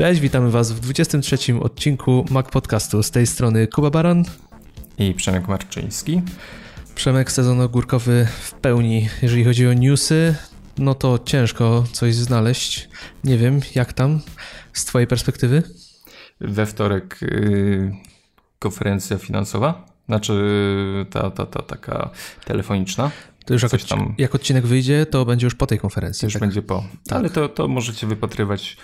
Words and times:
Cześć, 0.00 0.20
witamy 0.20 0.50
Was 0.50 0.72
w 0.72 0.80
23 0.80 1.60
odcinku 1.60 2.24
Mac 2.30 2.50
Podcastu. 2.50 3.02
Z 3.02 3.10
tej 3.10 3.26
strony 3.26 3.66
Kuba 3.66 3.90
Baran 3.90 4.24
i 4.98 5.14
Przemek 5.14 5.48
Marczyński. 5.48 6.22
Przemek 6.94 7.32
sezon 7.32 7.60
ogórkowy 7.60 8.26
w 8.40 8.52
pełni. 8.52 9.08
Jeżeli 9.22 9.44
chodzi 9.44 9.66
o 9.66 9.72
newsy, 9.72 10.34
no 10.78 10.94
to 10.94 11.18
ciężko 11.24 11.84
coś 11.92 12.14
znaleźć. 12.14 12.88
Nie 13.24 13.38
wiem, 13.38 13.60
jak 13.74 13.92
tam 13.92 14.20
z 14.72 14.84
Twojej 14.84 15.06
perspektywy? 15.06 15.62
We 16.40 16.66
wtorek 16.66 17.18
yy, 17.22 17.92
konferencja 18.58 19.18
finansowa, 19.18 19.86
znaczy 20.06 20.34
ta, 21.10 21.30
ta, 21.30 21.46
ta 21.46 21.62
taka 21.62 22.10
telefoniczna. 22.44 23.10
To 23.44 23.54
już 23.54 23.62
jak, 23.62 23.82
tam... 23.82 24.14
jak 24.18 24.34
odcinek 24.34 24.66
wyjdzie, 24.66 25.06
to 25.06 25.24
będzie 25.24 25.46
już 25.46 25.54
po 25.54 25.66
tej 25.66 25.78
konferencji. 25.78 26.20
To 26.20 26.26
już 26.26 26.34
tak? 26.34 26.40
będzie 26.40 26.62
po. 26.62 26.84
Tak. 27.08 27.18
Ale 27.18 27.30
to, 27.30 27.48
to 27.48 27.68
możecie 27.68 28.06
wypatrywać 28.06 28.76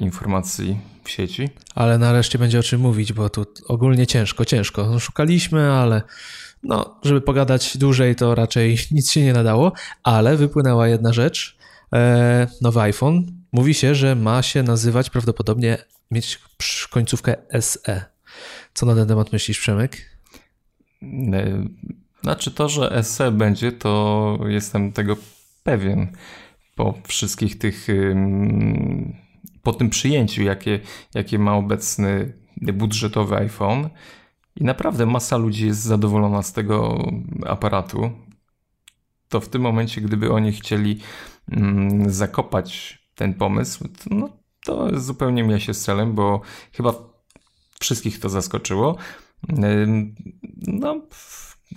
informacji 0.00 0.78
w 1.04 1.10
sieci. 1.10 1.48
Ale 1.74 1.98
nareszcie 1.98 2.38
będzie 2.38 2.58
o 2.58 2.62
czym 2.62 2.80
mówić, 2.80 3.12
bo 3.12 3.30
tu 3.30 3.46
ogólnie 3.68 4.06
ciężko, 4.06 4.44
ciężko. 4.44 4.86
No, 4.86 4.98
szukaliśmy, 4.98 5.72
ale 5.72 6.02
no, 6.62 7.00
żeby 7.02 7.20
pogadać 7.20 7.78
dłużej, 7.78 8.16
to 8.16 8.34
raczej 8.34 8.78
nic 8.90 9.10
się 9.10 9.22
nie 9.22 9.32
nadało, 9.32 9.72
ale 10.02 10.36
wypłynęła 10.36 10.88
jedna 10.88 11.12
rzecz. 11.12 11.56
E, 11.92 12.46
nowy 12.60 12.80
iPhone. 12.80 13.26
Mówi 13.52 13.74
się, 13.74 13.94
że 13.94 14.14
ma 14.14 14.42
się 14.42 14.62
nazywać 14.62 15.10
prawdopodobnie 15.10 15.78
mieć 16.10 16.40
końcówkę 16.90 17.36
SE. 17.60 18.04
Co 18.74 18.86
na 18.86 18.94
ten 18.94 19.08
temat 19.08 19.32
myślisz, 19.32 19.60
Przemek? 19.60 19.96
E, 21.02 21.66
znaczy 22.22 22.50
to, 22.50 22.68
że 22.68 23.02
SE 23.04 23.30
będzie, 23.30 23.72
to 23.72 24.38
jestem 24.46 24.92
tego 24.92 25.16
pewien 25.62 26.16
po 26.74 26.94
wszystkich 27.08 27.58
tych, 27.58 27.86
po 29.62 29.72
tym 29.72 29.90
przyjęciu, 29.90 30.42
jakie, 30.42 30.80
jakie 31.14 31.38
ma 31.38 31.54
obecny 31.54 32.38
budżetowy 32.56 33.36
iPhone. 33.36 33.88
I 34.56 34.64
naprawdę 34.64 35.06
masa 35.06 35.36
ludzi 35.36 35.66
jest 35.66 35.82
zadowolona 35.82 36.42
z 36.42 36.52
tego 36.52 37.04
aparatu. 37.46 38.10
To 39.28 39.40
w 39.40 39.48
tym 39.48 39.62
momencie, 39.62 40.00
gdyby 40.00 40.32
oni 40.32 40.52
chcieli 40.52 41.00
mm, 41.50 42.10
zakopać 42.10 42.98
ten 43.14 43.34
pomysł, 43.34 43.88
to, 43.88 44.14
no, 44.14 44.28
to 44.64 45.00
zupełnie 45.00 45.42
mija 45.42 45.60
się 45.60 45.74
z 45.74 45.84
celem, 45.84 46.14
bo 46.14 46.40
chyba 46.72 46.94
wszystkich 47.80 48.20
to 48.20 48.28
zaskoczyło. 48.28 48.96
No, 50.66 51.00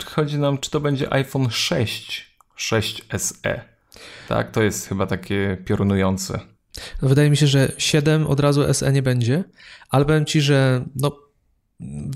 chodzi 0.04 0.38
nam, 0.38 0.58
czy 0.58 0.70
to 0.70 0.80
będzie 0.80 1.12
iPhone 1.12 1.50
6, 1.50 2.36
6 2.56 3.04
SE. 3.16 3.64
Tak, 4.28 4.50
to 4.50 4.62
jest 4.62 4.88
chyba 4.88 5.06
takie 5.06 5.62
piorunujące. 5.64 6.55
No, 7.02 7.08
wydaje 7.08 7.30
mi 7.30 7.36
się, 7.36 7.46
że 7.46 7.72
7 7.78 8.26
od 8.26 8.40
razu 8.40 8.74
SE 8.74 8.92
nie 8.92 9.02
będzie, 9.02 9.44
ale 9.90 10.04
powiem 10.04 10.24
ci, 10.24 10.40
że 10.40 10.84
no, 10.96 11.26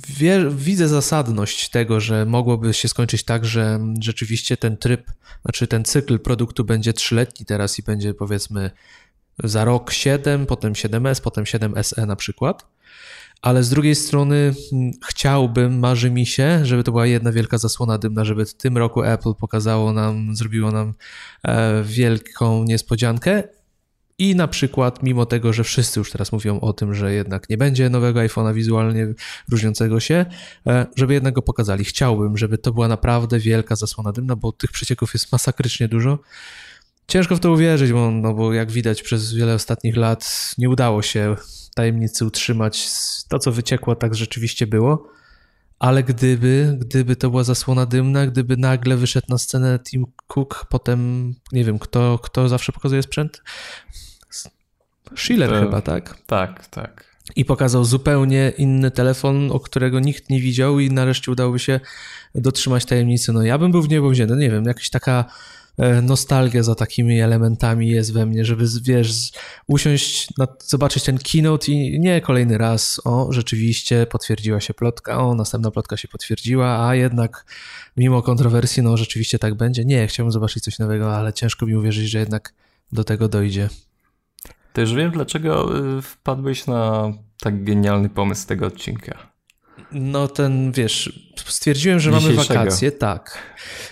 wie, 0.09 0.51
widzę 0.51 0.89
zasadność 0.89 1.69
tego, 1.69 2.01
że 2.01 2.27
mogłoby 2.27 2.75
się 2.75 2.89
skończyć 2.89 3.25
tak, 3.25 3.45
że 3.45 3.81
rzeczywiście 4.01 4.57
ten 4.57 4.77
tryb, 4.77 5.11
znaczy 5.43 5.67
ten 5.67 5.85
cykl 5.85 6.19
produktu 6.19 6.65
będzie 6.65 6.93
trzyletni 6.93 7.47
teraz 7.47 7.79
i 7.79 7.83
będzie 7.83 8.15
powiedzmy 8.15 8.71
za 9.45 9.65
rok 9.65 9.91
7, 9.91 10.47
potem 10.47 10.73
7S, 10.73 11.21
potem 11.21 11.47
7 11.47 11.75
SE 11.83 12.07
na 12.07 12.17
przykład. 12.17 12.67
Ale 13.43 13.63
z 13.63 13.71
drugiej 13.71 13.95
strony 13.95 14.55
mm, 14.73 14.93
chciałbym, 15.09 15.79
marzy 15.79 16.11
mi 16.11 16.27
się, 16.27 16.61
żeby 16.67 16.85
to 16.85 16.93
była 16.93 17.07
jedna 17.07 17.33
wielka 17.33 17.59
zasłona 17.59 17.99
dymna, 17.99 18.25
żeby 18.25 18.47
w 18.47 18.55
tym 18.55 18.79
roku 18.79 19.03
Apple 19.03 19.35
pokazało 19.35 19.93
nam, 19.93 20.37
zrobiło 20.37 20.73
nam 20.73 20.95
e, 21.43 21.83
wielką 21.85 22.65
niespodziankę 22.65 23.43
i 24.21 24.35
na 24.35 24.49
przykład, 24.49 25.03
mimo 25.03 25.27
tego, 25.27 25.53
że 25.53 25.65
wszyscy 25.65 26.01
już 26.01 26.11
teraz 26.11 26.33
mówią 26.33 26.61
o 26.61 26.73
tym, 26.73 26.95
że 26.95 27.13
jednak 27.13 27.51
nie 27.51 27.57
będzie 27.57 27.91
nowego 27.91 28.21
iPhone'a 28.21 28.55
wizualnie 28.55 29.15
różniącego 29.51 30.01
się, 30.01 30.27
e, 30.67 30.87
żeby 30.97 31.15
jednak 31.15 31.35
go 31.35 31.43
pokazali. 31.43 31.85
Chciałbym, 31.85 32.37
żeby 32.37 32.59
to 32.59 32.73
była 32.73 32.89
naprawdę 32.89 33.39
wielka 33.39 33.77
zasłona 33.77 34.13
dymna, 34.13 34.37
bo 34.37 34.53
tych 34.53 34.73
przecieków 34.73 35.15
jest 35.15 35.33
masakrycznie 35.33 35.89
dużo. 35.89 36.19
Ciężko 37.09 37.37
w 37.37 37.41
to 37.41 37.53
uwierzyć, 37.53 37.93
bo, 37.93 38.11
no 38.11 38.35
bo 38.35 38.53
jak 38.53 38.71
widać 38.71 39.03
przez 39.03 39.35
wiele 39.35 39.55
ostatnich 39.55 39.97
lat 39.97 40.55
nie 40.59 40.71
udało 40.71 41.03
się 41.03 41.37
tajemnicy 41.75 42.25
utrzymać. 42.25 42.89
To, 43.29 43.39
co 43.39 43.53
wyciekło, 43.53 43.97
tak 43.97 44.15
rzeczywiście 44.15 44.67
było. 44.67 45.11
Ale 45.79 46.03
gdyby, 46.03 46.77
gdyby 46.81 47.17
to 47.17 47.31
była 47.31 47.45
zasłona 47.45 47.87
dymna, 47.87 48.27
gdyby 48.27 48.57
nagle 48.57 48.97
wyszedł 48.97 49.27
na 49.29 49.39
scenę 49.39 49.79
Tim 49.79 50.07
Cook, 50.27 50.67
potem 50.71 51.33
nie 51.53 51.65
wiem, 51.65 51.79
kto, 51.79 52.19
kto 52.19 52.49
zawsze 52.49 52.73
pokazuje 52.73 53.03
sprzęt? 53.03 53.43
Schiller 55.17 55.51
to, 55.51 55.61
chyba, 55.61 55.81
tak? 55.83 56.17
Tak, 56.27 56.67
tak. 56.67 57.05
I 57.37 57.45
pokazał 57.45 57.85
zupełnie 57.85 58.53
inny 58.59 58.91
telefon, 58.91 59.53
o 59.53 59.61
którego 59.61 60.01
nikt 60.01 60.31
nie 60.31 60.41
widział, 60.41 60.81
i 60.81 60.91
nareszcie 60.91 61.33
udałoby 61.33 61.59
się 61.59 61.81
dotrzymać 62.35 62.85
tajemnicy. 62.85 63.33
No 63.33 63.43
ja 63.43 63.59
bym 63.59 63.73
był 63.73 63.83
w 63.83 63.89
niebo 63.89 64.11
wzięty, 64.11 64.37
nie 64.37 64.51
wiem, 64.51 64.65
jakaś 64.65 64.91
taka 64.91 65.25
E, 65.81 66.03
nostalgia 66.03 66.63
za 66.63 66.75
takimi 66.75 67.21
elementami 67.21 67.89
jest 67.89 68.13
we 68.13 68.27
mnie, 68.27 68.45
żeby, 68.45 68.65
wiesz, 68.83 69.31
usiąść, 69.67 70.29
zobaczyć 70.59 71.05
ten 71.05 71.19
keynote 71.19 71.73
i 71.73 72.01
nie 72.01 72.21
kolejny 72.21 72.59
raz, 72.59 73.01
o, 73.05 73.33
rzeczywiście 73.33 74.07
potwierdziła 74.07 74.61
się 74.61 74.75
plotka, 74.75 75.19
o, 75.19 75.35
następna 75.35 75.71
plotka 75.71 75.97
się 75.97 76.09
potwierdziła, 76.09 76.89
a 76.89 76.95
jednak 76.95 77.45
mimo 77.97 78.23
kontrowersji, 78.23 78.83
no, 78.83 78.97
rzeczywiście 78.97 79.39
tak 79.39 79.55
będzie. 79.55 79.85
Nie, 79.85 80.07
chciałbym 80.07 80.33
zobaczyć 80.33 80.65
coś 80.65 80.79
nowego, 80.79 81.17
ale 81.17 81.33
ciężko 81.33 81.67
mi 81.67 81.75
uwierzyć, 81.75 82.11
że 82.11 82.19
jednak 82.19 82.53
do 82.93 83.05
tego 83.05 83.29
dojdzie. 83.29 83.69
To 84.73 84.81
już 84.81 84.95
wiem, 84.95 85.11
dlaczego 85.11 85.79
y, 85.99 86.03
wpadłeś 86.03 86.67
na 86.67 87.13
tak 87.41 87.65
genialny 87.65 88.09
pomysł 88.09 88.47
tego 88.47 88.67
odcinka. 88.67 89.31
No 89.93 90.29
ten, 90.29 90.73
wiesz, 90.73 91.31
stwierdziłem, 91.37 92.01
że 92.01 92.11
mamy 92.11 92.33
wakacje, 92.33 92.93
tak. 92.93 93.39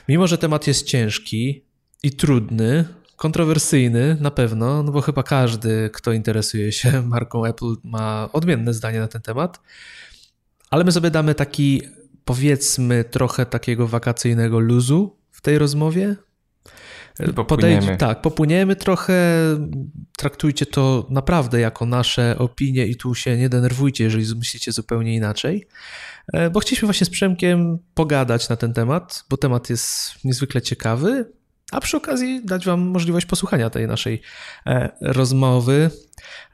Mimo, 0.09 0.27
że 0.27 0.39
temat 0.39 0.67
jest 0.67 0.87
ciężki, 0.87 1.69
i 2.03 2.13
trudny, 2.13 2.85
kontrowersyjny 3.17 4.17
na 4.21 4.31
pewno, 4.31 4.83
no 4.83 4.93
bo 4.93 5.01
chyba 5.01 5.23
każdy, 5.23 5.91
kto 5.93 6.13
interesuje 6.13 6.73
się 6.73 7.03
marką 7.07 7.45
Apple, 7.45 7.75
ma 7.85 8.29
odmienne 8.33 8.75
zdanie 8.75 9.01
na 9.01 9.09
ten 9.09 9.23
temat. 9.23 9.61
Ale 10.71 10.85
my 10.85 10.93
sobie 10.93 11.11
damy 11.11 11.35
taki, 11.35 11.83
powiedzmy, 12.25 13.05
trochę 13.05 13.47
takiego 13.47 13.89
wakacyjnego 13.89 14.59
luzu 14.59 15.17
w 15.31 15.41
tej 15.41 15.59
rozmowie. 15.59 16.17
Podejdź, 17.49 17.87
tak, 17.99 18.23
popłyniemy 18.23 18.77
trochę, 18.77 19.15
traktujcie 20.17 20.67
to 20.67 21.07
naprawdę 21.11 21.61
jako 21.61 21.87
nasze 21.87 22.39
opinie 22.39 22.87
i 22.87 22.97
tu 22.97 23.15
się 23.15 23.37
nie 23.37 23.49
denerwujcie, 23.49 24.05
jeżeli 24.05 24.35
myślicie 24.37 24.73
zupełnie 24.73 25.15
inaczej, 25.15 25.69
e, 26.33 26.51
bo 26.51 26.61
chcieliśmy 26.61 26.87
właśnie 26.87 27.05
z 27.05 27.11
Przemkiem 27.11 27.79
pogadać 27.95 28.49
na 28.49 28.57
ten 28.57 28.73
temat, 28.73 29.25
bo 29.31 29.37
temat 29.37 29.71
jest 29.71 30.15
niezwykle 30.25 30.63
ciekawy, 30.63 31.33
a 31.73 31.81
przy 31.81 31.97
okazji 31.97 32.45
dać 32.45 32.67
Wam 32.67 32.81
możliwość 32.81 33.27
posłuchania 33.27 33.71
tej 33.71 33.87
naszej 33.87 34.23
e, 34.67 34.89
rozmowy, 35.01 35.91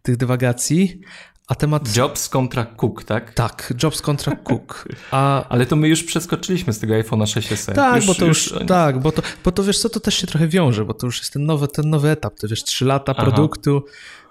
tych 0.03 0.17
dywagacji. 0.17 1.01
A 1.49 1.55
temat. 1.55 1.97
Jobs 1.97 2.28
kontra 2.28 2.65
Cook, 2.65 3.05
tak? 3.05 3.34
Tak, 3.34 3.72
Jobs 3.82 4.03
kontra 4.03 4.37
Cook. 4.37 4.88
A... 5.10 5.44
Ale 5.49 5.66
to 5.66 5.77
my 5.77 5.88
już 5.88 6.05
przeskoczyliśmy 6.05 6.72
z 6.72 6.78
tego 6.78 6.94
iPhone'a 6.94 7.25
6S. 7.25 7.75
Tak, 7.75 7.97
już, 7.97 8.06
bo 8.06 8.15
to 8.15 8.27
już, 8.27 8.50
już, 8.50 8.66
tak, 8.66 9.00
bo 9.00 9.12
to, 9.12 9.22
bo 9.44 9.53
to 9.53 9.65
wiesz 9.65 9.78
co, 9.78 9.88
to 9.88 10.00
też 10.00 10.15
się 10.15 10.27
trochę 10.27 10.49
wiąże, 10.49 10.84
bo 10.84 10.94
to 10.94 11.06
już 11.06 11.19
jest 11.19 11.32
ten 11.32 11.47
nowy, 11.47 11.69
ten 11.69 11.91
nowy 11.91 12.10
etap, 12.10 12.38
to 12.38 12.49
wiesz, 12.49 12.65
3 12.65 12.84
lata 12.84 13.15
Aha. 13.16 13.25
produktu. 13.25 13.84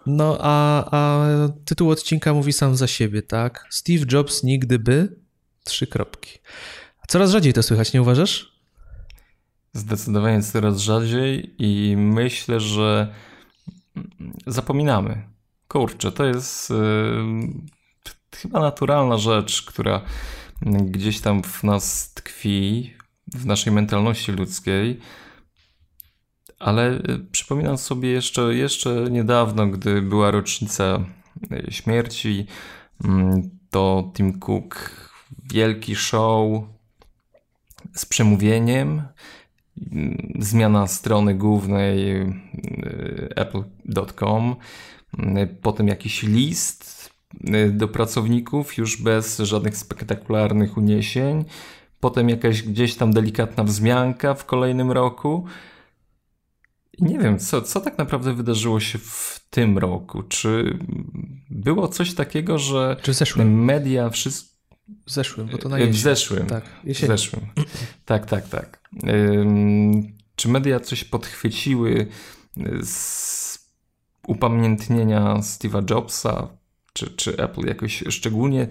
No 0.06 0.38
a, 0.42 0.86
a 0.92 1.26
tytuł 1.66 1.90
odcinka 1.90 2.34
mówi 2.34 2.54
sam 2.54 2.76
za 2.76 2.88
siebie, 2.88 3.22
tak? 3.22 3.68
Steve 3.70 4.06
Jobs 4.12 4.44
nigdy 4.44 4.80
by. 4.80 5.16
Trzy 5.64 5.88
kropki. 5.88 6.40
Coraz 7.08 7.32
rzadziej 7.32 7.54
to 7.54 7.64
słychać, 7.64 7.94
nie 7.94 8.02
uważasz? 8.02 8.54
Zdecydowanie 9.74 10.44
coraz 10.44 10.78
rzadziej 10.78 11.56
i 11.58 11.98
myślę, 11.98 12.60
że 12.60 13.14
zapominamy. 14.48 15.33
Kurczę, 15.74 16.12
to 16.12 16.26
jest 16.26 16.70
yy, 16.70 16.78
chyba 18.36 18.60
naturalna 18.60 19.18
rzecz, 19.18 19.62
która 19.62 20.02
gdzieś 20.66 21.22
tam 21.22 21.44
w 21.44 21.64
nas 21.64 22.14
tkwi, 22.14 22.94
w 23.28 23.46
naszej 23.46 23.74
mentalności 23.74 24.32
ludzkiej. 24.32 25.00
Ale 26.60 26.92
y, 26.92 27.20
przypominam 27.32 27.78
sobie 27.78 28.10
jeszcze, 28.10 28.56
jeszcze 28.56 29.08
niedawno, 29.12 29.68
gdy 29.68 30.02
była 30.02 30.32
rocznica 30.32 31.06
y, 31.52 31.72
śmierci, 31.72 32.46
mm, 33.04 33.50
to 33.70 34.12
Tim 34.16 34.40
Cook, 34.40 34.92
wielki 35.54 35.96
show 35.96 36.64
z 37.94 38.06
przemówieniem, 38.06 39.04
zmiana 40.40 40.88
strony 40.88 41.36
głównej 41.36 42.22
y, 42.22 43.30
apple.com, 43.36 44.56
potem 45.62 45.88
jakiś 45.88 46.24
list 46.24 47.10
y, 47.48 47.72
do 47.72 47.88
pracowników 47.88 48.78
już 48.78 49.02
bez 49.02 49.38
żadnych 49.38 49.78
spektakularnych 49.78 50.78
uniesień, 50.78 51.46
potem 52.00 52.30
jakaś 52.30 52.62
gdzieś 52.64 52.96
tam 52.96 53.14
delikatna 53.14 53.64
wzmianka 53.64 54.34
w 54.34 54.46
kolejnym 54.46 54.92
roku. 54.92 55.46
Nie 57.00 57.20
wiem, 57.20 57.40
co, 57.40 57.62
co 57.62 57.82
tak 57.82 57.98
naprawdę 57.98 58.34
wydarzyło 58.34 58.80
się 58.80 58.98
w 59.00 59.46
tym 59.50 59.78
roku. 59.78 60.24
Czy 60.24 60.78
było 61.50 61.88
coś 61.88 62.14
takiego, 62.14 62.60
że 62.60 62.98
Czy 63.02 63.12
w 63.14 63.16
zeszłym? 63.16 63.64
media 63.66 64.10
wszystko. 64.10 64.54
W 65.06 65.12
zeszłym, 65.12 65.48
bo 65.48 65.58
to 65.58 65.70
na 65.70 65.78
W 65.78 65.80
jesień. 65.80 65.94
zeszłym. 65.96 66.46
Tak, 66.48 66.64
W 66.84 66.88
jesień. 66.88 67.08
zeszłym. 67.08 67.42
Tak, 68.06 68.26
tak, 68.26 68.50
tak. 68.50 68.90
Ym, 69.08 70.14
czy 70.36 70.50
media 70.50 70.80
coś 70.80 71.04
podchwyciły 71.04 72.08
z 72.84 73.43
upamiętnienia 74.28 75.36
Steve'a 75.36 75.90
Jobsa? 75.90 76.48
Czy, 76.94 77.10
czy 77.10 77.38
Apple 77.38 77.68
jakoś 77.68 78.04
szczególnie 78.10 78.68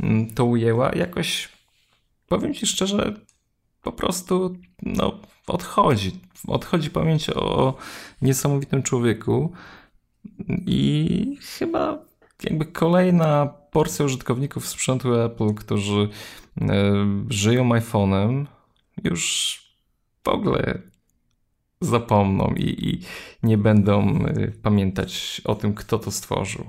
mm, 0.00 0.30
to 0.30 0.44
ujęła? 0.44 0.92
Jakoś 0.92 1.48
powiem 2.28 2.54
ci 2.54 2.66
szczerze, 2.66 3.14
po 3.82 3.92
prostu 3.92 4.56
no, 4.82 5.20
odchodzi. 5.46 6.20
Odchodzi 6.48 6.90
pamięć 6.90 7.30
o 7.30 7.74
niesamowitym 8.22 8.82
człowieku 8.82 9.52
i 10.66 11.38
chyba 11.58 11.98
jakby 12.44 12.66
kolejna 12.66 13.46
porcja 13.46 14.04
użytkowników 14.04 14.68
sprzętu 14.68 15.14
Apple, 15.14 15.54
którzy 15.54 16.08
e, 16.60 16.68
żyją 17.28 17.68
iPhone'em, 17.68 18.46
już 19.04 19.60
w 20.24 20.28
ogóle 20.28 20.91
zapomną 21.84 22.54
i, 22.56 22.88
i 22.88 23.00
nie 23.42 23.58
będą 23.58 24.24
e, 24.26 24.48
pamiętać 24.48 25.42
o 25.44 25.54
tym, 25.54 25.74
kto 25.74 25.98
to 25.98 26.10
stworzył. 26.10 26.64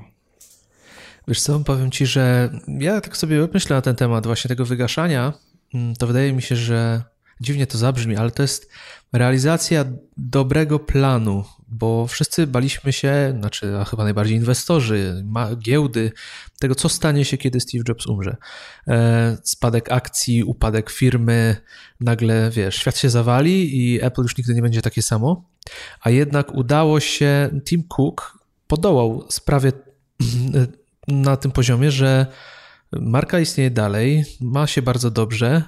Wiesz 1.27 1.41
co, 1.41 1.59
powiem 1.59 1.91
ci, 1.91 2.05
że 2.05 2.49
ja 2.67 3.01
tak 3.01 3.17
sobie 3.17 3.47
myślę 3.53 3.75
na 3.75 3.81
ten 3.81 3.95
temat 3.95 4.27
właśnie 4.27 4.49
tego 4.49 4.65
wygaszania, 4.65 5.33
mm, 5.73 5.95
to 5.95 6.07
wydaje 6.07 6.33
mi 6.33 6.41
się, 6.41 6.55
że 6.55 7.03
dziwnie 7.41 7.67
to 7.67 7.77
zabrzmi, 7.77 8.15
ale 8.15 8.31
to 8.31 8.41
jest 8.41 8.71
realizacja 9.13 9.85
dobrego 10.17 10.79
planu, 10.79 11.43
bo 11.73 12.07
wszyscy 12.07 12.47
baliśmy 12.47 12.93
się, 12.93 13.35
znaczy 13.39 13.77
a 13.77 13.85
chyba 13.85 14.03
najbardziej 14.03 14.37
inwestorzy, 14.37 15.25
giełdy, 15.59 16.11
tego 16.59 16.75
co 16.75 16.89
stanie 16.89 17.25
się, 17.25 17.37
kiedy 17.37 17.59
Steve 17.59 17.83
Jobs 17.87 18.07
umrze. 18.07 18.37
E, 18.87 19.37
spadek 19.43 19.91
akcji, 19.91 20.43
upadek 20.43 20.89
firmy, 20.89 21.55
nagle 21.99 22.49
wiesz, 22.51 22.75
świat 22.75 22.97
się 22.97 23.09
zawali 23.09 23.77
i 23.77 24.03
Apple 24.03 24.21
już 24.21 24.37
nigdy 24.37 24.53
nie 24.53 24.61
będzie 24.61 24.81
takie 24.81 25.01
samo, 25.01 25.49
a 26.01 26.09
jednak 26.09 26.53
udało 26.53 26.99
się, 26.99 27.49
Tim 27.65 27.83
Cook 27.83 28.37
podołał 28.67 29.25
sprawie 29.29 29.71
na 31.07 31.37
tym 31.37 31.51
poziomie, 31.51 31.91
że 31.91 32.25
marka 32.91 33.39
istnieje 33.39 33.71
dalej, 33.71 34.25
ma 34.41 34.67
się 34.67 34.81
bardzo 34.81 35.11
dobrze. 35.11 35.63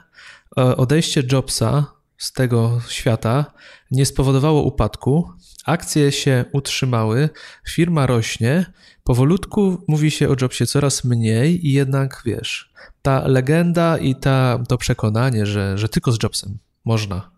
E, 0.58 0.78
Odejście 0.78 1.24
Jobsa 1.32 1.95
z 2.18 2.32
tego 2.32 2.82
świata 2.90 3.54
nie 3.92 4.06
spowodowało 4.06 4.64
upadku. 4.64 5.32
Akcje 5.66 6.12
się 6.12 6.46
utrzymały, 6.52 7.30
firma 7.68 8.06
rośnie. 8.06 8.66
Powolutku 9.04 9.84
mówi 9.88 10.12
się 10.12 10.30
o 10.30 10.36
Jobsie 10.42 10.66
coraz 10.66 11.04
mniej, 11.04 11.68
i 11.68 11.72
jednak 11.72 12.22
wiesz, 12.26 12.74
ta 13.02 13.28
legenda 13.28 13.98
i 13.98 14.16
ta, 14.16 14.64
to 14.68 14.78
przekonanie, 14.78 15.46
że, 15.46 15.78
że 15.78 15.90
tylko 15.90 16.12
z 16.12 16.24
Jobsem 16.24 16.58
można 16.86 17.32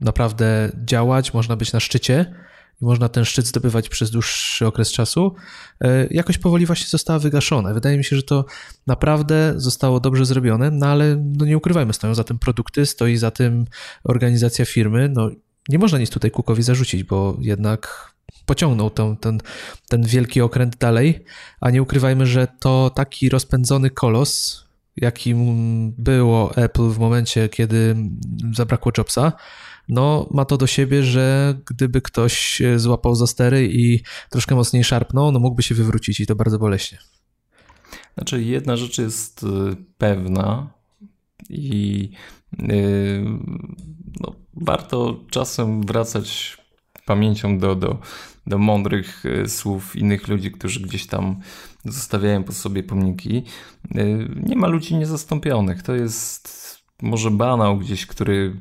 naprawdę 0.00 0.70
działać, 0.84 1.34
można 1.34 1.56
być 1.56 1.72
na 1.72 1.80
szczycie 1.80 2.34
i 2.82 2.84
można 2.84 3.08
ten 3.08 3.24
szczyt 3.24 3.46
zdobywać 3.46 3.88
przez 3.88 4.10
dłuższy 4.10 4.66
okres 4.66 4.92
czasu, 4.92 5.34
e, 5.80 6.06
jakoś 6.10 6.38
powoli 6.38 6.66
właśnie 6.66 6.86
została 6.88 7.18
wygaszona. 7.18 7.74
Wydaje 7.74 7.98
mi 7.98 8.04
się, 8.04 8.16
że 8.16 8.22
to 8.22 8.44
naprawdę 8.86 9.54
zostało 9.56 10.00
dobrze 10.00 10.26
zrobione, 10.26 10.70
no 10.70 10.86
ale 10.86 11.16
no 11.38 11.46
nie 11.46 11.56
ukrywajmy, 11.56 11.92
stoją 11.92 12.14
za 12.14 12.24
tym 12.24 12.38
produkty, 12.38 12.86
stoi 12.86 13.16
za 13.16 13.30
tym 13.30 13.64
organizacja 14.04 14.64
firmy. 14.64 15.08
No, 15.08 15.30
nie 15.68 15.78
można 15.78 15.98
nic 15.98 16.10
tutaj 16.10 16.30
Cookowi 16.30 16.62
zarzucić, 16.62 17.04
bo 17.04 17.36
jednak 17.40 18.12
pociągnął 18.46 18.90
ten, 18.90 19.16
ten, 19.16 19.40
ten 19.88 20.02
wielki 20.02 20.40
okręt 20.40 20.76
dalej, 20.76 21.24
a 21.60 21.70
nie 21.70 21.82
ukrywajmy, 21.82 22.26
że 22.26 22.48
to 22.58 22.90
taki 22.94 23.28
rozpędzony 23.28 23.90
kolos, 23.90 24.64
jakim 24.96 25.92
było 25.98 26.56
Apple 26.56 26.88
w 26.88 26.98
momencie, 26.98 27.48
kiedy 27.48 27.96
zabrakło 28.54 28.92
Jobsa, 28.98 29.32
no 29.88 30.28
ma 30.30 30.44
to 30.44 30.56
do 30.56 30.66
siebie, 30.66 31.02
że 31.02 31.54
gdyby 31.66 32.00
ktoś 32.00 32.62
złapał 32.76 33.14
za 33.14 33.26
stery 33.26 33.68
i 33.72 34.02
troszkę 34.30 34.54
mocniej 34.54 34.84
szarpnął, 34.84 35.32
no 35.32 35.38
mógłby 35.38 35.62
się 35.62 35.74
wywrócić 35.74 36.20
i 36.20 36.26
to 36.26 36.36
bardzo 36.36 36.58
boleśnie. 36.58 36.98
Znaczy, 38.14 38.42
jedna 38.42 38.76
rzecz 38.76 38.98
jest 38.98 39.42
y, 39.42 39.46
pewna 39.98 40.70
i 41.50 42.10
yy, 42.58 43.24
no, 44.20 44.34
warto 44.54 45.24
czasem 45.30 45.82
wracać 45.82 46.56
pamięcią 47.06 47.58
do, 47.58 47.74
do, 47.74 47.98
do 48.46 48.58
mądrych 48.58 49.24
słów 49.46 49.96
innych 49.96 50.28
ludzi, 50.28 50.52
którzy 50.52 50.80
gdzieś 50.80 51.06
tam 51.06 51.40
zostawiają 51.84 52.44
po 52.44 52.52
sobie 52.52 52.82
pomniki. 52.82 53.42
Nie 54.42 54.56
ma 54.56 54.66
ludzi 54.66 54.94
niezastąpionych. 54.94 55.82
To 55.82 55.94
jest 55.94 56.66
może 57.02 57.30
banał 57.30 57.78
gdzieś, 57.78 58.06
który 58.06 58.60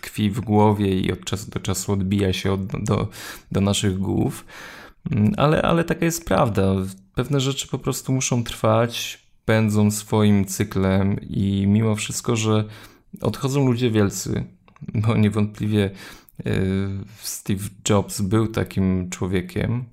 tkwi 0.00 0.30
w 0.30 0.40
głowie 0.40 1.00
i 1.00 1.12
od 1.12 1.24
czasu 1.24 1.50
do 1.50 1.60
czasu 1.60 1.92
odbija 1.92 2.32
się 2.32 2.52
od, 2.52 2.66
do, 2.84 3.08
do 3.52 3.60
naszych 3.60 3.98
głów. 3.98 4.44
Mm, 5.10 5.32
Ale, 5.36 5.62
ale 5.62 5.84
taka 5.84 6.04
jest 6.04 6.24
prawda. 6.24 6.74
Pewne 7.14 7.40
rzeczy 7.40 7.68
po 7.68 7.78
prostu 7.78 8.12
muszą 8.12 8.44
trwać, 8.44 9.22
pędzą 9.44 9.90
swoim 9.90 10.44
cyklem 10.44 11.20
i 11.20 11.66
mimo 11.66 11.94
wszystko, 11.94 12.36
że 12.36 12.64
odchodzą 13.20 13.66
ludzie 13.66 13.90
wielcy, 13.90 14.44
bo 14.94 15.16
niewątpliwie 15.16 15.90
y, 16.46 16.88
Steve 17.22 17.64
Jobs 17.88 18.20
był 18.20 18.46
takim 18.46 19.10
człowiekiem, 19.10 19.84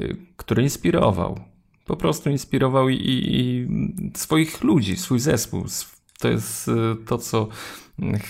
y, 0.00 0.16
który 0.36 0.62
inspirował. 0.62 1.40
Po 1.86 1.96
prostu 1.96 2.30
inspirował 2.30 2.88
i, 2.88 2.94
i, 2.94 3.36
i 3.40 3.68
swoich 4.14 4.64
ludzi, 4.64 4.96
swój 4.96 5.20
zespół. 5.20 5.64
To 6.18 6.28
jest 6.28 6.68
y, 6.68 6.72
to, 7.06 7.18
co 7.18 7.48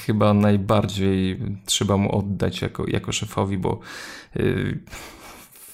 chyba 0.07 0.35
najbardziej 0.35 1.41
trzeba 1.67 1.97
mu 1.97 2.19
oddać 2.19 2.63
jako, 2.63 2.85
jako 2.87 3.13
szefowi, 3.13 3.59
bo 3.59 3.81
y, 4.37 4.79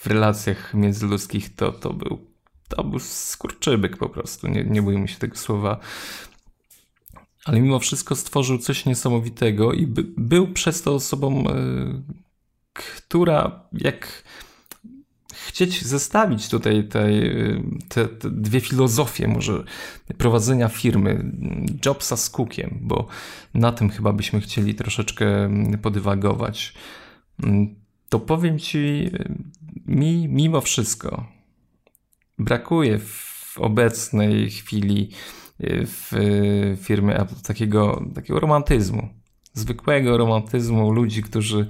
w 0.00 0.06
relacjach 0.06 0.74
międzyludzkich 0.74 1.54
to, 1.54 1.72
to 1.72 1.92
był 1.92 2.34
to 2.68 2.84
był 2.84 2.98
skurczybyk 2.98 3.96
po 3.96 4.08
prostu, 4.08 4.48
nie, 4.48 4.64
nie 4.64 4.82
bójmy 4.82 5.08
się 5.08 5.18
tego 5.18 5.36
słowa. 5.36 5.80
Ale 7.44 7.60
mimo 7.60 7.78
wszystko 7.78 8.16
stworzył 8.16 8.58
coś 8.58 8.86
niesamowitego 8.86 9.72
i 9.72 9.86
by, 9.86 10.04
był 10.16 10.52
przez 10.52 10.82
to 10.82 10.94
osobą, 10.94 11.44
y, 11.50 12.02
która 12.72 13.68
jak 13.72 14.24
chcieć 15.46 15.84
zestawić 15.84 16.48
tutaj 16.48 16.88
te, 16.88 17.08
te, 17.88 18.08
te, 18.08 18.30
dwie 18.30 18.60
filozofie, 18.60 19.28
może 19.28 19.64
prowadzenia 20.18 20.68
firmy 20.68 21.32
Jobsa 21.86 22.16
z 22.16 22.30
Cookiem, 22.30 22.78
bo 22.82 23.06
na 23.54 23.72
tym 23.72 23.90
chyba 23.90 24.12
byśmy 24.12 24.40
chcieli 24.40 24.74
troszeczkę 24.74 25.50
podywagować, 25.82 26.74
to 28.08 28.20
powiem 28.20 28.58
ci, 28.58 29.10
mi 29.86 30.28
mimo 30.28 30.60
wszystko 30.60 31.26
brakuje 32.38 32.98
w 32.98 33.54
obecnej 33.58 34.50
chwili 34.50 35.10
w 35.60 36.12
firmie 36.82 37.16
Apple 37.20 37.34
takiego, 37.46 38.04
takiego 38.14 38.40
romantyzmu, 38.40 39.08
zwykłego 39.52 40.16
romantyzmu 40.16 40.92
ludzi, 40.92 41.22
którzy 41.22 41.66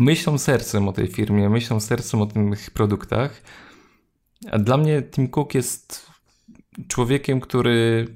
myślą 0.00 0.38
sercem 0.38 0.88
o 0.88 0.92
tej 0.92 1.06
firmie, 1.06 1.48
myślą 1.48 1.80
sercem 1.80 2.22
o 2.22 2.26
tych 2.26 2.70
produktach. 2.70 3.42
A 4.50 4.58
dla 4.58 4.76
mnie 4.76 5.02
Tim 5.02 5.28
Cook 5.28 5.54
jest 5.54 6.06
człowiekiem, 6.88 7.40
który 7.40 8.06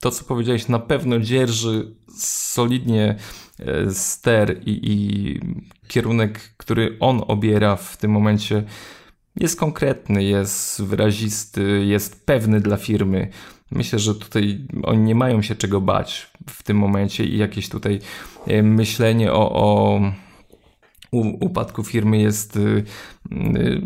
to, 0.00 0.10
co 0.10 0.24
powiedziałeś, 0.24 0.68
na 0.68 0.78
pewno 0.78 1.18
dzierży 1.18 1.94
solidnie 2.18 3.16
ster 3.90 4.60
i, 4.66 4.80
i 4.82 5.40
kierunek, 5.88 6.40
który 6.56 6.96
on 7.00 7.22
obiera 7.28 7.76
w 7.76 7.96
tym 7.96 8.10
momencie 8.10 8.64
jest 9.36 9.60
konkretny, 9.60 10.24
jest 10.24 10.82
wyrazisty, 10.82 11.84
jest 11.86 12.26
pewny 12.26 12.60
dla 12.60 12.76
firmy. 12.76 13.28
Myślę, 13.70 13.98
że 13.98 14.14
tutaj 14.14 14.66
oni 14.82 15.02
nie 15.02 15.14
mają 15.14 15.42
się 15.42 15.54
czego 15.54 15.80
bać 15.80 16.30
w 16.50 16.62
tym 16.62 16.76
momencie 16.76 17.24
i 17.24 17.38
jakieś 17.38 17.68
tutaj 17.68 18.00
myślenie 18.62 19.32
o, 19.32 19.52
o 19.52 20.00
upadku 21.12 21.84
firmy 21.84 22.18
jest 22.18 22.56
y, 22.56 22.84
y, 23.32 23.82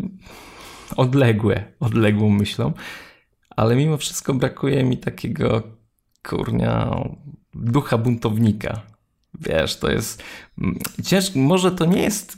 odległe, 0.95 1.63
odległą 1.79 2.29
myślą, 2.29 2.73
ale 3.49 3.75
mimo 3.75 3.97
wszystko 3.97 4.33
brakuje 4.33 4.83
mi 4.83 4.97
takiego 4.97 5.63
kurnia 6.23 7.01
ducha 7.53 7.97
buntownika. 7.97 8.81
Wiesz, 9.39 9.77
to 9.77 9.91
jest 9.91 10.23
ciężko, 11.03 11.39
może 11.39 11.71
to 11.71 11.85
nie 11.85 12.01
jest, 12.01 12.37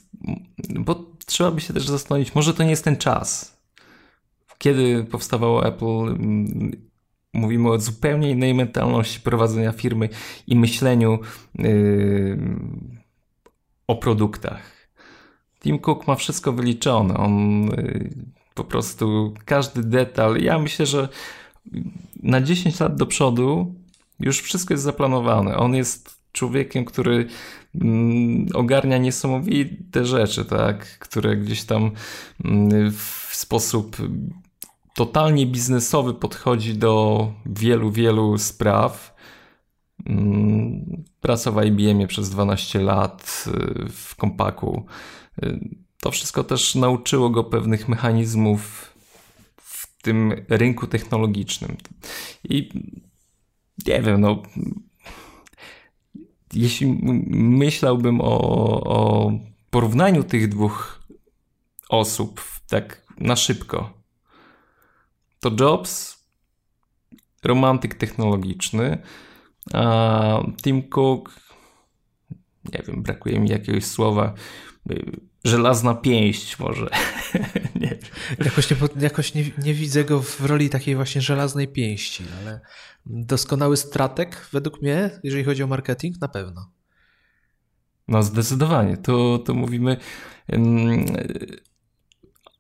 bo 0.70 1.06
trzeba 1.26 1.52
by 1.52 1.62
się 1.62 1.74
też 1.74 1.88
zastanowić, 1.88 2.36
może 2.36 2.54
to 2.54 2.64
nie 2.64 2.70
jest 2.70 2.84
ten 2.84 2.98
czas. 2.98 3.58
Kiedy 4.58 5.04
powstawało 5.04 5.68
Apple, 5.68 6.18
mówimy 7.34 7.70
o 7.70 7.80
zupełnie 7.80 8.30
innej 8.30 8.54
mentalności 8.54 9.22
prowadzenia 9.22 9.72
firmy 9.72 10.10
i 10.48 10.56
myśleniu 10.56 11.20
yy, 11.56 12.38
o 13.88 13.96
produktach. 13.96 14.88
Tim 15.60 15.80
Cook 15.80 16.08
ma 16.08 16.16
wszystko 16.16 16.54
wyliczone. 16.54 17.18
On 17.18 17.64
y, 17.70 18.14
po 18.54 18.64
prostu 18.64 19.34
każdy 19.46 19.84
detal. 19.84 20.38
Ja 20.38 20.60
myślę, 20.60 20.86
że 20.86 21.10
na 22.24 22.42
10 22.42 22.80
lat 22.80 22.96
do 22.96 23.06
przodu 23.06 23.76
już 24.20 24.42
wszystko 24.42 24.74
jest 24.74 24.84
zaplanowane. 24.84 25.58
On 25.58 25.76
jest 25.76 26.24
człowiekiem, 26.32 26.86
który 26.86 27.28
mm, 27.76 28.48
ogarnia 28.54 28.98
niesamowite 28.98 30.06
rzeczy, 30.06 30.46
tak? 30.46 31.00
które 31.00 31.38
gdzieś 31.38 31.64
tam 31.64 31.92
mm, 32.46 32.92
w 32.92 33.30
sposób 33.32 33.98
totalnie 34.96 35.46
biznesowy 35.46 36.14
podchodzi 36.14 36.74
do 36.78 37.32
wielu, 37.46 37.92
wielu 37.92 38.38
spraw. 38.38 39.13
Mm, 40.06 41.04
pracował 41.22 41.64
w 41.64 41.68
IBM 41.68 42.08
przez 42.08 42.30
12 42.30 42.80
lat 42.80 43.46
y, 43.48 43.90
w 43.90 44.16
Kompaku. 44.16 44.86
Y, 45.44 45.60
to 46.02 46.12
wszystko 46.12 46.44
też 46.44 46.76
nauczyło 46.76 47.30
go 47.30 47.44
pewnych 47.44 47.90
mechanizmów 47.90 48.94
w 49.58 50.02
tym 50.02 50.46
rynku 50.50 50.88
technologicznym. 50.88 51.78
I 52.44 52.70
nie 53.88 54.02
wiem, 54.02 54.22
no. 54.22 54.44
Jeśli 56.54 56.88
myślałbym 57.36 58.22
o, 58.22 58.40
o 58.84 59.32
porównaniu 59.70 60.24
tych 60.24 60.50
dwóch 60.50 61.04
osób 61.90 62.42
tak 62.70 63.06
na 63.18 63.36
szybko, 63.36 63.94
to 65.40 65.52
Jobs 65.60 66.24
romantyk 67.44 67.96
technologiczny, 67.96 68.98
Tim 70.64 70.90
Cook 70.90 71.44
nie 72.74 72.84
wiem, 72.88 73.04
brakuje 73.04 73.40
mi 73.40 73.50
jakiegoś 73.50 73.86
słowa 73.86 74.34
żelazna 75.44 75.96
pięść 75.96 76.60
może. 76.60 76.90
nie. 77.82 77.98
Jakoś, 78.46 78.72
nie, 78.72 78.78
jakoś 79.00 79.34
nie, 79.34 79.46
nie, 79.64 79.74
widzę 79.74 80.04
go 80.04 80.22
w 80.22 80.46
roli 80.46 80.70
takiej 80.70 80.96
właśnie 80.96 81.22
żelaznej 81.22 81.68
pięści, 81.68 82.24
ale 82.42 82.62
doskonały 83.06 83.78
stratek 83.78 84.48
według 84.52 84.82
mnie, 84.82 85.20
jeżeli 85.24 85.44
chodzi 85.44 85.64
o 85.64 85.68
marketing, 85.68 86.22
na 86.22 86.28
pewno. 86.28 86.72
No 88.08 88.24
zdecydowanie, 88.24 88.98
to, 88.98 89.40
to 89.40 89.54
mówimy... 89.54 89.98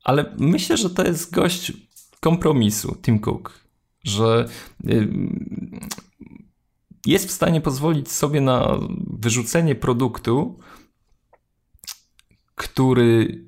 Ale 0.03 0.35
myślę, 0.37 0.77
że 0.77 0.89
to 0.89 1.03
jest 1.03 1.33
gość 1.33 1.73
kompromisu, 2.19 2.95
Tim 3.01 3.19
Cook, 3.19 3.59
że 4.03 4.47
jest 7.05 7.27
w 7.27 7.31
stanie 7.31 7.61
pozwolić 7.61 8.11
sobie 8.11 8.41
na 8.41 8.79
wyrzucenie 9.07 9.75
produktu, 9.75 10.59
który 12.55 13.43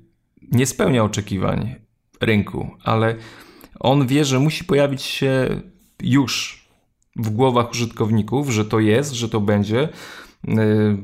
nie 0.52 0.66
spełnia 0.66 1.04
oczekiwań 1.04 1.74
rynku, 2.20 2.70
ale 2.84 3.16
on 3.80 4.06
wie, 4.06 4.24
że 4.24 4.38
musi 4.38 4.64
pojawić 4.64 5.02
się 5.02 5.60
już 6.02 6.66
w 7.16 7.30
głowach 7.30 7.70
użytkowników, 7.70 8.50
że 8.50 8.64
to 8.64 8.80
jest, 8.80 9.12
że 9.12 9.28
to 9.28 9.40
będzie. 9.40 9.88
Y, 10.48 10.96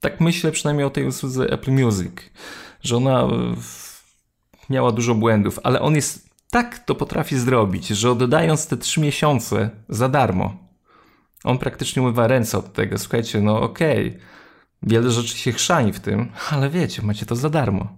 tak 0.00 0.20
myślę 0.20 0.52
przynajmniej 0.52 0.86
o 0.86 0.90
tej 0.90 1.06
usłudze 1.06 1.52
Apple 1.52 1.72
Music, 1.72 2.12
że 2.82 2.96
ona 2.96 3.28
miała 4.70 4.92
dużo 4.92 5.14
błędów, 5.14 5.60
ale 5.62 5.80
on 5.80 5.94
jest 5.94 6.30
tak 6.50 6.78
to 6.78 6.94
potrafi 6.94 7.38
zrobić, 7.38 7.88
że 7.88 8.10
oddając 8.10 8.66
te 8.66 8.76
trzy 8.76 9.00
miesiące 9.00 9.70
za 9.88 10.08
darmo, 10.08 10.65
on 11.46 11.58
praktycznie 11.58 12.02
umywa 12.02 12.26
ręce 12.26 12.58
od 12.58 12.72
tego. 12.72 12.98
Słuchajcie, 12.98 13.40
no 13.40 13.60
okej, 13.60 14.08
okay, 14.08 14.20
wiele 14.82 15.10
rzeczy 15.10 15.38
się 15.38 15.52
chrzani 15.52 15.92
w 15.92 16.00
tym, 16.00 16.28
ale 16.50 16.70
wiecie, 16.70 17.02
macie 17.02 17.26
to 17.26 17.36
za 17.36 17.50
darmo. 17.50 17.96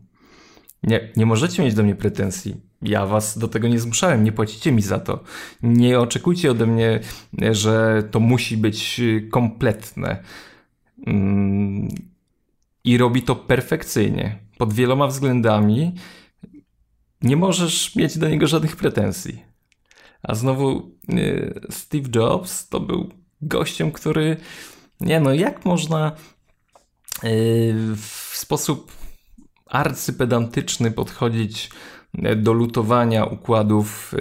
Nie, 0.82 1.08
nie 1.16 1.26
możecie 1.26 1.62
mieć 1.62 1.74
do 1.74 1.82
mnie 1.82 1.94
pretensji. 1.94 2.60
Ja 2.82 3.06
was 3.06 3.38
do 3.38 3.48
tego 3.48 3.68
nie 3.68 3.78
zmuszałem, 3.78 4.24
nie 4.24 4.32
płacicie 4.32 4.72
mi 4.72 4.82
za 4.82 4.98
to. 4.98 5.20
Nie 5.62 6.00
oczekujcie 6.00 6.50
ode 6.50 6.66
mnie, 6.66 7.00
że 7.50 8.02
to 8.10 8.20
musi 8.20 8.56
być 8.56 9.00
kompletne. 9.30 10.22
Mm, 11.06 11.88
I 12.84 12.98
robi 12.98 13.22
to 13.22 13.36
perfekcyjnie, 13.36 14.38
pod 14.58 14.72
wieloma 14.72 15.06
względami. 15.06 15.94
Nie 17.22 17.36
możesz 17.36 17.96
mieć 17.96 18.18
do 18.18 18.28
niego 18.28 18.46
żadnych 18.46 18.76
pretensji. 18.76 19.42
A 20.22 20.34
znowu 20.34 20.92
y, 21.12 21.60
Steve 21.70 22.08
Jobs 22.14 22.68
to 22.68 22.80
był 22.80 23.08
gościem, 23.42 23.92
który 23.92 24.37
nie 25.00 25.21
no, 25.21 25.35
jak 25.35 25.64
można 25.64 26.12
y, 27.25 27.75
w 27.97 28.33
sposób 28.37 28.92
arcypedantyczny 29.66 30.90
podchodzić 30.90 31.71
e, 32.23 32.37
do 32.37 32.52
lutowania 32.52 33.25
układów 33.25 34.14
e, 34.14 34.18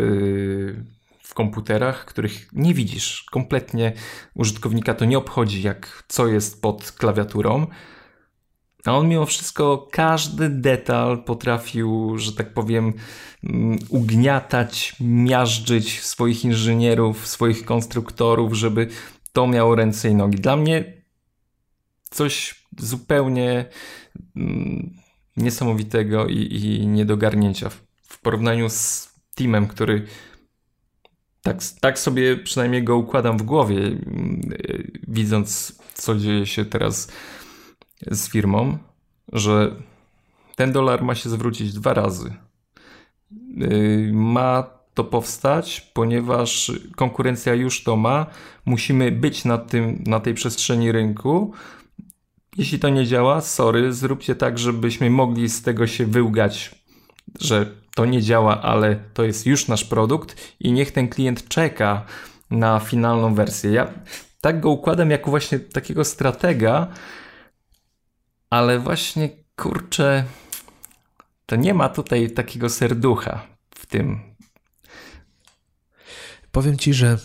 w 1.23 1.33
komputerach, 1.33 2.05
których 2.05 2.47
nie 2.53 2.73
widzisz. 2.73 3.25
Kompletnie 3.31 3.93
użytkownika 4.33 4.93
to 4.93 5.05
nie 5.05 5.17
obchodzi, 5.17 5.61
jak 5.61 6.03
co 6.07 6.27
jest 6.27 6.61
pod 6.61 6.91
klawiaturą. 6.91 7.67
A 8.87 8.97
on 8.97 9.07
mimo 9.07 9.25
wszystko 9.25 9.87
każdy 9.91 10.49
detal 10.49 11.23
potrafił, 11.23 12.17
że 12.17 12.33
tak 12.33 12.53
powiem, 12.53 12.93
mm, 13.43 13.79
ugniatać, 13.89 14.95
miażdżyć 14.99 16.01
swoich 16.01 16.45
inżynierów, 16.45 17.27
swoich 17.27 17.65
konstruktorów, 17.65 18.53
żeby 18.53 18.87
to 19.33 19.47
miało 19.47 19.75
ręce 19.75 20.09
i 20.09 20.15
nogi. 20.15 20.37
Dla 20.37 20.55
mnie 20.55 20.93
coś 22.09 22.65
zupełnie 22.77 23.65
mm, 24.35 24.93
niesamowitego 25.37 26.27
i, 26.27 26.55
i 26.55 26.87
nie 26.87 27.05
do 27.05 27.17
garnięcia 27.17 27.69
w, 27.69 27.83
w 28.01 28.21
porównaniu 28.21 28.69
z 28.69 29.09
teamem, 29.35 29.67
który 29.67 30.05
tak, 31.41 31.57
tak 31.81 31.99
sobie 31.99 32.37
przynajmniej 32.37 32.83
go 32.83 32.97
układam 32.97 33.37
w 33.37 33.43
głowie, 33.43 33.77
mm, 33.77 34.41
widząc 35.07 35.77
co 35.93 36.15
dzieje 36.15 36.45
się 36.45 36.65
teraz 36.65 37.11
z 38.11 38.29
firmą, 38.29 38.77
że 39.33 39.75
ten 40.55 40.71
dolar 40.71 41.03
ma 41.03 41.15
się 41.15 41.29
zwrócić 41.29 41.73
dwa 41.73 41.93
razy. 41.93 42.33
Y, 43.61 44.11
ma 44.13 44.63
to 44.93 45.03
powstać, 45.03 45.81
ponieważ 45.93 46.71
konkurencja 46.95 47.53
już 47.53 47.83
to 47.83 47.95
ma. 47.95 48.25
Musimy 48.65 49.11
być 49.11 49.45
na, 49.45 49.57
tym, 49.57 50.03
na 50.07 50.19
tej 50.19 50.33
przestrzeni 50.33 50.91
rynku, 50.91 51.53
jeśli 52.57 52.79
to 52.79 52.89
nie 52.89 53.05
działa, 53.05 53.41
sorry, 53.41 53.93
zróbcie 53.93 54.35
tak, 54.35 54.59
żebyśmy 54.59 55.09
mogli 55.09 55.49
z 55.49 55.61
tego 55.61 55.87
się 55.87 56.05
wyłgać, 56.05 56.75
że 57.39 57.71
to 57.95 58.05
nie 58.05 58.21
działa, 58.21 58.61
ale 58.61 58.95
to 59.13 59.23
jest 59.23 59.45
już 59.45 59.67
nasz 59.67 59.83
produkt 59.83 60.55
i 60.59 60.71
niech 60.71 60.91
ten 60.91 61.07
klient 61.07 61.47
czeka 61.47 62.05
na 62.51 62.79
finalną 62.79 63.35
wersję. 63.35 63.71
Ja 63.71 63.87
tak 64.41 64.59
go 64.59 64.69
układam 64.69 65.11
jako 65.11 65.29
właśnie 65.29 65.59
takiego 65.59 66.03
stratega, 66.05 66.87
ale 68.49 68.79
właśnie 68.79 69.29
kurczę, 69.55 70.25
to 71.45 71.55
nie 71.55 71.73
ma 71.73 71.89
tutaj 71.89 72.31
takiego 72.31 72.69
serducha 72.69 73.47
w 73.75 73.85
tym. 73.85 74.19
Powiem 76.51 76.77
ci, 76.77 76.93
że 76.93 77.17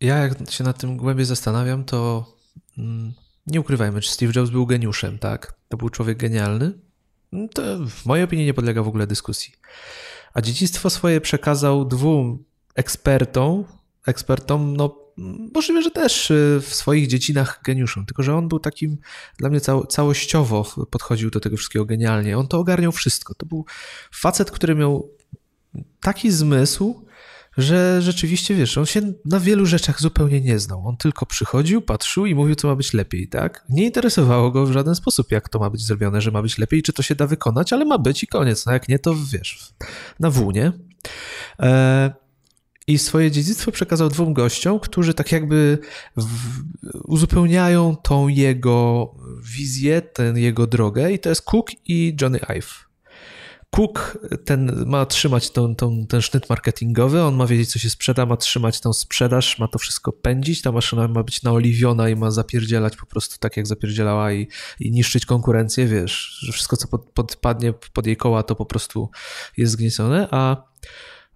ja 0.00 0.18
jak 0.18 0.50
się 0.50 0.64
nad 0.64 0.78
tym 0.78 0.96
głębiej 0.96 1.26
zastanawiam, 1.26 1.84
to. 1.84 2.32
Mm, 2.78 3.12
nie 3.46 3.60
ukrywajmy, 3.60 4.00
czy 4.00 4.10
Steve 4.10 4.32
Jobs 4.36 4.50
był 4.50 4.66
geniuszem, 4.66 5.18
tak? 5.18 5.54
To 5.68 5.76
był 5.76 5.88
człowiek 5.88 6.18
genialny. 6.18 6.72
No 7.32 7.48
to 7.48 7.62
w 7.88 8.06
mojej 8.06 8.24
opinii 8.24 8.46
nie 8.46 8.54
podlega 8.54 8.82
w 8.82 8.88
ogóle 8.88 9.06
dyskusji. 9.06 9.54
A 10.34 10.40
dziedzictwo 10.40 10.90
swoje 10.90 11.20
przekazał 11.20 11.84
dwóm 11.84 12.44
ekspertom, 12.74 13.64
ekspertom, 14.06 14.76
no 14.76 15.05
możliwe, 15.54 15.82
że 15.82 15.90
też 15.90 16.30
y, 16.30 16.60
w 16.62 16.74
swoich 16.74 17.06
dziecinach 17.06 17.60
geniuszom, 17.64 18.06
tylko 18.06 18.22
że 18.22 18.36
on 18.36 18.48
był 18.48 18.58
takim, 18.58 18.98
dla 19.38 19.48
mnie 19.48 19.60
całościowo 19.88 20.86
podchodził 20.90 21.30
do 21.30 21.40
tego 21.40 21.56
wszystkiego 21.56 21.84
genialnie. 21.84 22.38
On 22.38 22.48
to 22.48 22.58
ogarniał 22.58 22.92
wszystko. 22.92 23.34
To 23.34 23.46
był 23.46 23.64
facet, 24.12 24.50
który 24.50 24.74
miał 24.74 25.10
taki 26.00 26.30
zmysł, 26.30 27.06
że 27.56 28.02
rzeczywiście, 28.02 28.54
wiesz, 28.54 28.78
on 28.78 28.86
się 28.86 29.12
na 29.24 29.40
wielu 29.40 29.66
rzeczach 29.66 30.00
zupełnie 30.00 30.40
nie 30.40 30.58
znał. 30.58 30.88
On 30.88 30.96
tylko 30.96 31.26
przychodził, 31.26 31.82
patrzył 31.82 32.26
i 32.26 32.34
mówił, 32.34 32.54
co 32.54 32.68
ma 32.68 32.76
być 32.76 32.92
lepiej, 32.92 33.28
tak? 33.28 33.64
Nie 33.68 33.84
interesowało 33.84 34.50
go 34.50 34.66
w 34.66 34.72
żaden 34.72 34.94
sposób, 34.94 35.30
jak 35.30 35.48
to 35.48 35.58
ma 35.58 35.70
być 35.70 35.86
zrobione, 35.86 36.20
że 36.20 36.30
ma 36.30 36.42
być 36.42 36.58
lepiej, 36.58 36.82
czy 36.82 36.92
to 36.92 37.02
się 37.02 37.14
da 37.14 37.26
wykonać, 37.26 37.72
ale 37.72 37.84
ma 37.84 37.98
być 37.98 38.22
i 38.22 38.26
koniec. 38.26 38.66
No 38.66 38.72
jak 38.72 38.88
nie, 38.88 38.98
to 38.98 39.14
wiesz, 39.32 39.74
na 40.20 40.30
W, 40.30 40.52
nie? 40.52 40.72
E, 41.60 42.25
I 42.86 42.98
swoje 42.98 43.30
dziedzictwo 43.30 43.72
przekazał 43.72 44.08
dwóm 44.08 44.34
gościom, 44.34 44.80
którzy 44.80 45.14
tak 45.14 45.32
jakby 45.32 45.78
uzupełniają 47.04 47.96
tą 47.96 48.28
jego 48.28 49.10
wizję, 49.42 50.02
tę 50.02 50.32
jego 50.36 50.66
drogę. 50.66 51.12
I 51.12 51.18
to 51.18 51.28
jest 51.28 51.42
Cook 51.42 51.70
i 51.88 52.16
Johnny 52.20 52.38
Ive. 52.48 52.86
Cook 53.70 54.18
ten 54.44 54.84
ma 54.86 55.06
trzymać 55.06 55.50
tą, 55.50 55.76
tą, 55.76 56.06
ten 56.06 56.22
sznyt 56.22 56.48
marketingowy, 56.50 57.22
on 57.22 57.34
ma 57.36 57.46
wiedzieć, 57.46 57.72
co 57.72 57.78
się 57.78 57.90
sprzeda, 57.90 58.26
ma 58.26 58.36
trzymać 58.36 58.80
tą 58.80 58.92
sprzedaż, 58.92 59.58
ma 59.58 59.68
to 59.68 59.78
wszystko 59.78 60.12
pędzić, 60.12 60.62
ta 60.62 60.72
maszyna 60.72 61.08
ma 61.08 61.22
być 61.22 61.42
naoliwiona 61.42 62.08
i 62.08 62.16
ma 62.16 62.30
zapierdzielać 62.30 62.96
po 62.96 63.06
prostu 63.06 63.38
tak, 63.38 63.56
jak 63.56 63.66
zapierdzielała 63.66 64.32
i, 64.32 64.48
i 64.80 64.90
niszczyć 64.90 65.26
konkurencję, 65.26 65.86
wiesz, 65.86 66.38
że 66.40 66.52
wszystko, 66.52 66.76
co 66.76 66.88
pod, 66.88 67.02
podpadnie 67.02 67.72
pod 67.92 68.06
jej 68.06 68.16
koła, 68.16 68.42
to 68.42 68.54
po 68.54 68.66
prostu 68.66 69.10
jest 69.56 69.72
zgniecone, 69.72 70.28
a, 70.30 70.62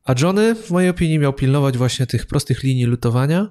a 0.04 0.14
Johnny 0.20 0.54
w 0.54 0.70
mojej 0.70 0.90
opinii 0.90 1.18
miał 1.18 1.32
pilnować 1.32 1.78
właśnie 1.78 2.06
tych 2.06 2.26
prostych 2.26 2.62
linii 2.62 2.84
lutowania, 2.84 3.50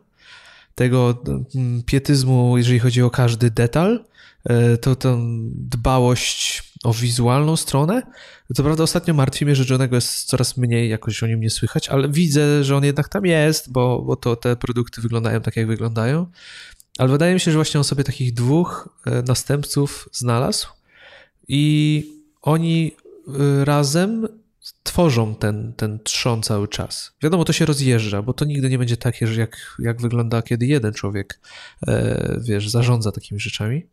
tego 0.76 1.24
mm, 1.56 1.84
pietyzmu, 1.84 2.58
jeżeli 2.58 2.80
chodzi 2.80 3.02
o 3.02 3.10
każdy 3.10 3.52
detal, 3.52 4.06
e, 4.44 4.78
to 4.78 4.96
tę 4.96 5.20
dbałość 5.56 6.64
o 6.84 6.94
wizualną 6.94 7.56
stronę. 7.56 8.02
Co 8.56 8.64
prawda 8.64 8.84
ostatnio 8.84 9.14
martwi 9.14 9.46
mnie, 9.46 9.56
że 9.56 9.66
Johnego 9.70 9.96
jest 9.96 10.24
coraz 10.24 10.58
mniej, 10.58 10.90
jakoś 10.90 11.24
o 11.24 11.28
nim 11.28 11.42
nie 11.42 11.50
słychać, 11.50 11.90
ale 11.90 12.10
widzę, 12.10 12.64
że 12.64 12.76
on 12.76 12.84
jednak 12.84 13.10
tam 13.10 13.26
jest, 13.26 13.72
bo, 13.72 14.02
bo 14.02 14.16
to 14.16 14.36
te 14.36 14.56
produkty 14.56 15.02
wyglądają 15.02 15.42
tak, 15.42 15.56
jak 15.56 15.68
wyglądają. 15.68 16.26
Ale 16.98 17.10
wydaje 17.10 17.34
mi 17.34 17.40
się, 17.40 17.52
że 17.52 17.58
właśnie 17.58 17.80
on 17.80 17.84
sobie 17.84 18.04
takich 18.04 18.34
dwóch 18.34 18.90
e, 19.06 19.22
następców 19.22 20.10
znalazł 20.12 20.68
i 21.48 22.04
oni 22.42 22.92
e, 23.28 23.66
razem 23.66 24.28
tworzą 24.84 25.36
ten, 25.36 25.74
ten 25.74 26.00
trzon 26.04 26.44
cały 26.44 26.68
czas. 26.68 27.14
Wiadomo, 27.24 27.46
to 27.46 27.54
się 27.54 27.66
rozjeżdża, 27.66 28.22
bo 28.22 28.34
to 28.34 28.46
nigdy 28.46 28.70
nie 28.70 28.78
będzie 28.78 28.98
takie, 28.98 29.28
że 29.28 29.42
jak, 29.42 29.76
jak 29.80 30.02
wygląda, 30.02 30.42
kiedy 30.42 30.66
jeden 30.66 30.94
człowiek, 30.94 31.40
e, 31.88 32.40
wiesz, 32.42 32.70
zarządza 32.70 33.12
takimi 33.12 33.40
rzeczami, 33.40 33.86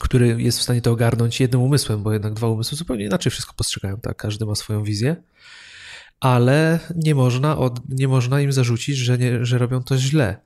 który 0.00 0.42
jest 0.42 0.58
w 0.58 0.62
stanie 0.62 0.82
to 0.82 0.90
ogarnąć 0.90 1.40
jednym 1.40 1.62
umysłem, 1.62 2.02
bo 2.02 2.12
jednak 2.12 2.34
dwa 2.34 2.48
umysły 2.48 2.78
zupełnie 2.78 3.04
inaczej 3.04 3.30
wszystko 3.30 3.54
postrzegają, 3.56 3.96
tak? 4.00 4.16
Każdy 4.16 4.46
ma 4.46 4.54
swoją 4.54 4.84
wizję, 4.84 5.16
ale 6.20 6.78
nie 6.96 7.14
można, 7.14 7.58
od, 7.58 7.80
nie 7.88 8.08
można 8.08 8.40
im 8.40 8.52
zarzucić, 8.52 8.96
że, 8.96 9.18
nie, 9.18 9.44
że 9.46 9.58
robią 9.58 9.82
to 9.82 9.98
źle. 9.98 10.36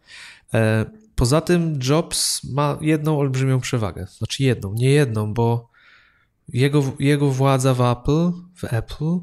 E, 0.54 0.84
poza 1.14 1.40
tym 1.40 1.78
Jobs 1.88 2.44
ma 2.44 2.78
jedną 2.80 3.18
olbrzymią 3.18 3.60
przewagę. 3.60 4.06
Znaczy 4.18 4.42
jedną, 4.42 4.74
nie 4.74 4.90
jedną, 4.90 5.34
bo 5.34 5.71
jego, 6.52 6.92
jego 6.98 7.30
władza 7.30 7.74
w 7.74 7.80
Apple, 7.80 8.32
w 8.54 8.64
Apple 8.64 9.18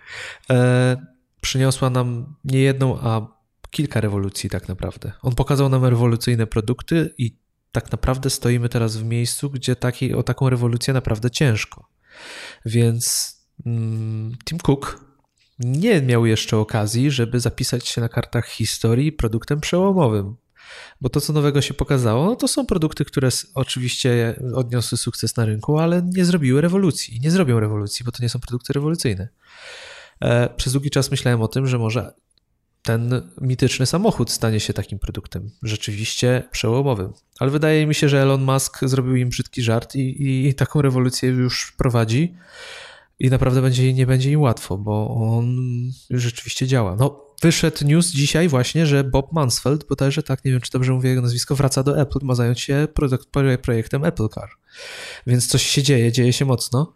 e, 0.50 0.96
przyniosła 1.40 1.90
nam 1.90 2.34
nie 2.44 2.58
jedną, 2.58 2.98
a 3.00 3.38
kilka 3.70 4.00
rewolucji 4.00 4.50
tak 4.50 4.68
naprawdę. 4.68 5.12
On 5.22 5.34
pokazał 5.34 5.68
nam 5.68 5.84
rewolucyjne 5.84 6.46
produkty 6.46 7.14
i 7.18 7.38
tak 7.72 7.92
naprawdę 7.92 8.30
stoimy 8.30 8.68
teraz 8.68 8.96
w 8.96 9.04
miejscu, 9.04 9.50
gdzie 9.50 9.76
taki, 9.76 10.14
o 10.14 10.22
taką 10.22 10.50
rewolucję 10.50 10.94
naprawdę 10.94 11.30
ciężko. 11.30 11.88
Więc 12.66 13.36
mm, 13.66 14.36
Tim 14.44 14.58
Cook 14.58 15.04
nie 15.58 16.02
miał 16.02 16.26
jeszcze 16.26 16.56
okazji, 16.56 17.10
żeby 17.10 17.40
zapisać 17.40 17.88
się 17.88 18.00
na 18.00 18.08
kartach 18.08 18.48
historii 18.48 19.12
produktem 19.12 19.60
przełomowym. 19.60 20.36
Bo 21.00 21.08
to, 21.08 21.20
co 21.20 21.32
nowego 21.32 21.62
się 21.62 21.74
pokazało, 21.74 22.26
no 22.26 22.36
to 22.36 22.48
są 22.48 22.66
produkty, 22.66 23.04
które 23.04 23.28
oczywiście 23.54 24.40
odniosły 24.54 24.98
sukces 24.98 25.36
na 25.36 25.44
rynku, 25.44 25.78
ale 25.78 26.02
nie 26.02 26.24
zrobiły 26.24 26.60
rewolucji. 26.60 27.20
Nie 27.20 27.30
zrobią 27.30 27.60
rewolucji, 27.60 28.04
bo 28.04 28.12
to 28.12 28.22
nie 28.22 28.28
są 28.28 28.40
produkty 28.40 28.72
rewolucyjne. 28.72 29.28
E, 30.20 30.48
przez 30.56 30.72
długi 30.72 30.90
czas 30.90 31.10
myślałem 31.10 31.42
o 31.42 31.48
tym, 31.48 31.66
że 31.66 31.78
może 31.78 32.12
ten 32.82 33.30
mityczny 33.40 33.86
samochód 33.86 34.30
stanie 34.30 34.60
się 34.60 34.72
takim 34.72 34.98
produktem 34.98 35.50
rzeczywiście 35.62 36.42
przełomowym. 36.50 37.12
Ale 37.38 37.50
wydaje 37.50 37.86
mi 37.86 37.94
się, 37.94 38.08
że 38.08 38.22
Elon 38.22 38.42
Musk 38.42 38.78
zrobił 38.82 39.16
im 39.16 39.28
brzydki 39.28 39.62
żart 39.62 39.94
i, 39.94 40.46
i 40.48 40.54
taką 40.54 40.82
rewolucję 40.82 41.28
już 41.28 41.72
prowadzi 41.72 42.34
i 43.18 43.30
naprawdę 43.30 43.62
będzie, 43.62 43.94
nie 43.94 44.06
będzie 44.06 44.30
im 44.30 44.40
łatwo, 44.40 44.78
bo 44.78 45.14
on 45.16 45.56
rzeczywiście 46.10 46.66
działa. 46.66 46.96
No, 46.96 47.27
wyszedł 47.42 47.86
news 47.86 48.10
dzisiaj 48.10 48.48
właśnie, 48.48 48.86
że 48.86 49.04
Bob 49.04 49.32
Mansfeld, 49.32 49.84
bodajże 49.88 50.22
tak, 50.22 50.44
nie 50.44 50.52
wiem 50.52 50.60
czy 50.60 50.70
dobrze 50.70 50.92
mówię 50.92 51.08
jego 51.10 51.22
nazwisko, 51.22 51.56
wraca 51.56 51.82
do 51.82 52.00
Apple, 52.00 52.18
ma 52.22 52.34
zająć 52.34 52.60
się 52.60 52.88
projektem 53.62 54.04
Apple 54.04 54.28
Car. 54.28 54.48
Więc 55.26 55.46
coś 55.46 55.62
się 55.62 55.82
dzieje, 55.82 56.12
dzieje 56.12 56.32
się 56.32 56.44
mocno. 56.44 56.94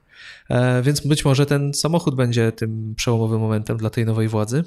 E, 0.51 0.83
więc 0.83 1.01
być 1.01 1.25
może 1.25 1.47
ten 1.47 1.75
samochód 1.75 2.15
będzie 2.15 2.53
tym 2.53 2.95
przełomowym 2.95 3.41
momentem 3.41 3.77
dla 3.77 3.91
tej 3.91 4.05
nowej 4.05 4.29
władzy. 4.29 4.65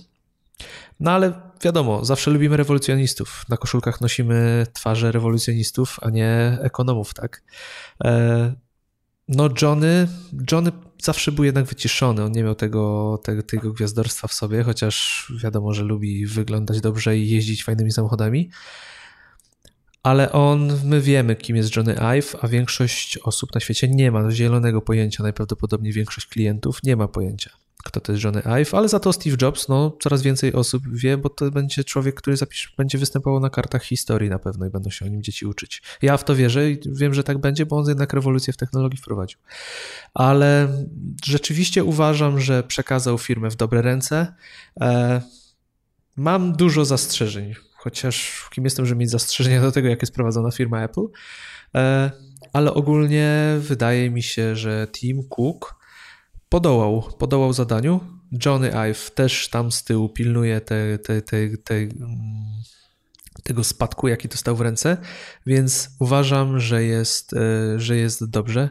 No 1.00 1.12
ale 1.12 1.34
wiadomo, 1.64 2.06
zawsze 2.06 2.32
lubimy 2.32 2.58
rewolucjonistów. 2.58 3.46
Na 3.50 3.58
koszulkach 3.58 4.02
nosimy 4.02 4.66
twarze 4.74 5.12
rewolucjonistów, 5.12 5.98
a 6.02 6.10
nie 6.10 6.58
ekonomów, 6.62 7.14
tak? 7.14 7.44
No 9.28 9.50
Johnny, 9.62 10.08
Johnny 10.52 10.72
zawsze 11.02 11.32
był 11.32 11.44
jednak 11.44 11.66
wyciszony, 11.66 12.24
on 12.24 12.32
nie 12.32 12.44
miał 12.44 12.56
tego, 12.56 13.18
tego, 13.24 13.44
tego 13.44 13.74
gwiazdorstwa 13.74 14.28
w 14.28 14.34
sobie, 14.34 14.64
chociaż 14.64 15.32
wiadomo, 15.44 15.74
że 15.74 15.84
lubi 15.84 16.26
wyglądać 16.26 16.82
dobrze 16.82 17.18
i 17.18 17.30
jeździć 17.30 17.64
fajnymi 17.64 17.92
samochodami. 17.92 18.50
Ale 20.04 20.32
on, 20.32 20.80
my 20.84 21.02
wiemy, 21.02 21.36
kim 21.36 21.56
jest 21.56 21.76
Johnny 21.76 22.00
Ive, 22.00 22.36
a 22.42 22.48
większość 22.48 23.18
osób 23.18 23.54
na 23.54 23.60
świecie 23.60 23.88
nie 23.88 24.12
ma 24.12 24.32
zielonego 24.32 24.82
pojęcia. 24.82 25.24
Najprawdopodobniej 25.24 25.94
większość 25.94 26.28
klientów 26.28 26.84
nie 26.84 26.96
ma 26.96 27.08
pojęcia 27.08 27.65
kto 27.86 28.02
to 28.02 28.12
jest 28.12 28.24
Johnny 28.24 28.42
Ive, 28.46 28.74
ale 28.74 28.90
za 28.90 29.00
to 29.00 29.14
Steve 29.14 29.38
Jobs, 29.42 29.68
no 29.68 29.98
coraz 30.02 30.22
więcej 30.22 30.54
osób 30.54 30.84
wie, 30.94 31.18
bo 31.18 31.30
to 31.30 31.52
będzie 31.52 31.84
człowiek, 31.84 32.16
który 32.16 32.38
będzie 32.78 32.98
występował 32.98 33.40
na 33.40 33.50
kartach 33.50 33.84
historii 33.84 34.30
na 34.30 34.40
pewno 34.40 34.66
i 34.66 34.70
będą 34.70 34.90
się 34.90 35.06
o 35.06 35.08
nim 35.08 35.24
dzieci 35.24 35.46
uczyć. 35.46 35.82
Ja 36.02 36.18
w 36.18 36.24
to 36.24 36.36
wierzę 36.36 36.72
i 36.72 36.80
wiem, 36.86 37.14
że 37.14 37.24
tak 37.24 37.38
będzie, 37.38 37.66
bo 37.66 37.78
on 37.78 37.90
jednak 37.90 38.14
rewolucję 38.14 38.54
w 38.54 38.58
technologii 38.58 39.00
wprowadził. 39.00 39.40
Ale 40.14 40.68
rzeczywiście 41.26 41.84
uważam, 41.84 42.40
że 42.40 42.64
przekazał 42.64 43.18
firmę 43.18 43.50
w 43.50 43.56
dobre 43.56 43.82
ręce. 43.82 44.34
E, 44.82 45.22
mam 46.16 46.54
dużo 46.54 46.86
zastrzeżeń, 46.86 47.54
chociaż 47.76 48.48
kim 48.52 48.64
jestem, 48.64 48.86
żeby 48.86 49.00
mieć 49.00 49.10
zastrzeżenia 49.10 49.62
do 49.62 49.72
tego, 49.72 49.88
jak 49.88 50.02
jest 50.02 50.14
prowadzona 50.14 50.52
firma 50.52 50.84
Apple, 50.84 51.06
e, 51.76 52.12
ale 52.54 52.74
ogólnie 52.74 53.58
wydaje 53.60 54.10
mi 54.10 54.24
się, 54.24 54.56
że 54.56 54.88
Tim 54.92 55.24
Cook 55.30 55.85
podołał, 56.50 57.02
podołał 57.02 57.54
zadaniu. 57.54 58.00
Johnny 58.46 58.74
Ive 58.74 59.12
też 59.12 59.50
tam 59.50 59.72
z 59.72 59.84
tyłu 59.84 60.10
pilnuje 60.10 60.62
te, 60.62 60.98
te, 60.98 61.22
te, 61.22 61.58
te, 61.58 61.76
mm, 61.76 62.46
tego 63.44 63.64
spadku, 63.64 64.08
jaki 64.08 64.28
dostał 64.28 64.56
w 64.56 64.62
ręce, 64.62 64.98
więc 65.46 65.90
uważam, 66.00 66.60
że 66.60 66.84
jest, 66.84 67.34
e, 67.34 67.80
że 67.80 67.98
jest 67.98 68.30
dobrze. 68.30 68.70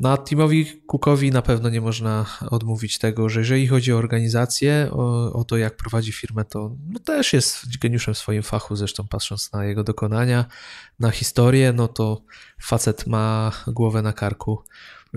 No, 0.00 0.18
Timowi 0.18 0.82
Cookowi 0.86 1.30
na 1.30 1.42
pewno 1.42 1.68
nie 1.68 1.80
można 1.80 2.26
odmówić 2.50 2.98
tego, 2.98 3.28
że 3.28 3.40
jeżeli 3.40 3.68
chodzi 3.68 3.92
o 3.92 3.96
organizację, 3.96 4.88
o, 4.92 5.32
o 5.32 5.44
to 5.44 5.56
jak 5.56 5.76
prowadzi 5.76 6.12
firmę, 6.12 6.44
to 6.44 6.76
no 6.88 6.98
też 6.98 7.32
jest 7.32 7.78
geniuszem 7.78 8.14
w 8.14 8.18
swoim 8.18 8.42
fachu, 8.42 8.76
zresztą 8.76 9.08
patrząc 9.08 9.52
na 9.52 9.64
jego 9.64 9.84
dokonania, 9.84 10.44
na 10.98 11.10
historię, 11.10 11.72
no 11.72 11.88
to 11.88 12.22
facet 12.60 13.06
ma 13.06 13.52
głowę 13.66 14.02
na 14.02 14.12
karku 14.12 14.62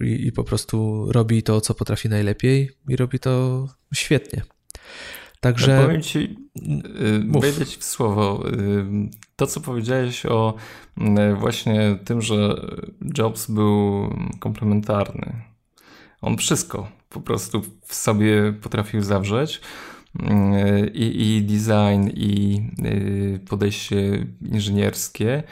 i, 0.01 0.27
i 0.27 0.31
po 0.31 0.43
prostu 0.43 1.05
robi 1.11 1.43
to, 1.43 1.61
co 1.61 1.73
potrafi 1.73 2.09
najlepiej 2.09 2.69
i 2.89 2.95
robi 2.95 3.19
to 3.19 3.65
świetnie. 3.93 4.41
Także. 5.39 5.81
Powiem 5.85 6.01
ci, 6.01 6.37
y, 7.35 7.39
wejdę 7.39 7.65
ci 7.65 7.79
w 7.79 7.83
słowo. 7.83 8.43
Y, 8.49 8.85
to, 9.35 9.47
co 9.47 9.61
powiedziałeś 9.61 10.25
o 10.25 10.53
y, 10.97 11.35
właśnie 11.35 11.99
tym, 12.05 12.21
że 12.21 12.61
Jobs 13.17 13.51
był 13.51 14.09
komplementarny. 14.39 15.41
On 16.21 16.37
wszystko 16.37 16.91
po 17.09 17.21
prostu 17.21 17.61
w 17.85 17.95
sobie 17.95 18.53
potrafił 18.53 19.01
zawrzeć. 19.01 19.61
I, 20.93 21.35
i 21.37 21.41
design, 21.41 22.09
i 22.13 22.61
podejście 23.49 24.25
inżynierskie 24.41 25.43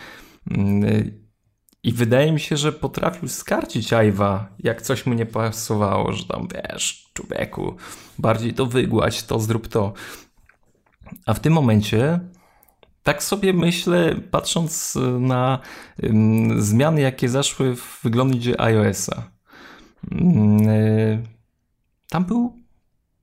i 1.85 1.91
wydaje 1.91 2.31
mi 2.31 2.39
się, 2.39 2.57
że 2.57 2.71
potrafił 2.71 3.29
skarcić 3.29 3.93
Ajwa, 3.93 4.47
jak 4.59 4.81
coś 4.81 5.05
mu 5.05 5.13
nie 5.13 5.25
pasowało, 5.25 6.13
że 6.13 6.25
tam 6.25 6.47
wiesz, 6.53 7.09
człowieku, 7.13 7.75
bardziej 8.19 8.53
to 8.53 8.65
wygładź, 8.65 9.23
to 9.23 9.39
zrób 9.39 9.67
to. 9.67 9.93
A 11.25 11.33
w 11.33 11.39
tym 11.39 11.53
momencie, 11.53 12.19
tak 13.03 13.23
sobie 13.23 13.53
myślę, 13.53 14.15
patrząc 14.31 14.97
na 15.19 15.59
zmiany, 16.57 17.01
jakie 17.01 17.29
zaszły 17.29 17.75
w 17.75 17.99
wyglądzie 18.03 18.61
iOS-a, 18.61 19.23
um, 20.11 20.57
tam 22.09 22.25
był 22.25 22.53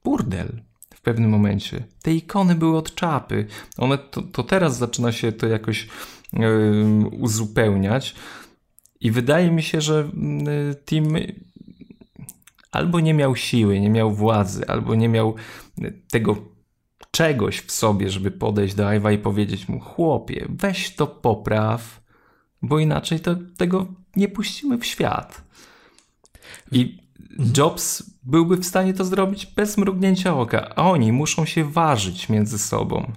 burdel 0.04 0.62
w 0.94 1.00
pewnym 1.00 1.30
momencie. 1.30 1.84
Te 2.02 2.12
ikony 2.12 2.54
były 2.54 2.76
od 2.76 2.94
czapy. 2.94 3.46
One 3.78 3.98
to, 3.98 4.22
to 4.22 4.42
teraz 4.42 4.78
zaczyna 4.78 5.12
się 5.12 5.32
to 5.32 5.46
jakoś 5.46 5.88
um, 6.32 7.22
uzupełniać. 7.22 8.14
I 9.02 9.10
wydaje 9.10 9.50
mi 9.50 9.62
się, 9.62 9.80
że 9.80 10.10
mm, 10.14 10.46
Tim 10.86 11.16
albo 12.72 13.00
nie 13.00 13.14
miał 13.14 13.36
siły, 13.36 13.80
nie 13.80 13.90
miał 13.90 14.12
władzy, 14.12 14.68
albo 14.68 14.94
nie 14.94 15.08
miał 15.08 15.34
tego 16.10 16.36
czegoś 17.10 17.60
w 17.60 17.72
sobie, 17.72 18.10
żeby 18.10 18.30
podejść 18.30 18.74
do 18.74 18.92
Iwa 18.92 19.12
i 19.12 19.18
powiedzieć 19.18 19.68
mu: 19.68 19.80
Chłopie, 19.80 20.46
weź 20.48 20.94
to 20.94 21.06
popraw, 21.06 22.00
bo 22.62 22.78
inaczej 22.78 23.20
to, 23.20 23.36
tego 23.56 23.86
nie 24.16 24.28
puścimy 24.28 24.78
w 24.78 24.86
świat. 24.86 25.44
I 26.72 26.98
Jobs 27.56 28.02
byłby 28.22 28.56
w 28.56 28.64
stanie 28.64 28.94
to 28.94 29.04
zrobić 29.04 29.46
bez 29.46 29.78
mrugnięcia 29.78 30.36
oka, 30.38 30.74
a 30.76 30.90
oni 30.90 31.12
muszą 31.12 31.44
się 31.44 31.64
ważyć 31.64 32.28
między 32.28 32.58
sobą. 32.58 33.12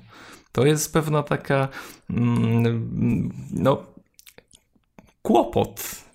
To 0.51 0.65
jest 0.65 0.93
pewna 0.93 1.23
taka, 1.23 1.67
mm, 2.09 3.31
no, 3.51 3.94
kłopot 5.25 6.05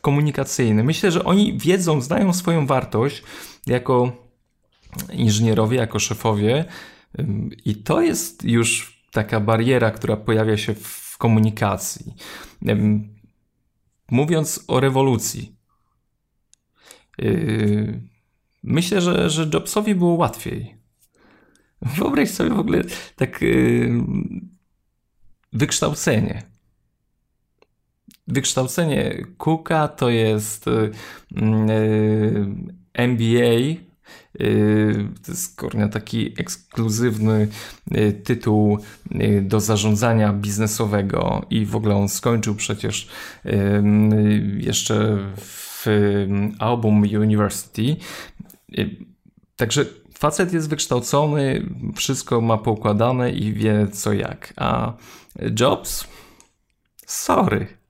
komunikacyjny. 0.00 0.84
Myślę, 0.84 1.10
że 1.10 1.24
oni 1.24 1.58
wiedzą, 1.58 2.00
znają 2.00 2.32
swoją 2.32 2.66
wartość 2.66 3.22
jako 3.66 4.12
inżynierowie, 5.12 5.78
jako 5.78 5.98
szefowie, 5.98 6.64
i 7.64 7.76
to 7.76 8.00
jest 8.00 8.44
już 8.44 9.02
taka 9.12 9.40
bariera, 9.40 9.90
która 9.90 10.16
pojawia 10.16 10.56
się 10.56 10.74
w 10.74 11.18
komunikacji. 11.18 12.14
Mówiąc 14.10 14.64
o 14.68 14.80
rewolucji, 14.80 15.56
yy, 17.18 18.00
myślę, 18.62 19.00
że, 19.00 19.30
że 19.30 19.50
Jobsowi 19.54 19.94
było 19.94 20.14
łatwiej. 20.14 20.76
Wyobraź 21.82 22.30
sobie 22.30 22.50
w 22.50 22.58
ogóle 22.58 22.84
tak 23.16 23.40
wykształcenie. 25.52 26.51
Wykształcenie 28.28 29.26
Cooka 29.38 29.88
to 29.88 30.10
jest 30.10 30.66
yy, 30.66 30.92
MBA 32.94 33.82
Yy, 34.38 35.08
to 35.24 35.32
jest 35.32 35.60
taki 35.92 36.34
ekskluzywny 36.40 37.48
tytuł 38.24 38.78
do 39.42 39.60
zarządzania 39.60 40.32
biznesowego 40.32 41.46
i 41.50 41.66
w 41.66 41.76
ogóle 41.76 41.96
on 41.96 42.08
skończył 42.08 42.54
przecież 42.54 43.08
jeszcze 44.58 45.18
w 45.36 45.86
Album 46.58 47.02
University. 47.02 47.96
Także 49.56 49.84
facet 50.18 50.52
jest 50.52 50.68
wykształcony, 50.68 51.66
wszystko 51.96 52.40
ma 52.40 52.58
poukładane 52.58 53.32
i 53.32 53.52
wie 53.52 53.88
co 53.92 54.12
jak. 54.12 54.52
A 54.56 54.92
Jobs? 55.60 56.08
Sorry. 57.06 57.81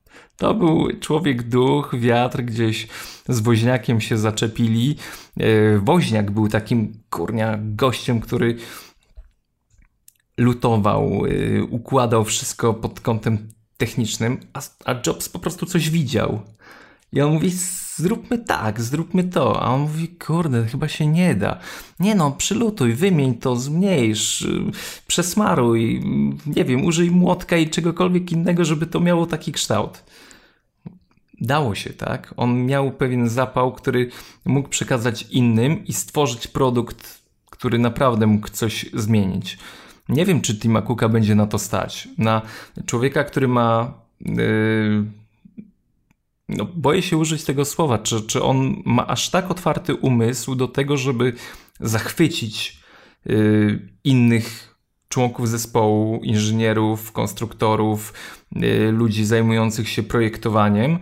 To 0.42 0.54
był 0.54 0.88
człowiek 1.00 1.42
duch, 1.42 1.94
wiatr, 1.98 2.42
gdzieś 2.42 2.88
z 3.28 3.40
woźniakiem 3.40 4.00
się 4.00 4.18
zaczepili. 4.18 4.96
E, 5.36 5.78
woźniak 5.78 6.30
był 6.30 6.48
takim 6.48 6.92
kurnia 7.10 7.58
gościem, 7.62 8.20
który 8.20 8.56
lutował, 10.38 11.22
e, 11.26 11.64
układał 11.64 12.24
wszystko 12.24 12.74
pod 12.74 13.00
kątem 13.00 13.48
technicznym, 13.76 14.40
a, 14.52 14.60
a 14.84 14.94
Jobs 15.06 15.28
po 15.28 15.38
prostu 15.38 15.66
coś 15.66 15.90
widział. 15.90 16.40
I 17.12 17.20
on 17.20 17.32
mówi, 17.32 17.52
zróbmy 17.96 18.38
tak, 18.38 18.80
zróbmy 18.80 19.24
to. 19.24 19.62
A 19.62 19.74
on 19.74 19.80
mówi, 19.80 20.08
kurde, 20.08 20.66
chyba 20.66 20.88
się 20.88 21.06
nie 21.06 21.34
da. 21.34 21.58
Nie 22.00 22.14
no, 22.14 22.30
przylutuj, 22.30 22.92
wymień 22.92 23.34
to, 23.34 23.56
zmniejsz, 23.56 24.46
przesmaruj, 25.06 26.04
nie 26.46 26.64
wiem, 26.64 26.84
użyj 26.84 27.10
młotka 27.10 27.56
i 27.56 27.70
czegokolwiek 27.70 28.32
innego, 28.32 28.64
żeby 28.64 28.86
to 28.86 29.00
miało 29.00 29.26
taki 29.26 29.52
kształt 29.52 30.02
dało 31.42 31.74
się, 31.74 31.90
tak? 31.90 32.34
On 32.36 32.66
miał 32.66 32.92
pewien 32.92 33.28
zapał, 33.28 33.72
który 33.72 34.10
mógł 34.44 34.68
przekazać 34.68 35.22
innym 35.22 35.86
i 35.86 35.92
stworzyć 35.92 36.46
produkt, 36.46 37.22
który 37.50 37.78
naprawdę 37.78 38.26
mógł 38.26 38.48
coś 38.48 38.86
zmienić. 38.94 39.58
Nie 40.08 40.26
wiem, 40.26 40.40
czy 40.40 40.58
Tima 40.58 40.82
Cooka 40.82 41.08
będzie 41.08 41.34
na 41.34 41.46
to 41.46 41.58
stać. 41.58 42.08
Na 42.18 42.42
człowieka, 42.86 43.24
który 43.24 43.48
ma. 43.48 43.94
Yy, 44.20 45.04
no, 46.48 46.64
boję 46.74 47.02
się 47.02 47.16
użyć 47.16 47.44
tego 47.44 47.64
słowa. 47.64 47.98
Czy, 47.98 48.22
czy 48.22 48.42
on 48.42 48.82
ma 48.84 49.06
aż 49.06 49.30
tak 49.30 49.50
otwarty 49.50 49.94
umysł 49.94 50.54
do 50.54 50.68
tego, 50.68 50.96
żeby 50.96 51.32
zachwycić 51.80 52.80
yy, 53.26 53.88
innych 54.04 54.76
członków 55.08 55.48
zespołu, 55.48 56.20
inżynierów, 56.22 57.12
konstruktorów, 57.12 58.12
yy, 58.52 58.92
ludzi 58.92 59.24
zajmujących 59.24 59.88
się 59.88 60.02
projektowaniem, 60.02 60.98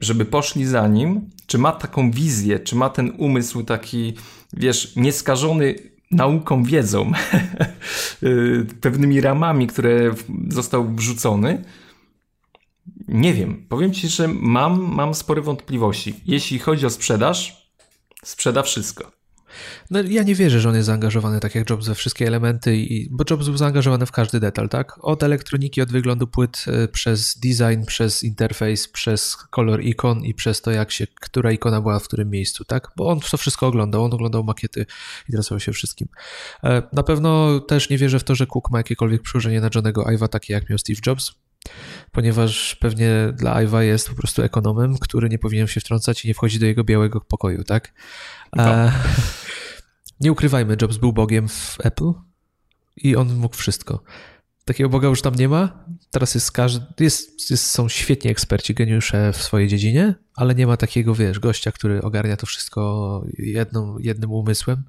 żeby 0.00 0.24
poszli 0.24 0.66
za 0.66 0.88
nim, 0.88 1.30
czy 1.46 1.58
ma 1.58 1.72
taką 1.72 2.10
wizję, 2.10 2.58
czy 2.58 2.76
ma 2.76 2.90
ten 2.90 3.12
umysł 3.18 3.62
taki, 3.62 4.14
wiesz, 4.52 4.96
nieskażony 4.96 5.74
nauką, 6.10 6.64
wiedzą, 6.64 7.12
y, 8.22 8.66
pewnymi 8.80 9.20
ramami, 9.20 9.66
które 9.66 10.14
został 10.48 10.94
wrzucony. 10.94 11.64
Nie 13.08 13.34
wiem. 13.34 13.66
Powiem 13.68 13.92
ci, 13.92 14.08
że 14.08 14.28
mam, 14.28 14.94
mam 14.94 15.14
spore 15.14 15.42
wątpliwości. 15.42 16.14
Jeśli 16.26 16.58
chodzi 16.58 16.86
o 16.86 16.90
sprzedaż, 16.90 17.68
sprzeda 18.24 18.62
wszystko. 18.62 19.23
No, 19.90 20.02
ja 20.02 20.22
nie 20.22 20.34
wierzę, 20.34 20.60
że 20.60 20.68
on 20.68 20.74
jest 20.74 20.86
zaangażowany 20.86 21.40
tak 21.40 21.54
jak 21.54 21.70
Jobs 21.70 21.86
we 21.86 21.94
wszystkie 21.94 22.26
elementy, 22.26 22.76
i, 22.76 23.08
bo 23.10 23.24
Jobs 23.30 23.46
był 23.46 23.56
zaangażowany 23.56 24.06
w 24.06 24.12
każdy 24.12 24.40
detal, 24.40 24.68
tak? 24.68 25.04
Od 25.04 25.22
elektroniki, 25.22 25.82
od 25.82 25.92
wyglądu 25.92 26.26
płyt, 26.26 26.64
e, 26.66 26.88
przez 26.88 27.38
design, 27.38 27.84
przez 27.86 28.24
interfejs, 28.24 28.88
przez 28.88 29.36
kolor 29.36 29.82
ikon 29.82 30.24
i 30.24 30.34
przez 30.34 30.62
to, 30.62 30.70
jak 30.70 30.92
się, 30.92 31.06
która 31.20 31.52
ikona 31.52 31.80
była 31.80 31.98
w 31.98 32.04
którym 32.04 32.30
miejscu, 32.30 32.64
tak? 32.64 32.88
Bo 32.96 33.08
on 33.08 33.20
to 33.20 33.36
wszystko 33.36 33.66
oglądał, 33.66 34.04
on 34.04 34.14
oglądał 34.14 34.44
makiety, 34.44 34.86
interesował 35.28 35.60
się 35.60 35.72
wszystkim. 35.72 36.08
E, 36.64 36.82
na 36.92 37.02
pewno 37.02 37.60
też 37.60 37.90
nie 37.90 37.98
wierzę 37.98 38.18
w 38.18 38.24
to, 38.24 38.34
że 38.34 38.46
Cook 38.46 38.70
ma 38.70 38.78
jakiekolwiek 38.78 39.22
przyłożenie 39.22 39.60
na 39.60 39.70
Johnego 39.74 40.02
Ive'a, 40.02 40.28
takie 40.28 40.54
jak 40.54 40.70
miał 40.70 40.78
Steve 40.78 41.00
Jobs, 41.06 41.32
ponieważ 42.12 42.76
pewnie 42.76 43.32
dla 43.32 43.62
Iwa 43.62 43.82
jest 43.82 44.08
po 44.08 44.14
prostu 44.14 44.42
ekonomem, 44.42 44.98
który 44.98 45.28
nie 45.28 45.38
powinien 45.38 45.66
się 45.66 45.80
wtrącać 45.80 46.24
i 46.24 46.28
nie 46.28 46.34
wchodzi 46.34 46.58
do 46.58 46.66
jego 46.66 46.84
białego 46.84 47.20
pokoju, 47.20 47.64
tak? 47.64 47.92
No. 48.52 48.64
E, 48.64 48.92
nie 50.24 50.32
ukrywajmy, 50.32 50.76
Jobs 50.82 50.96
był 50.96 51.12
bogiem 51.12 51.48
w 51.48 51.76
Apple 51.82 52.12
i 52.96 53.16
on 53.16 53.34
mógł 53.34 53.56
wszystko. 53.56 54.02
Takiego 54.64 54.88
Boga 54.88 55.08
już 55.08 55.22
tam 55.22 55.34
nie 55.34 55.48
ma. 55.48 55.84
Teraz 56.10 56.34
jest 56.34 56.52
każdy, 56.52 56.86
jest, 57.00 57.50
jest, 57.50 57.70
są 57.70 57.88
świetni 57.88 58.30
eksperci, 58.30 58.74
geniusze 58.74 59.32
w 59.32 59.36
swojej 59.36 59.68
dziedzinie, 59.68 60.14
ale 60.36 60.54
nie 60.54 60.66
ma 60.66 60.76
takiego, 60.76 61.14
wiesz, 61.14 61.38
gościa, 61.38 61.72
który 61.72 62.02
ogarnia 62.02 62.36
to 62.36 62.46
wszystko 62.46 63.24
jedną, 63.38 63.98
jednym 63.98 64.32
umysłem. 64.32 64.84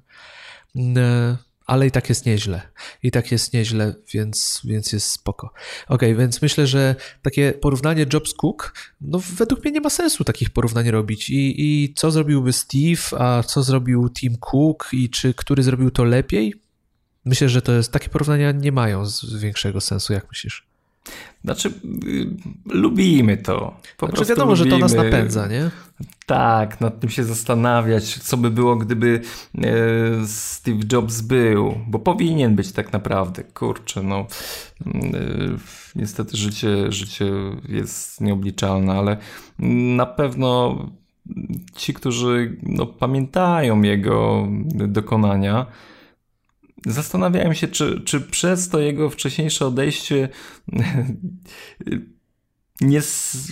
Ale 1.66 1.86
i 1.86 1.90
tak 1.90 2.08
jest 2.08 2.26
nieźle. 2.26 2.62
I 3.02 3.10
tak 3.10 3.32
jest 3.32 3.52
nieźle, 3.52 3.94
więc, 4.12 4.60
więc 4.64 4.92
jest 4.92 5.10
spoko. 5.10 5.52
Ok, 5.88 6.02
więc 6.18 6.42
myślę, 6.42 6.66
że 6.66 6.94
takie 7.22 7.52
porównanie 7.52 8.06
Jobs-Cook, 8.06 8.72
no 9.00 9.20
według 9.36 9.64
mnie 9.64 9.72
nie 9.72 9.80
ma 9.80 9.90
sensu 9.90 10.24
takich 10.24 10.50
porównań 10.50 10.90
robić. 10.90 11.30
I, 11.30 11.54
I 11.58 11.94
co 11.94 12.10
zrobiłby 12.10 12.52
Steve, 12.52 13.18
a 13.18 13.42
co 13.42 13.62
zrobił 13.62 14.10
Tim 14.10 14.36
Cook 14.36 14.88
i 14.92 15.10
czy 15.10 15.34
który 15.34 15.62
zrobił 15.62 15.90
to 15.90 16.04
lepiej? 16.04 16.54
Myślę, 17.24 17.48
że 17.48 17.62
to 17.62 17.72
jest, 17.72 17.92
takie 17.92 18.08
porównania 18.08 18.52
nie 18.52 18.72
mają 18.72 19.04
większego 19.38 19.80
sensu, 19.80 20.12
jak 20.12 20.28
myślisz? 20.28 20.65
Znaczy, 21.44 21.68
y, 21.68 22.26
lubimy 22.66 23.36
to. 23.36 23.80
Po 23.96 24.06
znaczy, 24.06 24.24
wiadomo, 24.24 24.50
lubimy. 24.52 24.70
że 24.70 24.76
to 24.76 24.78
nas 24.78 24.94
napędza, 24.94 25.46
nie? 25.46 25.70
Tak, 26.26 26.80
nad 26.80 27.00
tym 27.00 27.10
się 27.10 27.24
zastanawiać, 27.24 28.18
co 28.18 28.36
by 28.36 28.50
było, 28.50 28.76
gdyby 28.76 29.20
e, 29.58 29.62
Steve 30.26 30.80
Jobs 30.92 31.20
był, 31.20 31.74
bo 31.86 31.98
powinien 31.98 32.56
być 32.56 32.72
tak 32.72 32.92
naprawdę. 32.92 33.44
Kurczę, 33.44 34.02
no. 34.02 34.26
E, 34.86 34.90
niestety 35.96 36.36
życie, 36.36 36.92
życie 36.92 37.32
jest 37.68 38.20
nieobliczalne, 38.20 38.92
ale 38.92 39.16
na 39.96 40.06
pewno 40.06 40.78
ci, 41.74 41.94
którzy 41.94 42.56
no, 42.62 42.86
pamiętają 42.86 43.82
jego 43.82 44.48
dokonania, 44.88 45.66
Zastanawiałem 46.86 47.54
się, 47.54 47.68
czy, 47.68 48.00
czy 48.00 48.20
przez 48.20 48.68
to 48.68 48.80
jego 48.80 49.10
wcześniejsze 49.10 49.66
odejście 49.66 50.28
nie, 52.80 53.02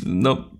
no, 0.06 0.50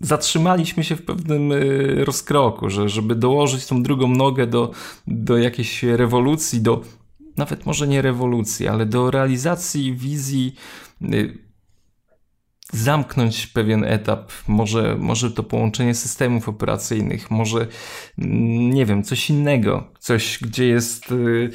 zatrzymaliśmy 0.00 0.84
się 0.84 0.96
w 0.96 1.02
pewnym 1.02 1.52
y, 1.52 2.04
rozkroku, 2.04 2.70
że 2.70 2.88
żeby 2.88 3.14
dołożyć 3.14 3.66
tą 3.66 3.82
drugą 3.82 4.08
nogę 4.08 4.46
do, 4.46 4.70
do 5.06 5.38
jakiejś 5.38 5.82
rewolucji, 5.82 6.60
do 6.60 6.82
nawet 7.36 7.66
może 7.66 7.88
nie 7.88 8.02
rewolucji, 8.02 8.68
ale 8.68 8.86
do 8.86 9.10
realizacji 9.10 9.94
wizji 9.94 10.54
y, 11.02 11.49
zamknąć 12.72 13.46
pewien 13.46 13.84
etap, 13.84 14.32
może, 14.48 14.96
może 14.98 15.30
to 15.30 15.42
połączenie 15.42 15.94
systemów 15.94 16.48
operacyjnych, 16.48 17.30
może 17.30 17.66
mm, 18.18 18.70
nie 18.70 18.86
wiem, 18.86 19.02
coś 19.02 19.30
innego, 19.30 19.92
coś, 19.98 20.38
gdzie 20.42 20.66
jest, 20.66 21.12
y, 21.12 21.50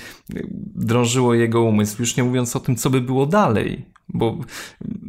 drążyło 0.75 1.33
jego 1.33 1.61
umysł, 1.61 1.95
już 2.01 2.17
nie 2.17 2.23
mówiąc 2.23 2.55
o 2.55 2.59
tym, 2.59 2.75
co 2.75 2.89
by 2.89 3.01
było 3.01 3.25
dalej, 3.25 3.85
bo 4.09 4.37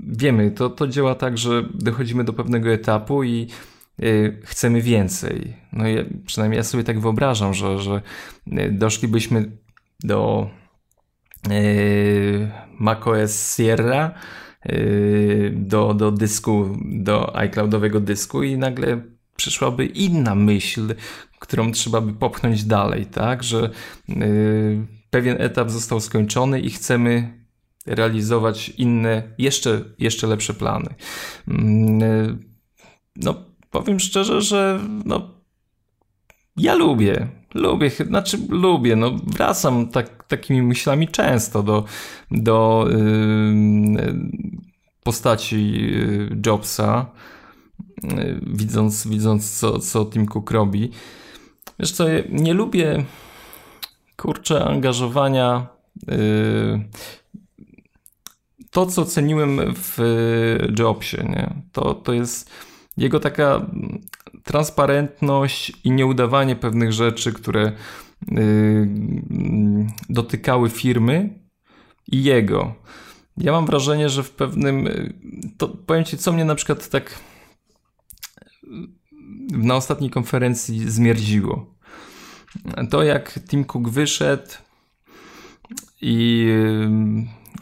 wiemy, 0.07 0.51
to, 0.51 0.71
to 0.71 0.89
działa 0.89 1.15
tak, 1.15 1.39
że 1.39 1.69
dochodzimy 1.75 2.25
do 2.25 2.33
pewnego 2.33 2.71
etapu 2.73 3.25
i 3.25 3.47
y, 4.03 4.41
chcemy 4.45 4.83
więcej. 4.83 5.57
No 5.73 5.85
przynajmniej 6.27 6.57
ja 6.57 6.65
sobie 6.65 6.85
tak 6.85 7.01
wyobrażam, 7.01 7.55
że, 7.55 7.79
że 7.79 8.03
y, 8.47 8.71
doszlibyśmy 8.73 9.51
do 10.01 10.51
macOS 12.79 13.57
Sierra, 13.57 14.15
do, 15.53 15.95
do 15.95 16.11
dysku, 16.11 16.77
do 16.85 17.37
iCloudowego 17.37 18.01
dysku 18.01 18.43
i 18.43 18.59
nagle 18.59 19.01
przyszłaby 19.37 19.87
inna 19.87 20.35
myśl, 20.35 20.95
którą 21.39 21.73
trzeba 21.73 22.01
by 22.01 22.13
popchnąć 22.13 22.65
dalej, 22.65 23.07
tak? 23.07 23.43
Że 23.43 23.71
yy, 24.09 24.87
pewien 25.11 25.37
etap 25.41 25.71
został 25.71 26.01
skończony 26.01 26.61
i 26.61 26.71
chcemy 26.71 27.41
realizować 27.87 28.69
inne, 28.69 29.23
jeszcze, 29.39 29.85
jeszcze 29.99 30.27
lepsze 30.27 30.55
plany. 30.55 30.95
Yy, 31.49 32.39
no, 33.17 33.35
powiem 33.71 34.01
szczerze, 34.01 34.43
że 34.43 34.81
no, 35.05 35.36
ja 36.57 36.75
lubię, 36.75 37.29
lubię, 37.55 37.91
znaczy 37.91 38.39
lubię, 38.49 38.97
no 38.97 39.11
wracam 39.27 39.89
tak, 39.89 40.25
takimi 40.25 40.63
myślami 40.63 41.09
często 41.09 41.63
do, 41.63 41.85
do 42.31 42.89
yy, 42.91 44.31
postaci 45.03 45.77
y, 45.95 46.41
Jobsa, 46.47 47.07
yy, 48.03 48.41
widząc, 48.47 49.07
widząc 49.07 49.59
co, 49.59 49.79
co 49.79 50.05
Tim 50.05 50.27
Cook 50.27 50.51
robi. 50.51 50.91
Wiesz 51.79 51.93
co, 51.93 52.05
nie 52.31 52.55
lubię 52.55 53.05
kurczę 54.17 54.65
angażowania 54.65 55.67
yy, 56.09 56.89
to, 58.71 58.87
co 58.87 59.05
ceniłem 59.05 59.61
w 59.75 59.99
Jobsie, 60.79 61.25
nie? 61.25 61.55
To, 61.73 61.95
to 61.95 62.13
jest 62.13 62.51
jego 62.97 63.21
taka 63.21 63.67
transparentność 64.47 65.73
i 65.85 65.91
nieudawanie 65.91 66.57
pewnych 66.57 66.93
rzeczy, 66.93 67.33
które 67.33 67.73
yy, 68.29 68.89
dotykały 70.09 70.71
firmy 70.71 71.39
i 72.07 72.25
jego. 72.25 72.75
Ja 73.37 73.53
mam 73.53 73.67
wrażenie, 73.67 74.09
że 74.09 74.23
w 74.23 74.31
pewnym. 74.31 74.89
To 75.59 75.69
powiem 75.69 76.05
Ci, 76.05 76.19
co 76.19 76.33
mnie 76.33 76.45
na 76.45 76.55
przykład 76.55 76.89
tak 76.89 77.21
na 79.51 79.75
ostatniej 79.75 80.11
konferencji 80.11 80.91
zmierdziło. 80.91 81.75
To 82.91 83.03
jak 83.03 83.41
Tim 83.49 83.65
Cook 83.65 83.89
wyszedł 83.89 84.51
i 86.01 86.49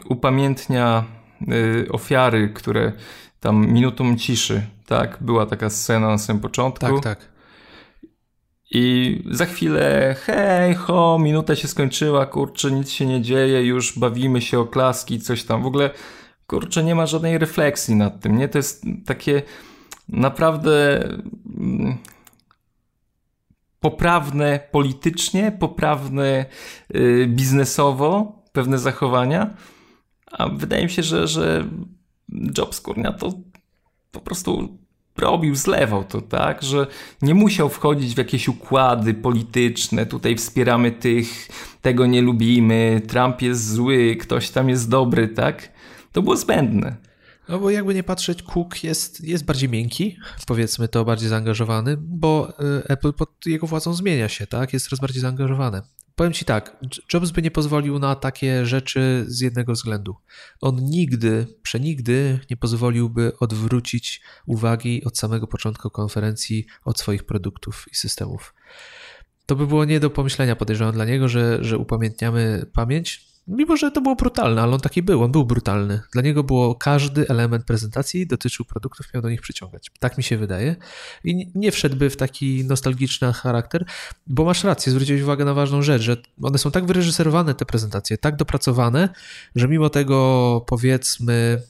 upamiętnia 0.09 1.05
ofiary, 1.89 2.49
które 2.49 2.93
tam 3.39 3.67
minutą 3.67 4.17
ciszy, 4.17 4.74
tak? 4.85 5.17
Była 5.21 5.45
taka 5.45 5.69
scena 5.69 6.07
na 6.07 6.17
samym 6.17 6.41
początku. 6.41 6.85
Tak, 6.85 7.03
tak. 7.03 7.35
I 8.71 9.23
za 9.31 9.45
chwilę, 9.45 10.15
hej, 10.19 10.75
ho, 10.75 11.19
minuta 11.21 11.55
się 11.55 11.67
skończyła, 11.67 12.25
kurczę, 12.25 12.71
nic 12.71 12.89
się 12.89 13.05
nie 13.05 13.21
dzieje, 13.21 13.65
już 13.65 13.99
bawimy 13.99 14.41
się 14.41 14.59
o 14.59 14.65
klaski, 14.65 15.19
coś 15.19 15.43
tam. 15.43 15.63
W 15.63 15.65
ogóle, 15.65 15.89
kurczę, 16.47 16.83
nie 16.83 16.95
ma 16.95 17.05
żadnej 17.05 17.37
refleksji 17.37 17.95
nad 17.95 18.19
tym, 18.19 18.37
nie? 18.37 18.47
To 18.47 18.57
jest 18.57 18.83
takie 19.05 19.41
naprawdę 20.09 21.03
mm, 21.57 21.97
poprawne 23.79 24.59
politycznie, 24.71 25.51
poprawne 25.59 26.45
yy, 26.89 27.27
biznesowo 27.27 28.43
pewne 28.51 28.77
zachowania, 28.77 29.53
a 30.31 30.49
wydaje 30.49 30.83
mi 30.83 30.89
się, 30.89 31.03
że, 31.03 31.27
że 31.27 31.65
Jobs, 32.57 32.81
kurnia, 32.81 33.13
to 33.13 33.33
po 34.15 34.21
prostu 34.21 34.77
robił, 35.17 35.55
zlewał 35.55 36.03
to, 36.03 36.21
tak, 36.21 36.63
że 36.63 36.87
nie 37.21 37.33
musiał 37.33 37.69
wchodzić 37.69 38.15
w 38.15 38.17
jakieś 38.17 38.47
układy 38.47 39.13
polityczne, 39.13 40.05
tutaj 40.05 40.35
wspieramy 40.35 40.91
tych, 40.91 41.47
tego 41.81 42.05
nie 42.05 42.21
lubimy, 42.21 43.01
Trump 43.07 43.41
jest 43.41 43.73
zły, 43.73 44.17
ktoś 44.21 44.49
tam 44.49 44.69
jest 44.69 44.89
dobry, 44.89 45.27
tak? 45.27 45.71
To 46.11 46.21
było 46.21 46.37
zbędne. 46.37 46.95
No 47.49 47.59
bo 47.59 47.69
jakby 47.69 47.93
nie 47.93 48.03
patrzeć, 48.03 48.43
Cook 48.43 48.83
jest, 48.83 49.23
jest 49.23 49.45
bardziej 49.45 49.69
miękki, 49.69 50.17
powiedzmy 50.47 50.87
to, 50.87 51.05
bardziej 51.05 51.29
zaangażowany, 51.29 51.97
bo 51.99 52.49
y, 52.49 52.87
Apple 52.87 53.13
pod 53.13 53.45
jego 53.45 53.67
władzą 53.67 53.93
zmienia 53.93 54.29
się, 54.29 54.47
tak? 54.47 54.73
Jest 54.73 54.85
coraz 54.85 54.99
bardziej 54.99 55.21
zaangażowane. 55.21 55.81
Powiem 56.15 56.33
ci 56.33 56.45
tak, 56.45 56.77
Jobs 57.13 57.31
by 57.31 57.41
nie 57.41 57.51
pozwolił 57.51 57.99
na 57.99 58.15
takie 58.15 58.65
rzeczy 58.65 59.25
z 59.27 59.39
jednego 59.41 59.73
względu. 59.73 60.15
On 60.61 60.75
nigdy, 60.75 61.47
przenigdy 61.61 62.39
nie 62.49 62.57
pozwoliłby 62.57 63.31
odwrócić 63.39 64.21
uwagi 64.45 65.03
od 65.03 65.17
samego 65.17 65.47
początku 65.47 65.89
konferencji 65.89 66.65
od 66.85 66.99
swoich 66.99 67.23
produktów 67.23 67.85
i 67.91 67.95
systemów. 67.95 68.53
To 69.45 69.55
by 69.55 69.67
było 69.67 69.85
nie 69.85 69.99
do 69.99 70.09
pomyślenia, 70.09 70.55
podejrzewam, 70.55 70.93
dla 70.93 71.05
niego, 71.05 71.29
że, 71.29 71.63
że 71.63 71.77
upamiętniamy 71.77 72.65
pamięć 72.73 73.34
Mimo, 73.47 73.77
że 73.77 73.91
to 73.91 74.01
było 74.01 74.15
brutalne, 74.15 74.61
ale 74.61 74.73
on 74.73 74.79
taki 74.79 75.03
był, 75.03 75.23
on 75.23 75.31
był 75.31 75.45
brutalny. 75.45 76.01
Dla 76.13 76.21
niego 76.21 76.43
było 76.43 76.75
każdy 76.75 77.27
element 77.27 77.65
prezentacji 77.65 78.27
dotyczył 78.27 78.65
produktów, 78.65 79.13
miał 79.13 79.23
do 79.23 79.29
nich 79.29 79.41
przyciągać. 79.41 79.91
Tak 79.99 80.17
mi 80.17 80.23
się 80.23 80.37
wydaje. 80.37 80.75
I 81.23 81.51
nie 81.55 81.71
wszedłby 81.71 82.09
w 82.09 82.17
taki 82.17 82.65
nostalgiczny 82.65 83.33
charakter, 83.33 83.85
bo 84.27 84.45
masz 84.45 84.63
rację, 84.63 84.91
zwróciłeś 84.91 85.21
uwagę 85.21 85.45
na 85.45 85.53
ważną 85.53 85.81
rzecz, 85.81 86.01
że 86.01 86.17
one 86.41 86.57
są 86.57 86.71
tak 86.71 86.85
wyreżyserowane, 86.85 87.55
te 87.55 87.65
prezentacje, 87.65 88.17
tak 88.17 88.35
dopracowane, 88.35 89.09
że 89.55 89.67
mimo 89.67 89.89
tego 89.89 90.65
powiedzmy 90.67 91.61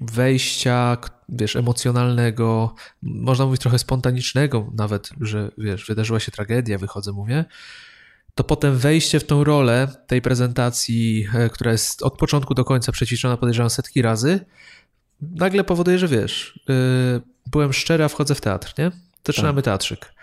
wejścia, 0.00 0.96
wiesz, 1.28 1.56
emocjonalnego, 1.56 2.74
można 3.02 3.46
mówić 3.46 3.60
trochę 3.60 3.78
spontanicznego 3.78 4.70
nawet, 4.74 5.10
że 5.20 5.50
wiesz, 5.58 5.86
wydarzyła 5.86 6.20
się 6.20 6.32
tragedia, 6.32 6.78
wychodzę, 6.78 7.12
mówię, 7.12 7.44
to 8.34 8.44
potem 8.44 8.78
wejście 8.78 9.20
w 9.20 9.24
tą 9.24 9.44
rolę 9.44 9.88
tej 10.06 10.22
prezentacji, 10.22 11.28
e, 11.34 11.48
która 11.48 11.72
jest 11.72 12.02
od 12.02 12.18
początku 12.18 12.54
do 12.54 12.64
końca 12.64 12.92
przećwiczona, 12.92 13.36
podejrzewam, 13.36 13.70
setki 13.70 14.02
razy, 14.02 14.40
nagle 15.20 15.64
powoduje, 15.64 15.98
że 15.98 16.08
wiesz, 16.08 16.60
yy, 16.68 16.74
byłem 17.46 17.72
szczery, 17.72 18.04
a 18.04 18.08
wchodzę 18.08 18.34
w 18.34 18.40
teatr, 18.40 18.74
nie? 18.78 18.90
Zaczynamy 19.26 19.62
tak. 19.62 19.64
teatrzyk. 19.64 20.14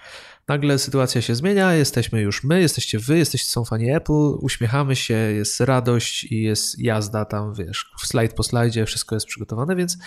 Nagle 0.47 0.79
sytuacja 0.79 1.21
się 1.21 1.35
zmienia, 1.35 1.73
jesteśmy 1.73 2.21
już 2.21 2.43
my, 2.43 2.61
jesteście 2.61 2.99
wy, 2.99 3.17
jesteście 3.17 3.49
są 3.49 3.65
fani 3.65 3.91
Apple, 3.91 4.37
uśmiechamy 4.39 4.95
się, 4.95 5.13
jest 5.13 5.59
radość 5.59 6.23
i 6.23 6.41
jest 6.41 6.79
jazda 6.79 7.25
tam, 7.25 7.53
wiesz, 7.53 7.91
slajd 8.03 8.33
po 8.33 8.43
slajdzie, 8.43 8.85
wszystko 8.85 9.15
jest 9.15 9.25
przygotowane, 9.25 9.75
więc 9.75 9.97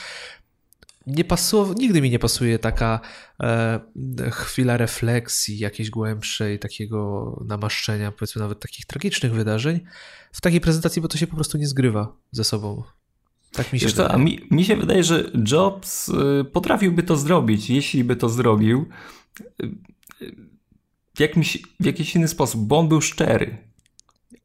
nie 1.06 1.24
pasuje, 1.24 1.74
nigdy 1.78 2.02
mi 2.02 2.10
nie 2.10 2.18
pasuje 2.18 2.58
taka 2.58 3.00
e, 3.42 3.80
chwila 4.30 4.76
refleksji 4.76 5.58
jakiejś 5.58 5.90
głębszej, 5.90 6.58
takiego 6.58 7.42
namaszczenia, 7.46 8.12
powiedzmy 8.12 8.42
nawet 8.42 8.60
takich 8.60 8.86
tragicznych 8.86 9.32
wydarzeń 9.32 9.80
w 10.32 10.40
takiej 10.40 10.60
prezentacji, 10.60 11.02
bo 11.02 11.08
to 11.08 11.18
się 11.18 11.26
po 11.26 11.34
prostu 11.34 11.58
nie 11.58 11.66
zgrywa 11.66 12.16
ze 12.30 12.44
sobą. 12.44 12.82
Tak 13.52 13.72
mi 13.72 13.80
się 13.80 13.86
Wiesz 13.86 13.94
wydaje. 13.94 14.10
a 14.10 14.18
mi, 14.18 14.40
mi 14.50 14.64
się 14.64 14.76
wydaje, 14.76 15.04
że 15.04 15.30
Jobs 15.52 16.08
y, 16.08 16.44
potrafiłby 16.52 17.02
to 17.02 17.16
zrobić, 17.16 17.70
jeśli 17.70 18.04
by 18.04 18.16
to 18.16 18.28
zrobił 18.28 18.88
y, 19.62 19.70
w 21.14 21.20
jakimś, 21.20 21.58
w 21.80 21.84
jakiś 21.84 22.16
inny 22.16 22.28
sposób, 22.28 22.66
bo 22.66 22.78
on 22.78 22.88
był 22.88 23.00
szczery. 23.00 23.58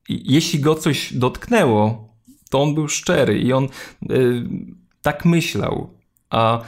Jeśli 0.09 0.59
go 0.59 0.75
coś 0.75 1.13
dotknęło, 1.13 2.13
to 2.49 2.61
on 2.61 2.75
był 2.75 2.87
szczery 2.87 3.39
i 3.39 3.53
on 3.53 3.67
y, 4.11 4.43
tak 5.01 5.25
myślał 5.25 5.98
a 6.29 6.61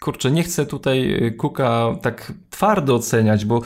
kurczę, 0.00 0.30
nie 0.30 0.42
chcę 0.42 0.66
tutaj 0.66 1.20
Kuka 1.38 1.96
tak 2.02 2.32
twardo 2.50 2.94
oceniać, 2.94 3.44
bo 3.44 3.62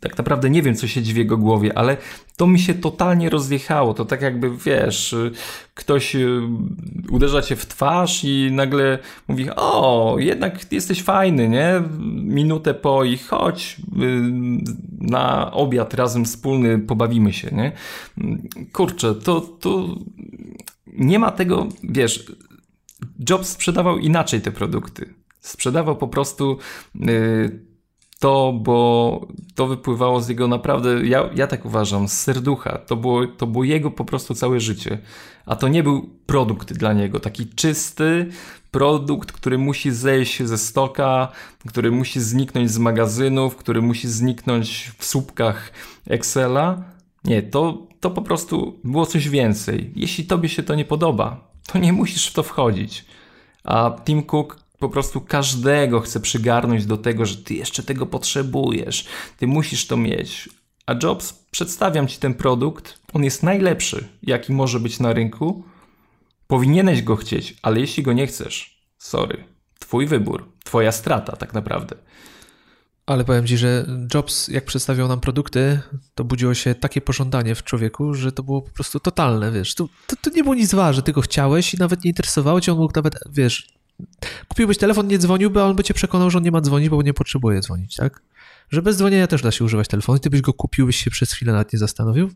tak 0.00 0.18
naprawdę 0.18 0.50
nie 0.50 0.62
wiem, 0.62 0.74
co 0.74 0.88
siedzi 0.88 1.14
w 1.14 1.16
jego 1.16 1.36
głowie, 1.36 1.78
ale 1.78 1.96
to 2.36 2.46
mi 2.46 2.60
się 2.60 2.74
totalnie 2.74 3.30
rozjechało. 3.30 3.94
To 3.94 4.04
tak 4.04 4.22
jakby, 4.22 4.50
wiesz, 4.56 5.16
ktoś 5.74 6.16
y, 6.16 6.40
uderza 7.10 7.42
cię 7.42 7.56
w 7.56 7.66
twarz 7.66 8.24
i 8.24 8.48
nagle 8.52 8.98
mówi, 9.28 9.46
o, 9.56 10.16
jednak 10.18 10.72
jesteś 10.72 11.02
fajny, 11.02 11.48
nie? 11.48 11.82
Minutę 12.22 12.74
po 12.74 13.04
i 13.04 13.18
chodź 13.18 13.76
y, 13.78 13.82
na 15.00 15.52
obiad 15.52 15.94
razem 15.94 16.24
wspólny, 16.24 16.78
pobawimy 16.78 17.32
się, 17.32 17.50
nie? 17.52 17.72
Kurczę, 18.72 19.14
to, 19.14 19.40
to 19.40 19.88
nie 20.86 21.18
ma 21.18 21.30
tego, 21.30 21.66
wiesz, 21.82 22.26
Jobs 23.30 23.48
sprzedawał 23.48 23.98
inaczej 23.98 24.40
te 24.40 24.52
produkty. 24.52 25.14
Sprzedawał 25.40 25.96
po 25.96 26.08
prostu 26.08 26.58
y, 27.08 27.72
to, 28.22 28.52
bo 28.52 29.26
to 29.54 29.66
wypływało 29.66 30.20
z 30.20 30.28
jego 30.28 30.48
naprawdę, 30.48 31.06
ja, 31.06 31.30
ja 31.34 31.46
tak 31.46 31.64
uważam, 31.64 32.08
z 32.08 32.12
serducha. 32.12 32.78
To 32.78 32.96
było, 32.96 33.26
to 33.26 33.46
było 33.46 33.64
jego 33.64 33.90
po 33.90 34.04
prostu 34.04 34.34
całe 34.34 34.60
życie. 34.60 34.98
A 35.46 35.56
to 35.56 35.68
nie 35.68 35.82
był 35.82 36.10
produkt 36.26 36.72
dla 36.72 36.92
niego, 36.92 37.20
taki 37.20 37.46
czysty 37.46 38.30
produkt, 38.70 39.32
który 39.32 39.58
musi 39.58 39.90
zejść 39.90 40.42
ze 40.42 40.58
stoka, 40.58 41.28
który 41.68 41.90
musi 41.90 42.20
zniknąć 42.20 42.70
z 42.70 42.78
magazynów, 42.78 43.56
który 43.56 43.82
musi 43.82 44.08
zniknąć 44.08 44.92
w 44.98 45.04
słupkach 45.04 45.72
Excela. 46.06 46.84
Nie, 47.24 47.42
to, 47.42 47.86
to 48.00 48.10
po 48.10 48.22
prostu 48.22 48.80
było 48.84 49.06
coś 49.06 49.28
więcej. 49.28 49.92
Jeśli 49.96 50.24
tobie 50.24 50.48
się 50.48 50.62
to 50.62 50.74
nie 50.74 50.84
podoba, 50.84 51.51
to 51.66 51.78
nie 51.78 51.92
musisz 51.92 52.26
w 52.28 52.32
to 52.32 52.42
wchodzić. 52.42 53.04
A 53.64 53.96
Tim 54.04 54.22
Cook 54.22 54.62
po 54.78 54.88
prostu 54.88 55.20
każdego 55.20 56.00
chce 56.00 56.20
przygarnąć 56.20 56.86
do 56.86 56.96
tego, 56.96 57.26
że 57.26 57.36
ty 57.36 57.54
jeszcze 57.54 57.82
tego 57.82 58.06
potrzebujesz, 58.06 59.04
ty 59.38 59.46
musisz 59.46 59.86
to 59.86 59.96
mieć. 59.96 60.48
A 60.86 60.94
Jobs, 61.02 61.32
przedstawiam 61.50 62.08
ci 62.08 62.18
ten 62.18 62.34
produkt, 62.34 62.98
on 63.12 63.24
jest 63.24 63.42
najlepszy, 63.42 64.08
jaki 64.22 64.52
może 64.52 64.80
być 64.80 65.00
na 65.00 65.12
rynku. 65.12 65.64
Powinieneś 66.46 67.02
go 67.02 67.16
chcieć, 67.16 67.56
ale 67.62 67.80
jeśli 67.80 68.02
go 68.02 68.12
nie 68.12 68.26
chcesz, 68.26 68.82
sorry, 68.98 69.44
twój 69.78 70.06
wybór, 70.06 70.52
twoja 70.64 70.92
strata 70.92 71.36
tak 71.36 71.54
naprawdę. 71.54 71.96
Ale 73.06 73.24
powiem 73.24 73.46
ci, 73.46 73.58
że 73.58 73.86
Jobs, 74.14 74.48
jak 74.48 74.64
przedstawiał 74.64 75.08
nam 75.08 75.20
produkty, 75.20 75.80
to 76.14 76.24
budziło 76.24 76.54
się 76.54 76.74
takie 76.74 77.00
pożądanie 77.00 77.54
w 77.54 77.64
człowieku, 77.64 78.14
że 78.14 78.32
to 78.32 78.42
było 78.42 78.62
po 78.62 78.70
prostu 78.70 79.00
totalne, 79.00 79.52
wiesz. 79.52 79.74
To, 79.74 79.88
to, 80.06 80.16
to 80.22 80.30
nie 80.30 80.42
było 80.42 80.54
nic 80.54 80.74
ważne, 80.74 81.02
ty 81.02 81.12
go 81.12 81.20
chciałeś 81.20 81.74
i 81.74 81.78
nawet 81.78 82.04
nie 82.04 82.10
interesowało 82.10 82.60
cię, 82.60 82.72
on 82.72 82.78
mógł 82.78 82.92
nawet, 82.96 83.14
wiesz, 83.30 83.68
kupiłbyś 84.48 84.78
telefon, 84.78 85.06
nie 85.06 85.18
dzwoniłby, 85.18 85.62
a 85.62 85.64
on 85.64 85.76
by 85.76 85.84
cię 85.84 85.94
przekonał, 85.94 86.30
że 86.30 86.38
on 86.38 86.44
nie 86.44 86.50
ma 86.50 86.60
dzwonić, 86.60 86.88
bo 86.88 87.02
nie 87.02 87.14
potrzebuje 87.14 87.60
dzwonić, 87.60 87.96
tak? 87.96 88.22
Że 88.72 88.82
bez 88.82 88.96
dzwonienia 88.96 89.26
też 89.26 89.42
da 89.42 89.50
się 89.50 89.64
używać 89.64 89.88
telefonu. 89.88 90.18
Ty 90.18 90.30
byś 90.30 90.40
go 90.40 90.52
kupił, 90.52 90.86
byś 90.86 90.96
się 90.96 91.10
przez 91.10 91.32
chwilę 91.32 91.52
nawet 91.52 91.72
nie 91.72 91.78
zastanowił. 91.78 92.30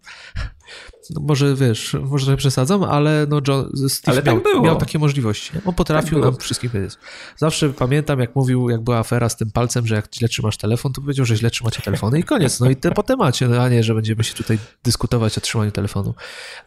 No 1.10 1.20
może 1.20 1.54
wiesz, 1.54 1.96
może 2.02 2.26
trochę 2.26 2.36
przesadzam, 2.36 2.84
ale 2.84 3.26
no 3.28 3.40
John, 3.48 3.70
Steve 3.88 4.12
ale 4.12 4.22
tak 4.22 4.44
miał, 4.44 4.62
miał, 4.62 4.76
takie 4.76 4.98
możliwości. 4.98 5.52
On 5.64 5.74
potrafił 5.74 6.20
tak 6.20 6.30
nam 6.30 6.40
wszystkim 6.40 6.70
powiedzieć. 6.70 6.98
Zawsze 7.36 7.68
pamiętam, 7.68 8.20
jak 8.20 8.36
mówił, 8.36 8.70
jak 8.70 8.80
była 8.80 8.98
afera 8.98 9.28
z 9.28 9.36
tym 9.36 9.50
palcem, 9.50 9.86
że 9.86 9.94
jak 9.94 10.14
źle 10.14 10.28
trzymasz 10.28 10.56
telefon, 10.56 10.92
to 10.92 11.00
powiedział, 11.00 11.26
że 11.26 11.36
źle 11.36 11.50
trzymacie 11.50 11.82
telefony 11.82 12.18
i 12.18 12.22
koniec. 12.22 12.60
No 12.60 12.70
i 12.70 12.76
te 12.76 12.90
po 12.90 13.02
temacie, 13.02 13.48
no 13.48 13.62
a 13.62 13.68
nie, 13.68 13.82
że 13.82 13.94
będziemy 13.94 14.24
się 14.24 14.34
tutaj 14.34 14.58
dyskutować 14.84 15.38
o 15.38 15.40
trzymaniu 15.40 15.70
telefonu. 15.70 16.14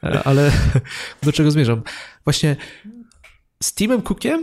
E, 0.03 0.23
ale 0.23 0.51
do 1.23 1.31
czego 1.31 1.51
zmierzam? 1.51 1.81
Właśnie 2.23 2.55
z 3.63 3.73
Timem 3.73 4.01
Cookiem 4.01 4.41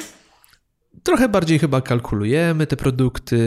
trochę 1.02 1.28
bardziej 1.28 1.58
chyba 1.58 1.80
kalkulujemy 1.80 2.66
te 2.66 2.76
produkty, 2.76 3.38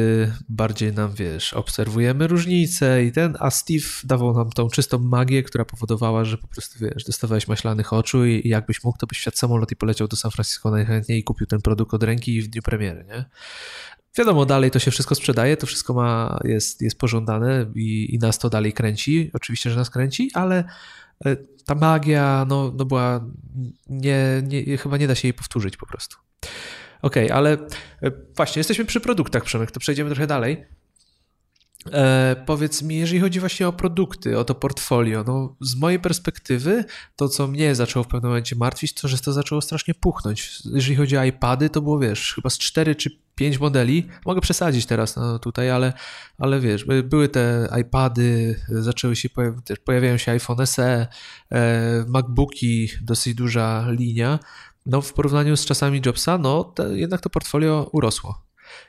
bardziej 0.49 0.93
nam, 0.93 1.13
wiesz, 1.13 1.53
obserwujemy 1.53 2.27
różnice 2.27 3.05
i 3.05 3.11
ten, 3.11 3.37
a 3.39 3.51
Steve 3.51 3.85
dawał 4.03 4.33
nam 4.33 4.49
tą 4.49 4.69
czystą 4.69 4.99
magię, 4.99 5.43
która 5.43 5.65
powodowała, 5.65 6.25
że 6.25 6.37
po 6.37 6.47
prostu, 6.47 6.79
wiesz, 6.79 7.03
dostawałeś 7.03 7.47
maślanych 7.47 7.93
oczu 7.93 8.25
i, 8.25 8.49
jakbyś 8.49 8.83
mógł, 8.83 8.97
to 8.97 9.07
byś 9.07 9.17
wsiadł 9.19 9.37
samolot 9.37 9.71
i 9.71 9.75
poleciał 9.75 10.07
do 10.07 10.15
San 10.15 10.31
Francisco 10.31 10.71
najchętniej 10.71 11.19
i 11.19 11.23
kupił 11.23 11.47
ten 11.47 11.61
produkt 11.61 11.93
od 11.93 12.03
ręki 12.03 12.41
w 12.41 12.47
dniu 12.47 12.61
premiery, 12.61 13.05
nie? 13.07 13.25
Wiadomo, 14.17 14.45
dalej 14.45 14.71
to 14.71 14.79
się 14.79 14.91
wszystko 14.91 15.15
sprzedaje, 15.15 15.57
to 15.57 15.67
wszystko 15.67 15.93
ma, 15.93 16.39
jest, 16.43 16.81
jest 16.81 16.97
pożądane 16.97 17.65
i, 17.75 18.15
i 18.15 18.19
nas 18.19 18.39
to 18.39 18.49
dalej 18.49 18.73
kręci. 18.73 19.31
Oczywiście, 19.33 19.69
że 19.69 19.75
nas 19.75 19.89
kręci, 19.89 20.31
ale 20.33 20.63
e, 21.25 21.35
ta 21.65 21.75
magia, 21.75 22.45
no, 22.47 22.73
no 22.75 22.85
była, 22.85 23.25
nie, 23.89 24.43
nie, 24.43 24.77
chyba 24.77 24.97
nie 24.97 25.07
da 25.07 25.15
się 25.15 25.27
jej 25.27 25.33
powtórzyć 25.33 25.77
po 25.77 25.85
prostu. 25.85 26.17
Okej, 27.01 27.25
okay, 27.25 27.37
ale 27.37 27.57
e, 28.01 28.11
właśnie, 28.35 28.59
jesteśmy 28.59 28.85
przy 28.85 28.99
produktach, 28.99 29.43
Przemek, 29.43 29.71
to 29.71 29.79
przejdziemy 29.79 30.09
trochę 30.09 30.27
dalej. 30.27 30.65
E, 31.93 32.35
powiedz 32.45 32.81
mi, 32.81 32.95
jeżeli 32.95 33.19
chodzi 33.19 33.39
właśnie 33.39 33.67
o 33.67 33.73
produkty, 33.73 34.37
o 34.37 34.43
to 34.43 34.55
portfolio, 34.55 35.23
no 35.27 35.55
z 35.61 35.75
mojej 35.75 35.99
perspektywy 35.99 36.85
to, 37.15 37.29
co 37.29 37.47
mnie 37.47 37.75
zaczęło 37.75 38.03
w 38.03 38.07
pewnym 38.07 38.29
momencie 38.29 38.55
martwić, 38.55 38.93
to, 38.93 39.07
że 39.07 39.17
to 39.17 39.33
zaczęło 39.33 39.61
strasznie 39.61 39.93
puchnąć. 39.93 40.61
Jeżeli 40.73 40.95
chodzi 40.95 41.17
o 41.17 41.23
iPady, 41.23 41.69
to 41.69 41.81
było, 41.81 41.99
wiesz, 41.99 42.33
chyba 42.33 42.49
z 42.49 42.57
4 42.57 42.95
czy 42.95 43.09
5 43.35 43.59
modeli, 43.59 44.07
mogę 44.25 44.41
przesadzić 44.41 44.85
teraz 44.85 45.15
no, 45.15 45.39
tutaj, 45.39 45.71
ale, 45.71 45.93
ale 46.37 46.59
wiesz, 46.59 46.85
były 47.03 47.29
te 47.29 47.69
iPady, 47.81 48.59
zaczęły 48.69 49.15
się, 49.15 49.29
pojawiają 49.85 50.17
się 50.17 50.31
iPhone 50.31 50.67
SE, 50.67 51.07
e, 51.51 52.05
MacBooki, 52.07 52.89
dosyć 53.01 53.35
duża 53.35 53.85
linia, 53.89 54.39
no 54.89 55.01
w 55.01 55.13
porównaniu 55.13 55.57
z 55.57 55.65
czasami 55.65 56.01
Jobsa, 56.05 56.37
no 56.37 56.73
jednak 56.93 57.21
to 57.21 57.29
portfolio 57.29 57.89
urosło. 57.93 58.41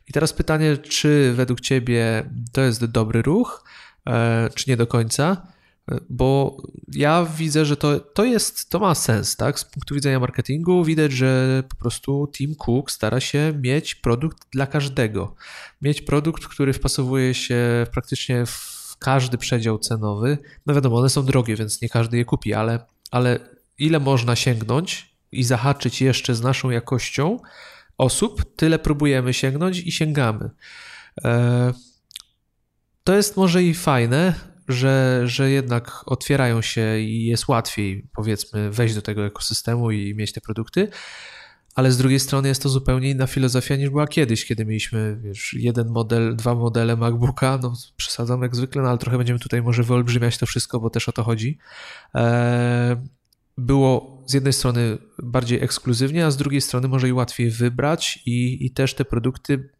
I 0.09 0.13
teraz 0.13 0.33
pytanie, 0.33 0.77
czy 0.77 1.33
według 1.37 1.61
Ciebie 1.61 2.31
to 2.53 2.61
jest 2.61 2.85
dobry 2.85 3.23
ruch, 3.23 3.65
e, 4.07 4.51
czy 4.55 4.71
nie 4.71 4.77
do 4.77 4.87
końca? 4.87 5.47
E, 5.93 5.99
bo 6.11 6.57
ja 6.93 7.27
widzę, 7.37 7.65
że 7.65 7.77
to, 7.77 8.01
to 8.01 8.25
jest, 8.25 8.71
to 8.71 8.79
ma 8.79 8.95
sens, 8.95 9.37
tak? 9.37 9.59
Z 9.59 9.65
punktu 9.65 9.95
widzenia 9.95 10.21
marketingu 10.21 10.85
widać, 10.85 11.13
że 11.13 11.63
po 11.69 11.77
prostu 11.77 12.29
Tim 12.33 12.55
Cook 12.55 12.91
stara 12.91 13.21
się 13.21 13.53
mieć 13.63 13.95
produkt 13.95 14.39
dla 14.53 14.67
każdego. 14.67 15.35
Mieć 15.83 16.03
produkt, 16.03 16.47
który 16.47 16.73
wpasowuje 16.73 17.35
się 17.35 17.87
praktycznie 17.93 18.47
w 18.47 18.97
każdy 18.99 19.39
przedział 19.39 19.79
cenowy. 19.79 20.39
No 20.67 20.75
wiadomo, 20.75 20.97
one 20.97 21.09
są 21.09 21.25
drogie, 21.25 21.57
więc 21.57 21.83
nie 21.83 21.89
każdy 21.89 22.17
je 22.17 22.25
kupi, 22.25 22.55
ale, 22.55 22.87
ale 23.11 23.39
ile 23.79 24.01
można 24.01 24.37
sięgnąć 24.37 25.10
i 25.33 25.45
zahaczyć 25.45 26.03
jeszcze 26.03 26.35
z 26.35 26.43
naszą 26.43 26.71
jakością 26.71 27.39
osób, 27.99 28.57
tyle 28.57 28.79
próbujemy 28.79 29.35
sięgnąć 29.35 29.79
i 29.79 29.93
sięgamy. 29.93 30.51
E, 31.25 31.73
to 33.05 33.15
jest 33.15 33.37
może 33.37 33.63
i 33.63 33.75
fajne, 33.75 34.35
że, 34.69 35.23
że 35.25 35.51
jednak 35.51 36.03
otwierają 36.07 36.63
się 36.63 36.99
i 36.99 37.25
jest 37.25 37.49
łatwiej, 37.49 38.09
powiedzmy, 38.15 38.71
wejść 38.71 38.95
do 38.95 39.03
tego 39.03 39.27
ekosystemu 39.27 39.91
i 39.91 40.15
mieć 40.15 40.33
te 40.33 40.41
produkty, 40.41 40.89
ale 41.75 41.93
z 41.93 41.99
drugiej 41.99 42.21
strony 42.21 42.49
jest 42.49 42.63
to 42.63 42.69
zupełnie 42.69 43.11
inna 43.11 43.27
filozofia 43.27 43.77
niż 43.77 43.91
była 43.91 44.07
kiedyś, 44.07 44.47
kiedy 44.47 44.67
mieliśmy 44.67 45.17
wiesz, 45.23 45.55
jeden 45.59 45.89
model, 45.89 46.37
dwa 46.37 46.55
modele 46.55 46.97
MacBooka, 46.97 47.59
no 47.63 47.75
przesadzam 47.97 48.43
jak 48.43 48.57
zwykle, 48.57 48.83
no 48.83 48.89
ale 48.89 48.99
trochę 48.99 49.19
będziemy 49.19 49.39
tutaj 49.39 49.63
może 49.63 49.83
wyolbrzymiać 49.83 50.39
to 50.39 50.47
wszystko, 50.47 50.81
bo 50.81 50.91
też 50.91 51.09
o 51.09 51.13
to 51.13 51.23
chodzi. 51.23 51.59
Eee, 52.15 52.97
było 53.59 54.20
z 54.31 54.35
jednej 54.35 54.53
strony 54.53 54.99
bardziej 55.23 55.63
ekskluzywnie, 55.63 56.27
a 56.27 56.31
z 56.31 56.37
drugiej 56.37 56.61
strony 56.61 56.89
może 56.89 57.09
i 57.09 57.13
łatwiej 57.13 57.51
wybrać 57.51 58.23
i, 58.27 58.67
i 58.67 58.71
też 58.71 58.95
te 58.95 59.05
produkty 59.05 59.71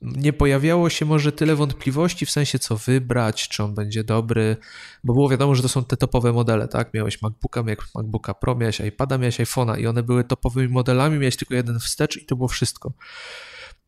nie 0.00 0.32
pojawiało 0.32 0.90
się 0.90 1.04
może 1.04 1.32
tyle 1.32 1.56
wątpliwości 1.56 2.26
w 2.26 2.30
sensie 2.30 2.58
co 2.58 2.76
wybrać, 2.76 3.48
czy 3.48 3.62
on 3.62 3.74
będzie 3.74 4.04
dobry, 4.04 4.56
bo 5.04 5.12
było 5.12 5.28
wiadomo, 5.28 5.54
że 5.54 5.62
to 5.62 5.68
są 5.68 5.84
te 5.84 5.96
topowe 5.96 6.32
modele, 6.32 6.68
tak? 6.68 6.94
Miałeś 6.94 7.22
MacBooka, 7.22 7.62
miałeś 7.62 7.78
MacBooka 7.94 8.34
Pro, 8.34 8.54
miałeś 8.54 8.80
iPada, 8.80 9.18
miałeś 9.18 9.40
iPhone'a 9.40 9.80
i 9.80 9.86
one 9.86 10.02
były 10.02 10.24
topowymi 10.24 10.68
modelami, 10.68 11.18
miałeś 11.18 11.36
tylko 11.36 11.54
jeden 11.54 11.78
wstecz 11.78 12.16
i 12.16 12.26
to 12.26 12.36
było 12.36 12.48
wszystko. 12.48 12.92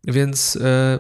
Więc 0.05 0.57
e, 0.57 0.99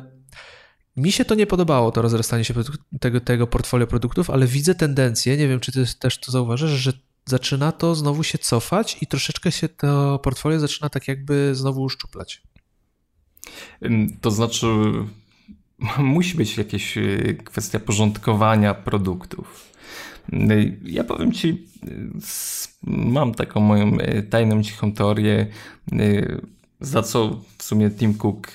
mi 0.96 1.12
się 1.12 1.24
to 1.24 1.34
nie 1.34 1.46
podobało, 1.46 1.90
to 1.90 2.02
rozrastanie 2.02 2.44
się 2.44 2.54
tego, 3.00 3.20
tego 3.20 3.46
portfolio 3.46 3.86
produktów, 3.86 4.30
ale 4.30 4.46
widzę 4.46 4.74
tendencję, 4.74 5.36
nie 5.36 5.48
wiem, 5.48 5.60
czy 5.60 5.72
ty 5.72 5.84
też 5.98 6.20
to 6.20 6.32
zauważysz, 6.32 6.70
że 6.70 6.92
zaczyna 7.28 7.72
to 7.72 7.94
znowu 7.94 8.22
się 8.22 8.38
cofać 8.38 8.96
i 9.00 9.06
troszeczkę 9.06 9.52
się 9.52 9.68
to 9.68 10.18
portfolio 10.18 10.60
zaczyna 10.60 10.88
tak 10.88 11.08
jakby 11.08 11.54
znowu 11.54 11.82
uszczuplać. 11.82 12.42
To 14.20 14.30
znaczy, 14.30 14.66
musi 15.98 16.36
być 16.36 16.58
jakaś 16.58 16.98
y, 16.98 17.38
kwestia 17.44 17.80
porządkowania 17.80 18.74
produktów. 18.74 19.72
Y, 20.32 20.78
ja 20.84 21.04
powiem 21.04 21.32
Ci, 21.32 21.66
mam 22.82 23.34
taką 23.34 23.60
moją 23.60 23.98
y, 23.98 24.22
tajną, 24.22 24.62
cichą 24.62 24.92
teorię, 24.92 25.46
za 26.80 27.02
co 27.02 27.40
w 27.58 27.62
sumie 27.62 27.90
Tim 27.90 28.14
Cook, 28.14 28.48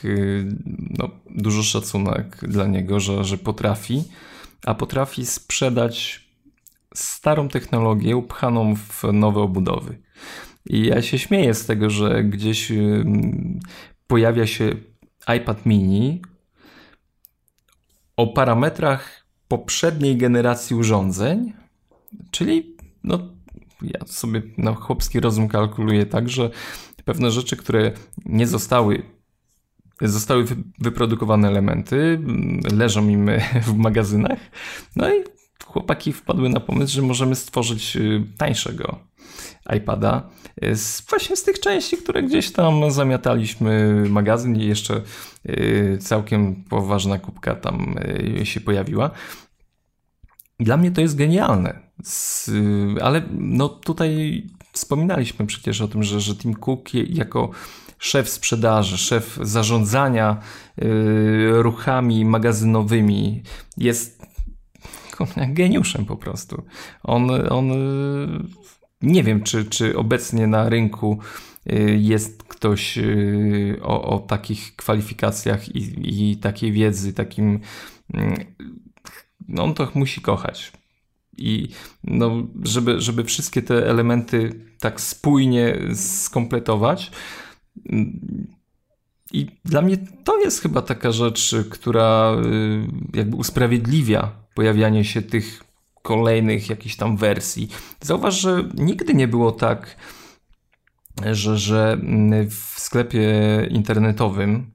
no, 0.99 1.09
dużo 1.29 1.63
szacunek 1.63 2.38
dla 2.41 2.67
niego, 2.67 2.99
że, 2.99 3.23
że 3.23 3.38
potrafi, 3.38 4.03
a 4.65 4.73
potrafi 4.73 5.25
sprzedać 5.25 6.22
starą 6.93 7.47
technologię 7.47 8.17
upchaną 8.17 8.75
w 8.75 9.03
nowe 9.13 9.41
obudowy. 9.41 9.97
I 10.65 10.86
ja 10.86 11.01
się 11.01 11.19
śmieję 11.19 11.53
z 11.53 11.65
tego, 11.65 11.89
że 11.89 12.23
gdzieś 12.23 12.71
pojawia 14.08 14.47
się 14.47 14.75
iPad 15.38 15.65
mini 15.65 16.21
o 18.17 18.27
parametrach 18.27 19.25
poprzedniej 19.47 20.17
generacji 20.17 20.75
urządzeń, 20.75 21.53
czyli 22.32 22.75
no, 23.03 23.19
ja 23.82 24.06
sobie 24.06 24.41
na 24.58 24.73
chłopski 24.73 25.19
rozum 25.19 25.47
kalkuluję 25.47 26.06
tak, 26.06 26.29
że 26.29 26.49
pewne 27.06 27.32
rzeczy, 27.32 27.58
które 27.58 27.91
nie 28.25 28.47
zostały 28.47 29.03
zostały 30.01 30.45
wyprodukowane 30.79 31.47
elementy, 31.47 32.19
leżą 32.71 33.08
im 33.08 33.29
w 33.67 33.75
magazynach, 33.75 34.39
no 34.95 35.15
i 35.15 35.23
chłopaki 35.73 36.13
wpadły 36.13 36.49
na 36.49 36.59
pomysł, 36.59 36.93
że 36.93 37.01
możemy 37.01 37.36
stworzyć 37.36 37.95
y, 37.95 38.23
tańszego 38.38 38.99
iPada 39.77 40.29
z, 40.73 41.01
właśnie 41.09 41.36
z 41.36 41.43
tych 41.43 41.59
części, 41.59 41.97
które 41.97 42.23
gdzieś 42.23 42.51
tam 42.51 42.91
zamiataliśmy 42.91 43.93
magazyn 44.09 44.55
i 44.55 44.65
jeszcze 44.65 45.02
y, 45.50 45.98
całkiem 46.02 46.63
poważna 46.69 47.19
kubka 47.19 47.56
tam 47.56 47.95
y, 48.41 48.45
się 48.45 48.62
pojawiła. 48.62 49.12
Dla 50.60 50.77
mnie 50.77 50.91
to 50.91 51.02
jest 51.02 51.15
genialne, 51.15 51.79
ale 53.02 53.21
no 53.31 53.69
tutaj 53.69 54.43
wspominaliśmy 54.71 55.45
przecież 55.45 55.81
o 55.81 55.87
tym, 55.87 56.04
że, 56.04 56.21
że 56.21 56.35
Tim 56.35 56.54
Cook 56.54 56.93
jako 56.93 57.50
szef 58.00 58.29
sprzedaży, 58.29 58.98
szef 58.98 59.39
zarządzania 59.41 60.37
ruchami 61.62 62.25
magazynowymi 62.25 63.43
jest 63.77 64.23
geniuszem 65.47 66.05
po 66.05 66.17
prostu. 66.17 66.63
On, 67.03 67.31
on 67.49 67.71
nie 69.03 69.23
wiem, 69.23 69.43
czy, 69.43 69.65
czy 69.65 69.97
obecnie 69.97 70.47
na 70.47 70.69
rynku 70.69 71.19
y, 71.71 71.97
jest 72.01 72.43
ktoś 72.43 72.97
y, 72.97 73.79
o, 73.81 74.03
o 74.15 74.19
takich 74.19 74.75
kwalifikacjach 74.75 75.75
i, 75.75 76.31
i 76.31 76.37
takiej 76.37 76.71
wiedzy, 76.71 77.13
takim. 77.13 77.59
Mm, 78.13 78.35
no 79.47 79.63
on 79.63 79.73
to 79.73 79.91
musi 79.95 80.21
kochać. 80.21 80.71
I 81.37 81.69
no, 82.03 82.47
żeby, 82.63 83.01
żeby 83.01 83.23
wszystkie 83.23 83.61
te 83.61 83.87
elementy 83.87 84.65
tak 84.79 85.01
spójnie 85.01 85.79
skompletować, 85.95 87.11
I 89.34 89.48
dla 89.65 89.81
mnie 89.81 89.98
to 90.23 90.40
jest 90.40 90.62
chyba 90.62 90.81
taka 90.81 91.12
rzecz, 91.12 91.56
która 91.69 92.36
y, 93.13 93.17
jakby 93.17 93.36
usprawiedliwia 93.36 94.31
pojawianie 94.54 95.06
się 95.06 95.21
tych 95.21 95.63
kolejnych 96.02 96.69
jakichś 96.69 96.96
tam 96.96 97.17
wersji. 97.17 97.69
Zauważ, 98.02 98.42
że 98.42 98.69
nigdy 98.73 99.13
nie 99.13 99.27
było 99.27 99.52
tak, 99.52 99.98
że, 101.31 101.58
że 101.58 101.98
w 102.50 102.79
sklepie 102.79 103.31
internetowym, 103.69 104.71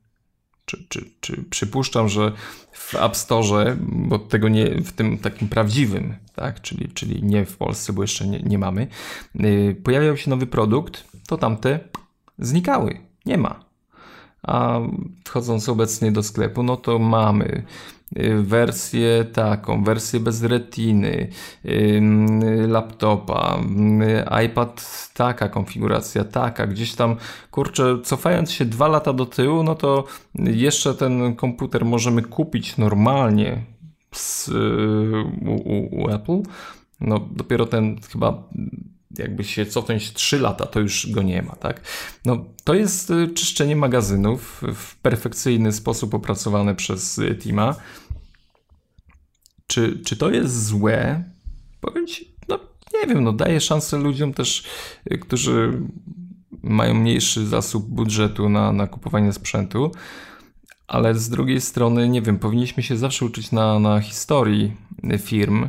czy, 0.64 0.86
czy, 0.88 1.10
czy 1.20 1.44
przypuszczam, 1.50 2.08
że 2.08 2.32
w 2.72 2.94
App 2.94 3.16
Store, 3.16 3.76
bo 3.80 4.18
tego 4.18 4.48
nie, 4.48 4.82
w 4.82 4.92
tym 4.92 5.18
takim 5.18 5.48
prawdziwym, 5.48 6.16
tak, 6.34 6.60
czyli, 6.60 6.88
czyli 6.88 7.22
nie 7.22 7.44
w 7.46 7.56
Polsce, 7.56 7.92
bo 7.92 8.02
jeszcze 8.02 8.26
nie, 8.26 8.40
nie 8.40 8.58
mamy, 8.58 8.86
yy, 9.34 9.74
pojawiał 9.84 10.16
się 10.16 10.30
nowy 10.30 10.46
produkt, 10.46 11.04
to 11.26 11.38
tamte 11.38 11.80
znikały. 12.38 13.00
Nie 13.26 13.38
ma. 13.38 13.67
A 14.42 14.80
wchodząc 15.24 15.68
obecnie 15.68 16.12
do 16.12 16.22
sklepu, 16.22 16.62
no 16.62 16.76
to 16.76 16.98
mamy 16.98 17.62
y, 18.16 18.42
wersję 18.42 19.24
taką, 19.32 19.84
wersję 19.84 20.20
bez 20.20 20.42
retiny, 20.42 21.28
laptopa, 22.68 23.58
iPad 24.46 25.08
taka 25.14 25.48
konfiguracja, 25.48 26.24
taka, 26.24 26.66
gdzieś 26.66 26.94
tam, 26.94 27.16
kurczę, 27.50 27.98
cofając 28.04 28.52
się 28.52 28.64
dwa 28.64 28.88
lata 28.88 29.12
do 29.12 29.26
tyłu, 29.26 29.62
no 29.62 29.74
to 29.74 30.04
jeszcze 30.34 30.94
ten 30.94 31.36
komputer 31.36 31.84
możemy 31.84 32.22
kupić 32.22 32.76
normalnie 32.76 33.64
z, 34.12 34.48
u, 34.48 35.54
u, 35.54 36.02
u 36.02 36.08
Apple, 36.10 36.42
no 37.00 37.28
dopiero 37.30 37.66
ten 37.66 38.00
chyba 38.12 38.48
jakby 39.18 39.44
się 39.44 39.66
cofnąć 39.66 40.12
3 40.12 40.38
lata, 40.38 40.66
to 40.66 40.80
już 40.80 41.10
go 41.10 41.22
nie 41.22 41.42
ma, 41.42 41.56
tak? 41.56 41.80
No, 42.24 42.44
to 42.64 42.74
jest 42.74 43.10
y, 43.10 43.28
czyszczenie 43.28 43.76
magazynów 43.76 44.62
w 44.74 44.96
perfekcyjny 44.96 45.72
sposób 45.72 46.14
opracowane 46.14 46.74
przez 46.74 47.18
y, 47.18 47.36
Tima. 47.36 47.74
Czy, 49.66 49.98
czy 50.04 50.16
to 50.16 50.30
jest 50.30 50.66
złe? 50.66 51.24
Powiem 51.80 52.06
ci, 52.06 52.34
no 52.48 52.58
nie 52.94 53.06
wiem, 53.06 53.24
no 53.24 53.32
daje 53.32 53.60
szansę 53.60 53.98
ludziom 53.98 54.34
też, 54.34 54.64
y, 55.12 55.18
którzy 55.18 55.82
mają 56.62 56.94
mniejszy 56.94 57.46
zasób 57.46 57.88
budżetu 57.88 58.48
na, 58.48 58.72
na 58.72 58.86
kupowanie 58.86 59.32
sprzętu, 59.32 59.92
ale 60.86 61.14
z 61.14 61.28
drugiej 61.28 61.60
strony, 61.60 62.08
nie 62.08 62.22
wiem, 62.22 62.38
powinniśmy 62.38 62.82
się 62.82 62.96
zawsze 62.96 63.24
uczyć 63.24 63.52
na, 63.52 63.78
na 63.78 64.00
historii 64.00 64.72
firm 65.18 65.68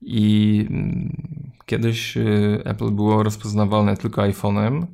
i 0.00 0.66
mm, 0.70 1.49
Kiedyś 1.70 2.16
y, 2.16 2.62
Apple 2.64 2.90
było 2.90 3.22
rozpoznawalne 3.22 3.96
tylko 3.96 4.22
iPhone'em. 4.22 4.86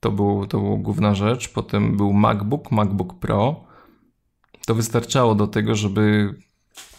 To, 0.00 0.10
był, 0.10 0.46
to 0.46 0.58
była 0.58 0.76
główna 0.76 1.14
rzecz. 1.14 1.48
Potem 1.48 1.96
był 1.96 2.12
MacBook, 2.12 2.70
MacBook 2.70 3.18
Pro. 3.18 3.64
To 4.66 4.74
wystarczało 4.74 5.34
do 5.34 5.46
tego, 5.46 5.74
żeby 5.74 6.34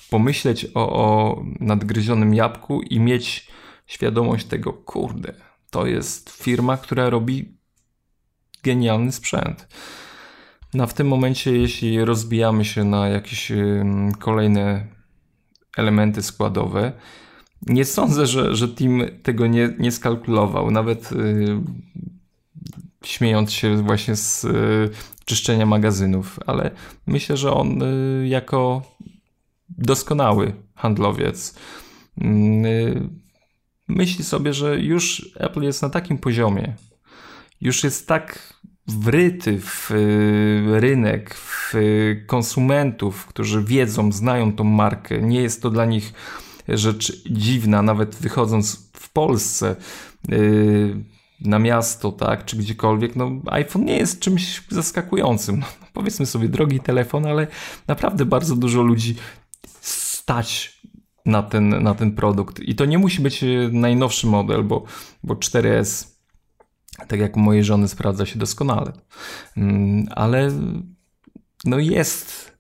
pomyśleć 0.10 0.66
o, 0.76 0.94
o 0.94 1.42
nadgryzionym 1.60 2.34
jabłku 2.34 2.82
i 2.82 3.00
mieć 3.00 3.52
świadomość 3.88 4.46
tego, 4.46 4.74
kurde, 4.74 5.34
to 5.70 5.86
jest 5.86 6.30
firma, 6.30 6.78
która 6.78 7.10
robi 7.10 7.58
genialny 8.64 9.12
sprzęt. 9.12 9.68
No 10.74 10.88
w 10.88 10.94
tym 10.94 11.08
momencie, 11.08 11.58
jeśli 11.58 12.06
rozbijamy 12.06 12.66
się 12.66 12.84
na 12.84 13.08
jakieś 13.08 13.52
kolejne 14.20 14.88
elementy 15.78 16.24
składowe, 16.24 16.92
nie 17.68 17.86
sądzę, 17.86 18.28
że, 18.28 18.55
że 18.55 18.68
team 18.68 19.01
tego 19.24 19.47
nie, 19.47 19.74
nie 19.80 19.91
skalkulował. 19.91 20.72
Nawet 20.72 21.12
yy, 21.12 21.62
śmiejąc 23.03 23.51
się 23.51 23.84
właśnie 23.84 24.16
z 24.16 24.43
yy, 24.43 24.89
czyszczenia 25.26 25.66
magazynów, 25.66 26.39
ale 26.45 26.72
myślę, 27.07 27.38
że 27.38 27.53
on 27.53 27.80
yy, 27.80 28.28
jako 28.28 28.82
doskonały 29.70 30.53
handlowiec 30.76 31.55
y, 32.18 33.10
myśli 33.88 34.24
sobie, 34.24 34.53
że 34.53 34.80
już 34.80 35.32
Apple 35.36 35.62
jest 35.62 35.82
na 35.82 35.89
takim 35.89 36.18
poziomie, 36.18 36.76
już 37.62 37.84
jest 37.84 38.07
tak 38.07 38.53
wryty 38.88 39.60
w 39.62 39.91
y, 39.91 40.80
rynek, 40.80 41.36
w 41.36 41.74
konsumentów, 42.28 43.26
którzy 43.26 43.64
wiedzą, 43.64 44.12
znają 44.12 44.53
tą 44.53 44.64
markę. 44.64 45.22
Nie 45.22 45.41
jest 45.41 45.62
to 45.62 45.70
dla 45.70 45.86
nich 45.86 46.14
rzecz 46.78 47.24
dziwna, 47.30 47.82
nawet 47.82 48.15
wychodząc 48.15 48.89
w 48.93 49.09
Polsce 49.09 49.76
yy, 50.28 51.03
na 51.41 51.59
miasto, 51.59 52.11
tak, 52.11 52.45
czy 52.45 52.57
gdziekolwiek, 52.57 53.15
no 53.15 53.32
iPhone 53.45 53.86
nie 53.86 53.97
jest 53.97 54.20
czymś 54.20 54.63
zaskakującym. 54.70 55.59
No, 55.59 55.65
powiedzmy 55.93 56.26
sobie 56.26 56.49
drogi 56.49 56.80
telefon, 56.80 57.26
ale 57.26 57.47
naprawdę 57.88 58.26
bardzo 58.26 58.55
dużo 58.55 58.82
ludzi 58.82 59.15
stać 59.82 60.80
na 61.26 61.43
ten, 61.43 61.84
na 61.84 61.95
ten 61.95 62.11
produkt. 62.11 62.59
I 62.59 62.76
to 62.76 62.86
nie 62.86 62.97
musi 62.97 63.22
być 63.22 63.45
najnowszy 63.72 64.28
model, 64.28 64.63
bo, 64.63 64.84
bo 65.24 65.36
4S, 65.36 66.07
tak 67.07 67.20
jak 67.20 67.36
mojej 67.36 67.63
żony, 67.63 67.88
sprawdza 67.88 68.26
się 68.26 68.39
doskonale. 68.39 68.93
Mm, 69.57 70.05
ale 70.15 70.51
no 71.65 71.80
jest 71.80 72.51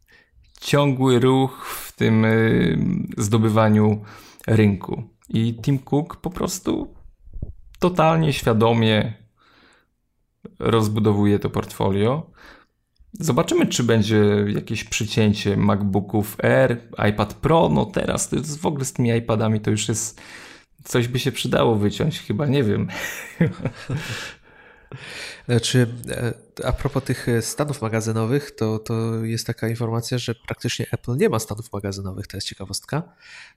ciągły 0.61 1.19
ruch 1.19 1.65
w 1.65 1.91
tym 1.91 2.25
y, 2.25 2.77
zdobywaniu 3.17 4.01
rynku. 4.47 5.03
I 5.29 5.55
Tim 5.61 5.79
Cook 5.79 6.15
po 6.15 6.29
prostu 6.29 6.93
totalnie 7.79 8.33
świadomie 8.33 9.13
rozbudowuje 10.59 11.39
to 11.39 11.49
portfolio. 11.49 12.31
Zobaczymy, 13.13 13.67
czy 13.67 13.83
będzie 13.83 14.45
jakieś 14.47 14.83
przycięcie 14.83 15.57
MacBooków 15.57 16.37
Air, 16.43 16.81
iPad 17.09 17.33
Pro. 17.33 17.69
No 17.69 17.85
teraz 17.85 18.29
to 18.29 18.35
jest 18.35 18.61
w 18.61 18.65
ogóle 18.65 18.85
z 18.85 18.93
tymi 18.93 19.09
iPadami 19.09 19.59
to 19.59 19.71
już 19.71 19.87
jest. 19.87 20.21
Coś 20.83 21.07
by 21.07 21.19
się 21.19 21.31
przydało 21.31 21.75
wyciąć, 21.75 22.19
chyba 22.19 22.45
nie 22.45 22.63
wiem. 22.63 22.87
Czy 25.61 25.87
e, 26.09 26.33
a 26.63 26.73
propos 26.73 27.03
tych 27.03 27.29
e, 27.29 27.41
stanów 27.41 27.81
magazynowych, 27.81 28.51
to, 28.51 28.79
to 28.79 29.25
jest 29.25 29.47
taka 29.47 29.67
informacja, 29.67 30.17
że 30.17 30.35
praktycznie 30.35 30.85
Apple 30.91 31.17
nie 31.17 31.29
ma 31.29 31.39
stanów 31.39 31.73
magazynowych, 31.73 32.27
to 32.27 32.37
jest 32.37 32.47
ciekawostka. 32.47 33.03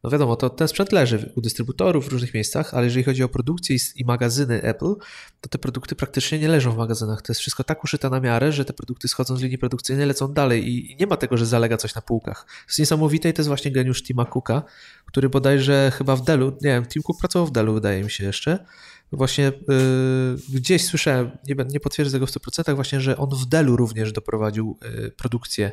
No 0.02 0.10
wiadomo, 0.10 0.36
to 0.36 0.50
ten 0.50 0.68
sprzęt 0.68 0.92
leży 0.92 1.32
u 1.36 1.40
dystrybutorów 1.40 2.08
w 2.08 2.12
różnych 2.12 2.34
miejscach, 2.34 2.74
ale 2.74 2.84
jeżeli 2.84 3.04
chodzi 3.04 3.22
o 3.22 3.28
produkcję 3.28 3.76
i 3.96 4.04
magazyny 4.04 4.62
Apple, 4.62 4.94
to 5.40 5.48
te 5.48 5.58
produkty 5.58 5.94
praktycznie 5.94 6.38
nie 6.38 6.48
leżą 6.48 6.72
w 6.72 6.76
magazynach. 6.76 7.22
To 7.22 7.32
jest 7.32 7.40
wszystko 7.40 7.64
tak 7.64 7.84
uszyte 7.84 8.10
na 8.10 8.20
miarę, 8.20 8.52
że 8.52 8.64
te 8.64 8.72
produkty 8.72 9.08
schodzą 9.08 9.36
z 9.36 9.42
linii 9.42 9.58
produkcyjnej, 9.58 10.06
lecą 10.06 10.28
dalej 10.28 10.68
i 10.68 10.96
nie 11.00 11.06
ma 11.06 11.16
tego, 11.16 11.36
że 11.36 11.46
zalega 11.46 11.76
coś 11.76 11.94
na 11.94 12.02
półkach. 12.02 12.44
To 12.44 12.64
jest 12.68 12.78
niesamowite 12.78 13.28
i 13.28 13.32
to 13.32 13.40
jest 13.40 13.48
właśnie 13.48 13.70
geniusz 13.70 14.02
Tima 14.02 14.24
Cooka, 14.24 14.62
który 15.06 15.28
bodajże 15.28 15.92
chyba 15.94 16.16
w 16.16 16.22
Dellu, 16.22 16.50
nie 16.50 16.70
wiem, 16.70 16.86
Tim 16.86 17.02
Cook 17.02 17.20
pracował 17.20 17.46
w 17.46 17.52
Dellu, 17.52 17.74
wydaje 17.74 18.04
mi 18.04 18.10
się 18.10 18.24
jeszcze, 18.24 18.64
Właśnie 19.12 19.44
yy, 19.44 20.36
gdzieś 20.54 20.84
słyszałem, 20.84 21.30
nie, 21.48 21.54
nie 21.68 21.80
potwierdzę 21.80 22.12
tego 22.12 22.26
w 22.26 22.30
100%, 22.30 22.74
właśnie, 22.74 23.00
że 23.00 23.16
on 23.16 23.30
w 23.30 23.46
Delu 23.46 23.76
również 23.76 24.12
doprowadził 24.12 24.78
yy, 24.82 25.10
produkcję 25.10 25.72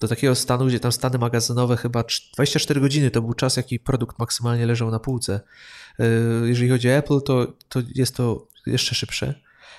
do 0.00 0.08
takiego 0.08 0.34
stanu, 0.34 0.66
gdzie 0.66 0.80
tam 0.80 0.92
stany 0.92 1.18
magazynowe 1.18 1.76
chyba 1.76 2.04
24 2.34 2.80
godziny 2.80 3.10
to 3.10 3.22
był 3.22 3.34
czas, 3.34 3.56
jaki 3.56 3.80
produkt 3.80 4.18
maksymalnie 4.18 4.66
leżał 4.66 4.90
na 4.90 4.98
półce. 4.98 5.40
Yy, 5.98 6.06
jeżeli 6.44 6.70
chodzi 6.70 6.88
o 6.88 6.92
Apple, 6.92 7.20
to, 7.22 7.52
to 7.68 7.82
jest 7.94 8.16
to 8.16 8.48
jeszcze 8.66 8.94
szybsze 8.94 9.34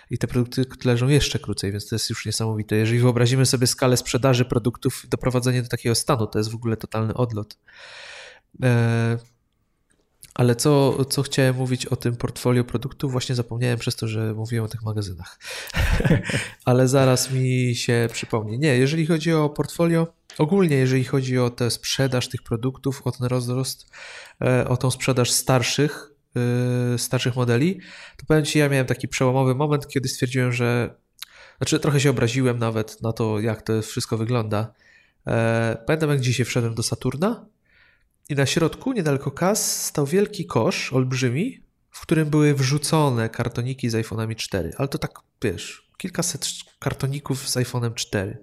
i 0.09 0.17
te 0.17 0.27
produkty 0.27 0.65
leżą 0.85 1.07
jeszcze 1.07 1.39
krócej, 1.39 1.71
więc 1.71 1.89
to 1.89 1.95
jest 1.95 2.09
już 2.09 2.25
niesamowite. 2.25 2.75
Jeżeli 2.75 2.99
wyobrazimy 2.99 3.45
sobie 3.45 3.67
skalę 3.67 3.97
sprzedaży 3.97 4.45
produktów, 4.45 5.05
doprowadzenie 5.09 5.61
do 5.61 5.69
takiego 5.69 5.95
stanu, 5.95 6.27
to 6.27 6.39
jest 6.39 6.51
w 6.51 6.55
ogóle 6.55 6.77
totalny 6.77 7.13
odlot. 7.13 7.57
Yy, 8.59 8.67
ale 10.37 10.55
co, 10.55 11.05
co 11.05 11.23
chciałem 11.23 11.55
mówić 11.55 11.85
o 11.85 11.95
tym 11.95 12.15
portfolio 12.15 12.63
produktów, 12.63 13.11
właśnie 13.11 13.35
zapomniałem 13.35 13.79
przez 13.79 13.95
to, 13.95 14.07
że 14.07 14.33
mówiłem 14.33 14.65
o 14.65 14.67
tych 14.67 14.83
magazynach. 14.83 15.39
Ale 16.65 16.87
zaraz 16.87 17.31
mi 17.31 17.75
się 17.75 18.07
przypomni. 18.11 18.59
Nie, 18.59 18.77
jeżeli 18.77 19.05
chodzi 19.05 19.33
o 19.33 19.49
portfolio, 19.49 20.07
ogólnie 20.37 20.75
jeżeli 20.75 21.03
chodzi 21.03 21.37
o 21.37 21.49
tę 21.49 21.71
sprzedaż 21.71 22.29
tych 22.29 22.43
produktów, 22.43 23.01
o 23.03 23.11
ten 23.11 23.27
rozrost, 23.27 23.91
e, 24.41 24.67
o 24.67 24.77
tą 24.77 24.91
sprzedaż 24.91 25.31
starszych, 25.31 26.11
e, 26.93 26.97
starszych 26.97 27.35
modeli, 27.35 27.79
to 28.17 28.25
powiem 28.25 28.45
Ci, 28.45 28.59
ja 28.59 28.69
miałem 28.69 28.85
taki 28.85 29.07
przełomowy 29.07 29.55
moment, 29.55 29.87
kiedy 29.87 30.09
stwierdziłem, 30.09 30.51
że 30.51 30.95
znaczy 31.57 31.79
trochę 31.79 31.99
się 31.99 32.09
obraziłem 32.09 32.59
nawet 32.59 33.01
na 33.01 33.13
to, 33.13 33.39
jak 33.39 33.61
to 33.61 33.81
wszystko 33.81 34.17
wygląda. 34.17 34.73
E, 35.27 35.77
pamiętam, 35.87 36.09
jak 36.09 36.19
dzisiaj 36.19 36.45
wszedłem 36.45 36.75
do 36.75 36.83
Saturna 36.83 37.45
i 38.29 38.35
na 38.35 38.45
środku, 38.45 38.93
niedaleko 38.93 39.31
kas, 39.31 39.85
stał 39.85 40.05
wielki 40.05 40.45
kosz, 40.45 40.93
olbrzymi, 40.93 41.61
w 41.91 42.01
którym 42.01 42.29
były 42.29 42.53
wrzucone 42.53 43.29
kartoniki 43.29 43.89
z 43.89 43.93
iPhone'ami 43.93 44.35
4. 44.35 44.71
Ale 44.77 44.87
to 44.87 44.97
tak, 44.97 45.19
wiesz, 45.43 45.91
kilkaset 45.97 46.47
kartoników 46.79 47.49
z 47.49 47.57
iPhone'em 47.57 47.93
4. 47.93 48.37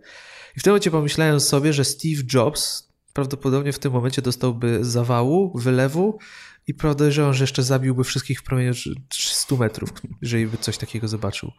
I 0.56 0.60
w 0.60 0.62
tym 0.62 0.70
momencie 0.70 0.90
pomyślałem 0.90 1.40
sobie, 1.40 1.72
że 1.72 1.84
Steve 1.84 2.22
Jobs 2.34 2.88
prawdopodobnie 3.12 3.72
w 3.72 3.78
tym 3.78 3.92
momencie 3.92 4.22
dostałby 4.22 4.84
zawału, 4.84 5.58
wylewu 5.58 6.18
i 6.66 6.74
podejrzewam, 6.74 7.34
że 7.34 7.44
jeszcze 7.44 7.62
zabiłby 7.62 8.04
wszystkich 8.04 8.40
w 8.40 8.42
promieniu 8.42 8.72
300 9.08 9.56
metrów, 9.56 9.90
jeżeli 10.22 10.46
by 10.46 10.58
coś 10.58 10.78
takiego 10.78 11.08
zobaczył. 11.08 11.52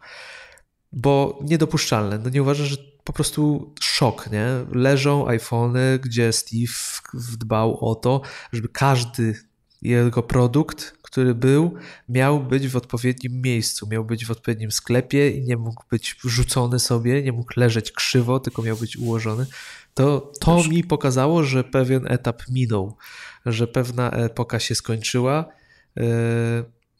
Bo 0.92 1.38
niedopuszczalne. 1.42 2.18
No 2.18 2.30
nie 2.30 2.42
uważasz, 2.42 2.68
że 2.68 2.76
po 3.06 3.12
prostu 3.12 3.74
szok, 3.80 4.30
nie? 4.32 4.46
Leżą 4.72 5.28
iPhony, 5.28 5.98
gdzie 5.98 6.32
Steve 6.32 6.72
dbał 7.38 7.84
o 7.84 7.94
to, 7.94 8.20
żeby 8.52 8.68
każdy 8.68 9.34
jego 9.82 10.22
produkt, 10.22 10.92
który 11.02 11.34
był, 11.34 11.74
miał 12.08 12.40
być 12.40 12.68
w 12.68 12.76
odpowiednim 12.76 13.42
miejscu, 13.42 13.88
miał 13.88 14.04
być 14.04 14.26
w 14.26 14.30
odpowiednim 14.30 14.70
sklepie 14.70 15.30
i 15.30 15.42
nie 15.42 15.56
mógł 15.56 15.84
być 15.90 16.16
wrzucony 16.24 16.78
sobie, 16.78 17.22
nie 17.22 17.32
mógł 17.32 17.52
leżeć 17.56 17.92
krzywo, 17.92 18.40
tylko 18.40 18.62
miał 18.62 18.76
być 18.76 18.96
ułożony. 18.96 19.46
To, 19.94 20.32
to 20.40 20.64
mi 20.64 20.84
pokazało, 20.84 21.42
że 21.42 21.64
pewien 21.64 22.06
etap 22.08 22.42
minął, 22.48 22.96
że 23.46 23.66
pewna 23.66 24.10
epoka 24.10 24.58
się 24.58 24.74
skończyła. 24.74 25.44
Yy, 25.96 26.04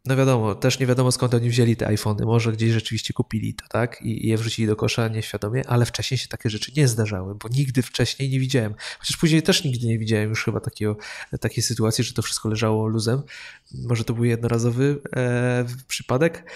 no 0.07 0.17
wiadomo, 0.17 0.55
też 0.55 0.79
nie 0.79 0.87
wiadomo 0.87 1.13
skąd 1.13 1.35
oni 1.35 1.51
wzięli 1.51 1.77
te 1.77 1.87
iPhony. 1.87 2.25
Może 2.25 2.53
gdzieś 2.53 2.73
rzeczywiście 2.73 3.15
kupili 3.15 3.55
to, 3.55 3.65
tak? 3.69 4.03
I, 4.03 4.29
je 4.29 4.39
wrzucili 4.39 4.69
do 4.69 4.77
kosza 4.77 5.09
nieświadomie, 5.09 5.69
ale 5.69 5.87
wcześniej 5.87 6.19
się 6.19 6.29
takie 6.29 6.51
rzeczy 6.51 6.73
nie 6.77 6.89
zdarzały, 6.89 7.35
bo 7.35 7.49
nigdy 7.49 7.83
wcześniej 7.83 8.31
nie 8.31 8.41
widziałem. 8.41 8.75
Chociaż 8.99 9.17
później 9.17 9.43
też 9.43 9.65
nigdy 9.65 9.87
nie 9.87 9.99
widziałem 9.99 10.29
już 10.31 10.45
chyba 10.45 10.61
takiego, 10.61 10.97
takiej 11.41 11.63
sytuacji, 11.63 12.05
że 12.05 12.13
to 12.13 12.23
wszystko 12.23 12.49
leżało 12.49 12.87
luzem. 12.87 13.23
Może 13.75 14.05
to 14.05 14.15
był 14.15 14.25
jednorazowy 14.25 15.01
e, 15.17 15.65
przypadek, 15.89 16.51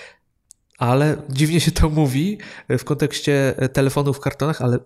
ale 0.78 1.22
dziwnie 1.28 1.60
się 1.60 1.70
to 1.70 1.88
mówi 1.88 2.38
w 2.68 2.84
kontekście 2.84 3.54
telefonów 3.72 4.16
w 4.16 4.20
kartonach, 4.20 4.62
ale 4.62 4.78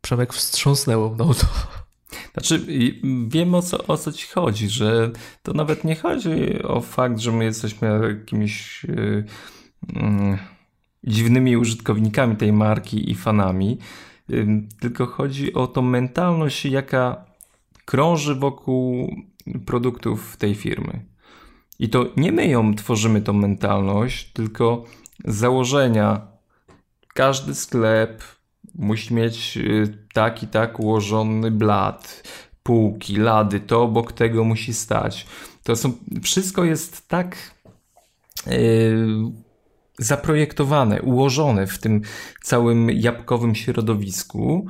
Przemek 0.00 0.34
wstrząsnęło 0.34 1.10
mną 1.10 1.34
to. 1.34 1.46
Znaczy, 2.32 2.66
wiem 3.28 3.54
o 3.54 3.62
co, 3.62 3.86
o 3.86 3.96
co 3.96 4.12
ci 4.12 4.26
chodzi, 4.26 4.68
że 4.68 5.10
to 5.42 5.52
nawet 5.52 5.84
nie 5.84 5.96
chodzi 5.96 6.62
o 6.62 6.80
fakt, 6.80 7.18
że 7.18 7.32
my 7.32 7.44
jesteśmy 7.44 8.00
jakimiś 8.18 8.84
yy, 8.84 9.24
yy, 9.88 10.38
dziwnymi 11.04 11.56
użytkownikami 11.56 12.36
tej 12.36 12.52
marki 12.52 13.10
i 13.10 13.14
fanami, 13.14 13.78
yy, 14.28 14.46
tylko 14.80 15.06
chodzi 15.06 15.54
o 15.54 15.66
tą 15.66 15.82
mentalność, 15.82 16.64
jaka 16.64 17.24
krąży 17.84 18.34
wokół 18.34 19.14
produktów 19.66 20.36
tej 20.36 20.54
firmy. 20.54 21.04
I 21.78 21.88
to 21.88 22.06
nie 22.16 22.32
my 22.32 22.46
ją 22.48 22.74
tworzymy, 22.74 23.22
tą 23.22 23.32
mentalność, 23.32 24.32
tylko 24.32 24.84
założenia 25.24 26.26
każdy 27.14 27.54
sklep, 27.54 28.22
musi 28.74 29.14
mieć 29.14 29.56
y, 29.56 29.98
tak 30.12 30.42
i 30.42 30.46
tak 30.46 30.80
ułożony 30.80 31.50
blat, 31.50 32.22
półki, 32.62 33.16
lady, 33.16 33.60
to 33.60 33.82
obok 33.82 34.12
tego 34.12 34.44
musi 34.44 34.74
stać. 34.74 35.26
To 35.62 35.76
są, 35.76 35.92
wszystko 36.22 36.64
jest 36.64 37.08
tak 37.08 37.36
yy, 38.46 39.32
zaprojektowane, 39.98 41.02
ułożone 41.02 41.66
w 41.66 41.78
tym 41.78 42.02
całym 42.42 42.90
jabłkowym 42.90 43.54
środowisku 43.54 44.66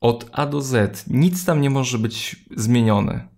od 0.00 0.26
A 0.32 0.46
do 0.46 0.60
Z. 0.60 1.04
Nic 1.10 1.44
tam 1.44 1.60
nie 1.60 1.70
może 1.70 1.98
być 1.98 2.36
zmienione. 2.56 3.35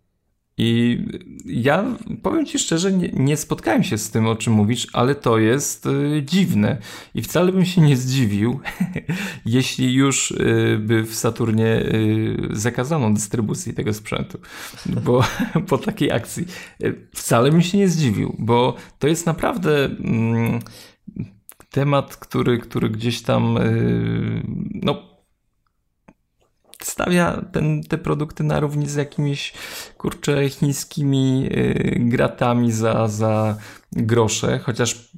I 0.58 0.98
ja 1.46 1.84
powiem 2.22 2.46
Ci 2.46 2.58
szczerze, 2.58 2.92
nie, 2.92 3.08
nie, 3.12 3.36
spotkałem 3.36 3.84
się 3.84 3.98
z 3.98 4.10
tym, 4.10 4.26
o 4.26 4.36
czym 4.36 4.52
mówisz, 4.52 4.86
ale 4.92 5.14
to 5.14 5.38
jest 5.38 5.86
y, 5.86 6.22
dziwne. 6.24 6.78
I 7.14 7.22
wcale 7.22 7.52
bym 7.52 7.64
się 7.64 7.80
nie 7.80 7.96
zdziwił, 7.96 8.60
jeśli 9.46 9.94
już 9.94 10.30
y, 10.30 10.78
by 10.80 11.02
w 11.02 11.14
Saturnie 11.14 11.66
y, 11.66 12.48
zakazano 12.52 13.10
dystrybucji 13.10 13.74
tego 13.74 13.94
sprzętu. 13.94 14.38
Bo 14.86 15.24
po 15.68 15.78
takiej 15.78 16.12
akcji 16.12 16.46
y, 16.82 17.08
wcale 17.14 17.50
bym 17.50 17.62
się 17.62 17.78
nie 17.78 17.88
zdziwił, 17.88 18.36
bo 18.38 18.76
to 18.98 19.08
jest 19.08 19.26
naprawdę 19.26 19.84
mm, 19.84 20.60
temat, 21.70 22.16
który, 22.16 22.58
który 22.58 22.90
gdzieś 22.90 23.22
tam 23.22 23.56
y, 23.56 24.42
no 24.74 25.17
stawia 26.82 27.44
ten, 27.52 27.82
te 27.82 27.98
produkty 27.98 28.44
na 28.44 28.60
równi 28.60 28.88
z 28.88 28.94
jakimiś, 28.94 29.52
kurczę, 29.98 30.48
chińskimi 30.48 31.48
y, 31.52 31.96
gratami 31.98 32.72
za, 32.72 33.08
za 33.08 33.56
grosze, 33.92 34.58
chociaż 34.58 35.10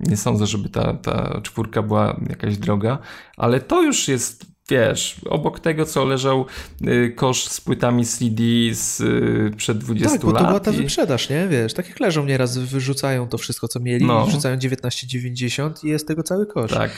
nie 0.00 0.16
sądzę, 0.16 0.46
żeby 0.46 0.68
ta, 0.68 0.94
ta 0.94 1.40
czwórka 1.42 1.82
była 1.82 2.20
jakaś 2.28 2.56
droga, 2.56 2.98
ale 3.36 3.60
to 3.60 3.82
już 3.82 4.08
jest 4.08 4.53
wiesz, 4.68 5.16
obok 5.30 5.60
tego, 5.60 5.86
co 5.86 6.04
leżał 6.04 6.46
y, 6.86 7.12
kosz 7.16 7.44
z 7.44 7.60
płytami 7.60 8.06
CD 8.06 8.42
z 8.72 9.00
y, 9.00 9.56
przed 9.56 9.78
20 9.78 10.10
lat. 10.12 10.20
Tak, 10.20 10.30
bo 10.30 10.38
to 10.38 10.46
była 10.46 10.60
ta 10.60 10.70
i... 10.70 10.76
wyprzedaż, 10.76 11.30
nie? 11.30 11.48
Wiesz, 11.48 11.74
tak 11.74 11.88
jak 11.88 12.00
leżą 12.00 12.24
nieraz, 12.24 12.58
wyrzucają 12.58 13.28
to 13.28 13.38
wszystko, 13.38 13.68
co 13.68 13.80
mieli, 13.80 14.06
no. 14.06 14.26
wrzucają 14.26 14.56
19,90 14.56 15.84
i 15.84 15.88
jest 15.88 16.08
tego 16.08 16.22
cały 16.22 16.46
kosz. 16.46 16.70
Tak. 16.70 16.90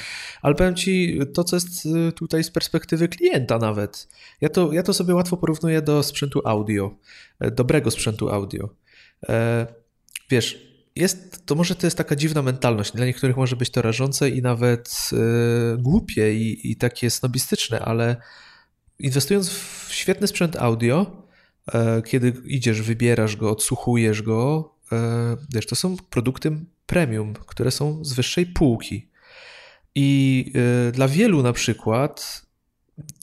Ale 0.42 0.54
powiem 0.54 0.74
ci, 0.74 1.18
to 1.34 1.44
co 1.44 1.56
jest 1.56 1.86
y, 1.86 2.12
tutaj 2.12 2.44
z 2.44 2.50
perspektywy 2.50 3.08
klienta 3.08 3.58
nawet. 3.58 4.08
Ja 4.40 4.48
to, 4.48 4.72
ja 4.72 4.82
to 4.82 4.94
sobie 4.94 5.14
łatwo 5.14 5.36
porównuję 5.36 5.82
do 5.82 6.02
sprzętu 6.02 6.40
audio, 6.44 6.96
e, 7.40 7.50
dobrego 7.50 7.90
sprzętu 7.90 8.30
audio. 8.30 8.68
E, 9.28 9.66
wiesz, 10.30 10.75
jest, 10.96 11.46
to 11.46 11.54
może 11.54 11.74
to 11.74 11.86
jest 11.86 11.96
taka 11.96 12.16
dziwna 12.16 12.42
mentalność. 12.42 12.92
Dla 12.92 13.06
niektórych 13.06 13.36
może 13.36 13.56
być 13.56 13.70
to 13.70 13.82
rażące 13.82 14.30
i 14.30 14.42
nawet 14.42 15.10
y, 15.12 15.78
głupie 15.78 16.34
i, 16.34 16.70
i, 16.70 16.76
takie 16.76 17.10
snobistyczne, 17.10 17.80
ale 17.80 18.16
inwestując 18.98 19.48
w 19.48 19.88
świetny 19.90 20.26
sprzęt 20.26 20.56
audio, 20.56 21.22
y, 21.68 22.02
kiedy 22.02 22.32
idziesz, 22.44 22.82
wybierasz 22.82 23.36
go, 23.36 23.50
odsłuchujesz 23.50 24.22
go, 24.22 24.74
y, 24.92 24.96
wiesz, 25.54 25.66
to 25.66 25.76
są 25.76 25.96
produkty 25.96 26.56
premium, 26.86 27.34
które 27.34 27.70
są 27.70 28.04
z 28.04 28.12
wyższej 28.12 28.46
półki. 28.46 29.08
I 29.98 30.52
dla 30.92 31.08
wielu 31.08 31.42
na 31.42 31.52
przykład 31.52 32.45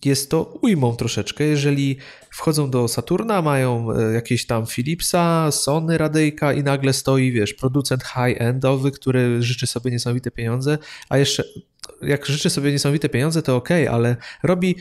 jest 0.06 0.32
to 0.32 0.44
ujmą 0.62 0.96
troszeczkę, 0.96 1.44
jeżeli 1.44 1.98
wchodzą 2.30 2.70
do 2.70 2.88
Saturna, 2.88 3.42
mają 3.42 3.92
e, 3.92 4.14
jakieś 4.14 4.46
tam 4.46 4.66
Philipsa, 4.66 5.52
Sony 5.52 5.98
radyjka 5.98 6.54
i 6.54 6.64
nagle 6.64 6.94
stoi, 6.94 7.32
wiesz, 7.32 7.54
producent 7.54 8.04
high-endowy, 8.04 8.92
który 8.92 9.44
życzy 9.44 9.68
sobie 9.68 9.92
niesamowite 9.92 10.32
pieniądze, 10.32 10.78
a 11.10 11.18
jeszcze 11.18 11.44
jak 12.02 12.26
życzy 12.26 12.50
sobie 12.50 12.72
niesamowite 12.72 13.10
pieniądze, 13.10 13.42
to 13.42 13.56
ok, 13.56 13.70
ale 13.92 14.16
robi 14.44 14.76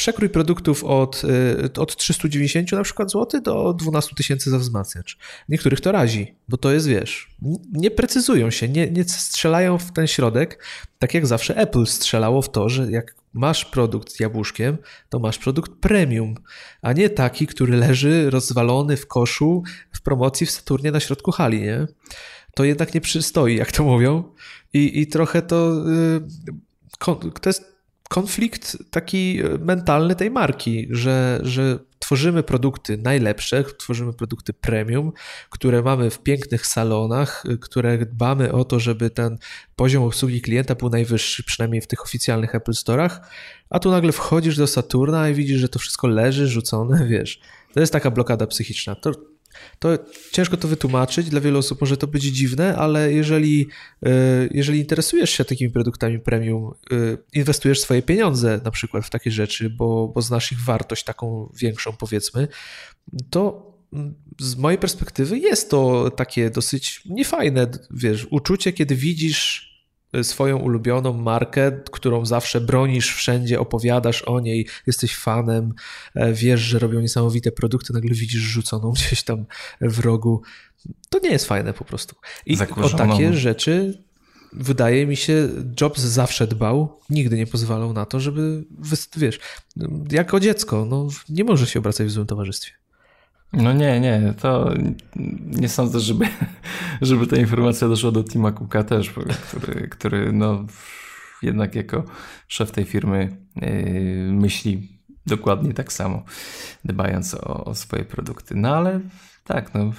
przekrój 0.00 0.28
produktów 0.28 0.84
od, 0.84 1.22
y, 1.24 1.80
od 1.80 1.96
390 1.96 2.72
na 2.72 2.82
przykład 2.82 3.10
złotych 3.10 3.42
do 3.42 3.74
12 3.74 4.14
tysięcy 4.14 4.50
za 4.50 4.58
wzmacniacz. 4.58 5.18
Niektórych 5.48 5.80
to 5.80 5.92
razi, 5.92 6.34
bo 6.48 6.56
to 6.56 6.72
jest, 6.72 6.86
wiesz, 6.86 7.36
nie 7.72 7.90
precyzują 7.90 8.50
się, 8.50 8.68
nie, 8.68 8.90
nie 8.90 9.04
strzelają 9.04 9.78
w 9.78 9.92
ten 9.92 10.06
środek, 10.06 10.64
tak 10.98 11.14
jak 11.14 11.26
zawsze 11.26 11.56
Apple 11.56 11.86
strzelało 11.86 12.42
w 12.42 12.50
to, 12.50 12.68
że 12.68 12.90
jak 12.90 13.19
masz 13.32 13.64
produkt 13.64 14.12
z 14.12 14.20
jabłuszkiem, 14.20 14.78
to 15.08 15.18
masz 15.18 15.38
produkt 15.38 15.72
premium, 15.72 16.34
a 16.82 16.92
nie 16.92 17.10
taki, 17.10 17.46
który 17.46 17.76
leży 17.76 18.30
rozwalony 18.30 18.96
w 18.96 19.06
koszu 19.06 19.62
w 19.92 20.02
promocji 20.02 20.46
w 20.46 20.50
Saturnie 20.50 20.90
na 20.92 21.00
środku 21.00 21.32
hali, 21.32 21.60
nie? 21.60 21.86
To 22.54 22.64
jednak 22.64 22.94
nie 22.94 23.00
przystoi, 23.00 23.56
jak 23.56 23.72
to 23.72 23.84
mówią. 23.84 24.24
I, 24.72 25.00
i 25.00 25.06
trochę 25.06 25.42
to, 25.42 25.84
yy, 26.98 27.30
to 27.40 27.48
jest 27.48 27.79
konflikt 28.10 28.76
taki 28.90 29.40
e, 29.40 29.58
mentalny 29.58 30.16
tej 30.16 30.30
marki, 30.30 30.88
że, 30.90 31.40
że 31.42 31.78
tworzymy 31.98 32.42
produkty 32.42 32.96
najlepsze, 32.96 33.64
tworzymy 33.78 34.12
produkty 34.12 34.52
premium, 34.52 35.12
które 35.50 35.82
mamy 35.82 36.10
w 36.10 36.18
pięknych 36.18 36.66
salonach, 36.66 37.44
e, 37.48 37.56
które 37.56 37.98
dbamy 37.98 38.52
o 38.52 38.64
to, 38.64 38.80
żeby 38.80 39.10
ten 39.10 39.38
poziom 39.76 40.04
obsługi 40.04 40.40
klienta 40.40 40.74
był 40.74 40.90
najwyższy, 40.90 41.44
przynajmniej 41.44 41.80
w 41.80 41.86
tych 41.86 42.02
oficjalnych 42.02 42.54
Apple 42.54 42.72
Store'ach, 42.72 43.20
a 43.70 43.78
tu 43.78 43.90
nagle 43.90 44.12
wchodzisz 44.12 44.56
do 44.56 44.66
Saturna 44.66 45.28
i 45.28 45.34
widzisz, 45.34 45.60
że 45.60 45.68
to 45.68 45.78
wszystko 45.78 46.08
leży, 46.08 46.48
rzucone, 46.48 47.06
wiesz. 47.10 47.40
To 47.74 47.80
jest 47.80 47.92
taka 47.92 48.10
blokada 48.10 48.46
psychiczna. 48.46 48.94
To 48.94 49.12
to 49.78 49.98
ciężko 50.32 50.56
to 50.56 50.68
wytłumaczyć, 50.68 51.30
dla 51.30 51.40
wielu 51.40 51.58
osób 51.58 51.80
może 51.80 51.96
to 51.96 52.06
być 52.06 52.22
dziwne, 52.22 52.76
ale 52.76 53.12
jeżeli, 53.12 53.68
e, 54.02 54.10
jeżeli 54.50 54.78
interesujesz 54.78 55.30
się 55.30 55.44
takimi 55.44 55.70
produktami 55.70 56.18
premium, 56.18 56.72
e, 56.90 56.96
inwestujesz 57.32 57.80
swoje 57.80 58.02
pieniądze 58.02 58.60
na 58.64 58.70
przykład 58.70 59.06
w 59.06 59.10
takie 59.10 59.30
rzeczy, 59.30 59.70
bo, 59.70 60.08
bo 60.08 60.22
znasz 60.22 60.52
ich 60.52 60.60
wartość 60.60 61.04
taką 61.04 61.52
większą 61.56 61.92
powiedzmy, 61.92 62.48
to 63.30 63.70
z 64.40 64.56
mojej 64.56 64.78
perspektywy 64.78 65.38
jest 65.38 65.70
to 65.70 66.10
takie 66.10 66.50
dosyć 66.50 67.02
niefajne, 67.06 67.66
wiesz, 67.90 68.26
uczucie, 68.30 68.72
kiedy 68.72 68.96
widzisz 68.96 69.69
swoją 70.22 70.58
ulubioną 70.58 71.12
markę, 71.12 71.72
którą 71.90 72.26
zawsze 72.26 72.60
bronisz 72.60 73.14
wszędzie, 73.14 73.60
opowiadasz 73.60 74.22
o 74.22 74.40
niej, 74.40 74.66
jesteś 74.86 75.16
fanem, 75.16 75.74
e, 76.14 76.32
wiesz, 76.32 76.60
że 76.60 76.78
robią 76.78 77.00
niesamowite 77.00 77.52
produkty, 77.52 77.92
nagle 77.92 78.14
widzisz 78.14 78.40
rzuconą 78.40 78.92
gdzieś 78.96 79.22
tam 79.22 79.44
w 79.80 79.98
rogu. 79.98 80.42
To 81.08 81.18
nie 81.18 81.30
jest 81.30 81.46
fajne 81.46 81.72
po 81.72 81.84
prostu. 81.84 82.16
I 82.46 82.56
o 82.82 82.88
takie 82.88 83.32
rzeczy 83.32 84.02
wydaje 84.52 85.06
mi 85.06 85.16
się, 85.16 85.48
Jobs 85.80 86.00
zawsze 86.00 86.46
dbał, 86.46 86.98
nigdy 87.10 87.36
nie 87.36 87.46
pozwalał 87.46 87.92
na 87.92 88.06
to, 88.06 88.20
żeby, 88.20 88.64
wiesz, 89.16 89.40
jako 90.12 90.40
dziecko, 90.40 90.84
no, 90.84 91.08
nie 91.28 91.44
może 91.44 91.66
się 91.66 91.78
obracać 91.78 92.06
w 92.06 92.10
złym 92.10 92.26
towarzystwie. 92.26 92.79
No 93.52 93.72
nie, 93.72 94.00
nie, 94.00 94.34
to 94.40 94.74
nie 95.46 95.68
sądzę, 95.68 96.00
żeby, 96.00 96.26
żeby 97.00 97.26
ta 97.26 97.36
informacja 97.36 97.88
doszła 97.88 98.10
do 98.10 98.24
Tima 98.24 98.52
Cooka 98.52 98.84
też, 98.84 99.10
który, 99.48 99.88
który 99.88 100.32
no 100.32 100.64
jednak 101.42 101.74
jako 101.74 102.04
szef 102.48 102.70
tej 102.70 102.84
firmy 102.84 103.36
myśli 104.32 105.00
dokładnie 105.26 105.74
tak 105.74 105.92
samo, 105.92 106.22
dbając 106.84 107.34
o, 107.34 107.64
o 107.64 107.74
swoje 107.74 108.04
produkty. 108.04 108.54
No 108.54 108.76
ale 108.76 109.00
tak, 109.44 109.74
no 109.74 109.92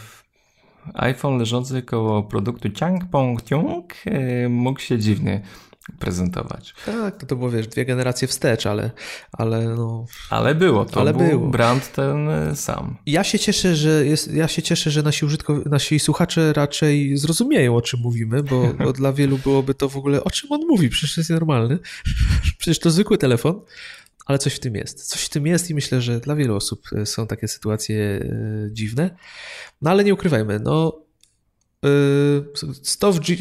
iPhone 0.93 1.37
leżący 1.37 1.81
koło 1.81 2.23
produktu 2.23 2.69
Chang 2.79 3.05
Pong 3.05 3.43
Tiong 3.43 3.93
mógł 4.49 4.79
się 4.79 4.99
dziwnie 4.99 5.41
prezentować. 5.99 6.73
Tak, 6.85 7.25
to 7.25 7.35
było 7.35 7.51
wiesz, 7.51 7.67
dwie 7.67 7.85
generacje 7.85 8.27
wstecz, 8.27 8.65
ale, 8.65 8.91
ale 9.31 9.75
no... 9.75 10.05
Ale 10.29 10.55
było, 10.55 10.85
to 10.85 11.01
ale 11.01 11.13
był 11.13 11.29
było. 11.29 11.47
brand 11.47 11.91
ten 11.91 12.29
e, 12.29 12.55
sam. 12.55 12.97
Ja 13.05 13.23
się 13.23 13.39
cieszę, 13.39 13.75
że 13.75 14.05
jest, 14.05 14.33
ja 14.33 14.47
się 14.47 14.61
cieszę, 14.61 14.91
że 14.91 15.03
nasi, 15.03 15.25
użytkow... 15.25 15.65
nasi 15.65 15.99
słuchacze 15.99 16.53
raczej 16.53 17.17
zrozumieją, 17.17 17.75
o 17.75 17.81
czym 17.81 17.99
mówimy, 17.99 18.43
bo, 18.43 18.73
bo 18.73 18.93
dla 19.01 19.13
wielu 19.13 19.37
byłoby 19.37 19.73
to 19.73 19.89
w 19.89 19.97
ogóle, 19.97 20.23
o 20.23 20.29
czym 20.29 20.51
on 20.51 20.61
mówi, 20.67 20.89
przecież 20.89 21.17
jest 21.17 21.29
normalny. 21.29 21.79
Przecież 22.57 22.79
to 22.79 22.91
zwykły 22.91 23.17
telefon, 23.17 23.61
ale 24.25 24.39
coś 24.39 24.53
w 24.53 24.59
tym 24.59 24.75
jest. 24.75 25.07
Coś 25.07 25.21
w 25.21 25.29
tym 25.29 25.47
jest 25.47 25.69
i 25.69 25.75
myślę, 25.75 26.01
że 26.01 26.19
dla 26.19 26.35
wielu 26.35 26.55
osób 26.55 26.81
e, 26.97 27.05
są 27.05 27.27
takie 27.27 27.47
sytuacje 27.47 27.99
e, 27.99 28.27
dziwne. 28.71 29.15
No 29.81 29.91
ale 29.91 30.03
nie 30.03 30.13
ukrywajmy, 30.13 30.59
no 30.59 31.01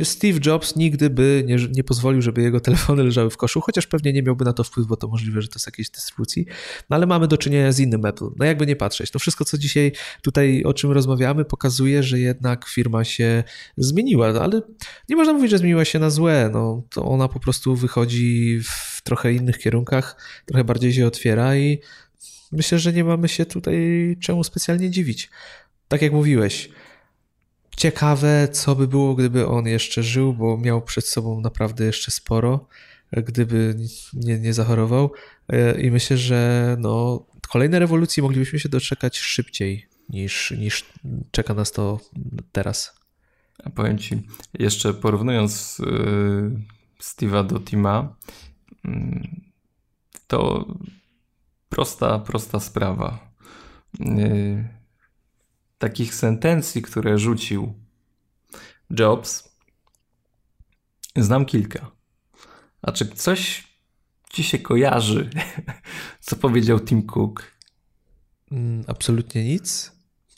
Steve 0.02 0.38
Jobs 0.46 0.76
nigdy 0.76 1.10
by 1.10 1.44
nie, 1.46 1.56
nie, 1.56 1.84
pozwolił, 1.84 2.22
żeby 2.22 2.42
jego 2.42 2.60
telefony 2.60 3.04
leżały 3.04 3.30
w 3.30 3.36
koszu, 3.36 3.60
chociaż 3.60 3.86
pewnie 3.86 4.12
nie 4.12 4.22
miałby 4.22 4.44
na 4.44 4.52
to 4.52 4.64
wpływu, 4.64 4.88
bo 4.88 4.96
to 4.96 5.08
możliwe, 5.08 5.42
że 5.42 5.48
to 5.48 5.54
jest 5.54 5.66
jakiejś 5.66 5.90
dystrybucji. 5.90 6.46
No 6.90 6.96
ale 6.96 7.06
mamy 7.06 7.28
do 7.28 7.38
czynienia 7.38 7.72
z 7.72 7.80
innym 7.80 8.04
Apple. 8.06 8.24
No 8.36 8.44
jakby 8.44 8.66
nie 8.66 8.76
patrzeć. 8.76 9.12
No 9.12 9.20
wszystko, 9.20 9.44
co 9.44 9.58
dzisiaj 9.58 9.92
tutaj 10.22 10.64
o 10.64 10.74
czym 10.74 10.90
rozmawiamy, 10.92 11.44
pokazuje, 11.44 12.02
że 12.02 12.18
jednak 12.18 12.68
firma 12.68 13.04
się 13.04 13.44
zmieniła, 13.76 14.32
no, 14.32 14.40
ale 14.40 14.62
nie 15.08 15.16
można 15.16 15.32
mówić, 15.32 15.50
że 15.50 15.58
zmieniła 15.58 15.84
się 15.84 15.98
na 15.98 16.10
złe. 16.10 16.50
No 16.52 16.82
to 16.90 17.04
ona 17.04 17.28
po 17.28 17.40
prostu 17.40 17.76
wychodzi 17.76 18.60
w 18.64 19.02
trochę 19.02 19.32
innych 19.32 19.58
kierunkach, 19.58 20.16
trochę 20.46 20.64
bardziej 20.64 20.92
się 20.92 21.06
otwiera 21.06 21.56
i 21.56 21.78
myślę, 22.52 22.78
że 22.78 22.92
nie 22.92 23.04
mamy 23.04 23.28
się 23.28 23.46
tutaj 23.46 23.76
czemu 24.20 24.44
specjalnie 24.44 24.90
dziwić. 24.90 25.30
Tak 25.88 26.02
jak 26.02 26.12
mówiłeś, 26.12 26.70
Ciekawe, 27.80 28.48
co 28.52 28.76
by 28.76 28.88
było, 28.88 29.14
gdyby 29.14 29.46
on 29.46 29.66
jeszcze 29.66 30.02
żył, 30.02 30.34
bo 30.34 30.58
miał 30.58 30.82
przed 30.82 31.06
sobą 31.06 31.40
naprawdę 31.40 31.84
jeszcze 31.84 32.10
sporo, 32.10 32.68
gdyby 33.12 33.76
nie, 34.14 34.38
nie 34.38 34.54
zachorował. 34.54 35.12
E, 35.48 35.80
I 35.80 35.90
myślę, 35.90 36.16
że 36.16 36.76
no, 36.80 37.26
kolejne 37.48 37.78
rewolucje 37.78 38.22
moglibyśmy 38.22 38.60
się 38.60 38.68
doczekać 38.68 39.18
szybciej 39.18 39.86
niż, 40.08 40.50
niż 40.50 40.84
czeka 41.30 41.54
nas 41.54 41.72
to 41.72 42.00
teraz. 42.52 43.00
A 43.64 43.70
powiem 43.70 43.98
ci, 43.98 44.22
jeszcze 44.58 44.94
porównując 44.94 45.78
yy, 45.78 46.60
Steve'a 47.02 47.46
do 47.46 47.60
Tima, 47.60 48.16
yy, 48.84 48.92
to 50.26 50.66
prosta, 51.68 52.18
prosta 52.18 52.60
sprawa. 52.60 53.32
Yy, 54.00 54.79
takich 55.80 56.14
sentencji, 56.14 56.82
które 56.82 57.18
rzucił 57.18 57.74
Jobs, 58.98 59.48
znam 61.16 61.44
kilka. 61.46 61.90
A 62.82 62.92
czy 62.92 63.08
coś 63.08 63.68
ci 64.30 64.42
się 64.42 64.58
kojarzy, 64.58 65.30
co 66.26 66.36
powiedział 66.36 66.80
Tim 66.80 67.02
Cook? 67.02 67.56
Mm, 68.50 68.84
absolutnie 68.86 69.44
nic. 69.44 69.92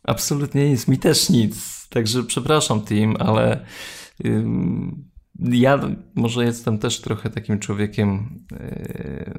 Absolutnie 0.05 0.71
nic, 0.71 0.89
mi 0.89 0.99
też 0.99 1.31
nic. 1.31 1.89
Także 1.89 2.23
przepraszam, 2.25 2.85
Tim, 2.85 3.17
ale 3.19 3.67
ym, 4.25 5.11
ja 5.39 5.81
może 6.15 6.45
jestem 6.45 6.79
też 6.79 7.01
trochę 7.01 7.31
takim 7.31 7.59
człowiekiem, 7.59 8.39
yy, 8.51 9.35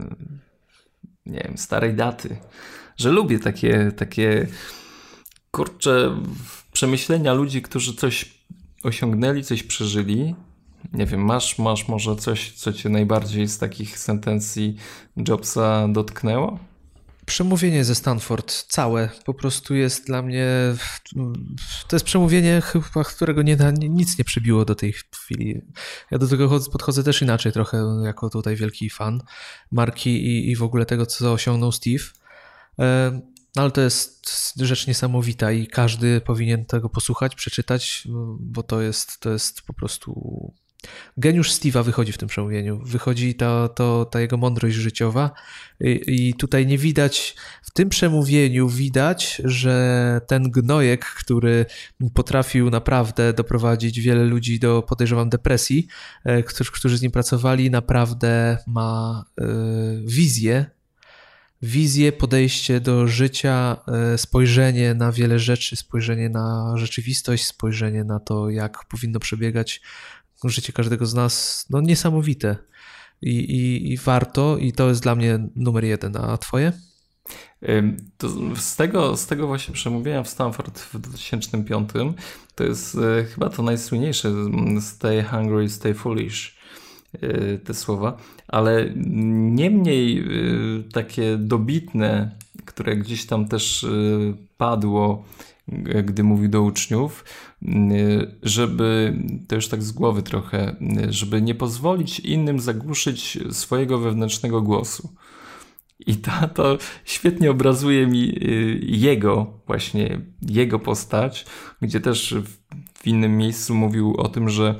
nie 1.25 1.39
wiem, 1.39 1.57
starej 1.57 1.93
daty, 1.93 2.37
że 2.97 3.11
lubię 3.11 3.39
takie, 3.39 3.91
takie 3.91 4.47
kurczę, 5.55 6.21
przemyślenia 6.71 7.33
ludzi, 7.33 7.61
którzy 7.61 7.93
coś 7.93 8.43
osiągnęli, 8.83 9.43
coś 9.43 9.63
przeżyli. 9.63 10.35
Nie 10.93 11.05
wiem, 11.05 11.25
masz, 11.25 11.59
masz 11.59 11.87
może 11.87 12.15
coś, 12.15 12.51
co 12.51 12.73
cię 12.73 12.89
najbardziej 12.89 13.47
z 13.47 13.57
takich 13.57 13.99
sentencji 13.99 14.75
Jobsa 15.27 15.87
dotknęło? 15.87 16.59
Przemówienie 17.25 17.83
ze 17.83 17.95
Stanford 17.95 18.65
całe 18.67 19.09
po 19.25 19.33
prostu 19.33 19.75
jest 19.75 20.07
dla 20.07 20.21
mnie. 20.21 20.47
To 21.87 21.95
jest 21.95 22.05
przemówienie, 22.05 22.61
chyba, 22.61 23.03
którego 23.03 23.41
nie, 23.41 23.57
nic 23.89 24.17
nie 24.17 24.25
przybiło 24.25 24.65
do 24.65 24.75
tej 24.75 24.93
chwili. 24.93 25.61
Ja 26.11 26.17
do 26.17 26.27
tego 26.27 26.59
podchodzę 26.71 27.03
też 27.03 27.21
inaczej, 27.21 27.51
trochę 27.51 28.01
jako 28.03 28.29
tutaj 28.29 28.55
wielki 28.55 28.89
fan 28.89 29.21
marki 29.71 30.09
i, 30.09 30.51
i 30.51 30.55
w 30.55 30.63
ogóle 30.63 30.85
tego, 30.85 31.05
co 31.05 31.33
osiągnął 31.33 31.71
Steve. 31.71 32.03
No 33.55 33.61
ale 33.61 33.71
to 33.71 33.81
jest 33.81 34.53
rzecz 34.59 34.87
niesamowita 34.87 35.51
i 35.51 35.67
każdy 35.67 36.21
powinien 36.21 36.65
tego 36.65 36.89
posłuchać, 36.89 37.35
przeczytać, 37.35 38.07
bo 38.39 38.63
to 38.63 38.81
jest, 38.81 39.19
to 39.19 39.29
jest 39.29 39.61
po 39.61 39.73
prostu. 39.73 40.53
Geniusz 41.17 41.51
Steve'a 41.51 41.83
wychodzi 41.83 42.11
w 42.11 42.17
tym 42.17 42.29
przemówieniu. 42.29 42.79
Wychodzi 42.85 43.35
ta, 43.35 43.67
to, 43.67 44.05
ta 44.05 44.21
jego 44.21 44.37
mądrość 44.37 44.75
życiowa, 44.75 45.31
I, 45.81 46.01
i 46.07 46.33
tutaj 46.33 46.67
nie 46.67 46.77
widać, 46.77 47.35
w 47.61 47.71
tym 47.71 47.89
przemówieniu 47.89 48.69
widać, 48.69 49.41
że 49.45 50.21
ten 50.27 50.51
gnojek, 50.51 51.05
który 51.05 51.65
potrafił 52.13 52.69
naprawdę 52.69 53.33
doprowadzić 53.33 53.99
wiele 53.99 54.23
ludzi 54.23 54.59
do, 54.59 54.81
podejrzewam, 54.81 55.29
depresji, 55.29 55.87
e, 56.25 56.43
którzy, 56.43 56.71
którzy 56.71 56.97
z 56.97 57.01
nim 57.01 57.11
pracowali, 57.11 57.71
naprawdę 57.71 58.57
ma 58.67 59.25
y, 59.41 59.43
wizję 60.05 60.65
wizję, 61.63 62.11
podejście 62.11 62.79
do 62.79 63.07
życia, 63.07 63.77
e, 63.87 64.17
spojrzenie 64.17 64.93
na 64.93 65.11
wiele 65.11 65.39
rzeczy, 65.39 65.75
spojrzenie 65.75 66.29
na 66.29 66.73
rzeczywistość, 66.77 67.45
spojrzenie 67.45 68.03
na 68.03 68.19
to, 68.19 68.49
jak 68.49 68.85
powinno 68.85 69.19
przebiegać 69.19 69.81
życie 70.43 70.73
każdego 70.73 71.05
z 71.05 71.13
nas, 71.13 71.65
no 71.69 71.81
niesamowite. 71.81 72.55
I, 73.21 73.29
i, 73.29 73.91
i 73.93 73.97
warto, 73.97 74.57
i 74.57 74.71
to 74.71 74.89
jest 74.89 75.03
dla 75.03 75.15
mnie 75.15 75.47
numer 75.55 75.83
jeden. 75.83 76.17
A 76.17 76.37
twoje? 76.37 76.71
Z, 78.55 78.75
tego, 78.75 79.17
z 79.17 79.27
tego 79.27 79.47
właśnie 79.47 79.73
przemówienia 79.73 80.23
w 80.23 80.29
Stanford 80.29 80.79
w 80.79 80.99
2005 80.99 81.89
to 82.55 82.63
jest 82.63 82.95
e, 82.95 83.23
chyba 83.23 83.49
to 83.49 83.63
najsłynniejsze 83.63 84.31
Stay 84.81 85.23
hungry, 85.23 85.69
stay 85.69 85.93
foolish 85.93 86.62
te 87.63 87.73
słowa, 87.73 88.17
ale 88.47 88.89
nie 88.95 89.69
mniej 89.69 90.19
y, 90.19 90.83
takie 90.93 91.37
dobitne, 91.37 92.31
które 92.65 92.95
gdzieś 92.95 93.25
tam 93.25 93.47
też 93.47 93.83
y, 93.83 94.33
padło, 94.57 95.25
gdy 96.03 96.23
mówi 96.23 96.49
do 96.49 96.61
uczniów, 96.61 97.25
żeby, 98.43 99.17
to 99.47 99.55
już 99.55 99.67
tak 99.67 99.83
z 99.83 99.91
głowy 99.91 100.23
trochę, 100.23 100.75
żeby 101.09 101.41
nie 101.41 101.55
pozwolić 101.55 102.19
innym 102.19 102.59
zagłuszyć 102.59 103.39
swojego 103.51 103.99
wewnętrznego 103.99 104.61
głosu. 104.61 105.09
I 105.99 106.15
to, 106.15 106.31
to 106.53 106.77
świetnie 107.05 107.51
obrazuje 107.51 108.07
mi 108.07 108.39
jego, 108.81 109.59
właśnie 109.67 110.21
jego 110.41 110.79
postać, 110.79 111.45
gdzie 111.81 111.99
też 111.99 112.35
w 112.93 113.07
innym 113.07 113.37
miejscu 113.37 113.75
mówił 113.75 114.15
o 114.17 114.27
tym, 114.29 114.49
że 114.49 114.75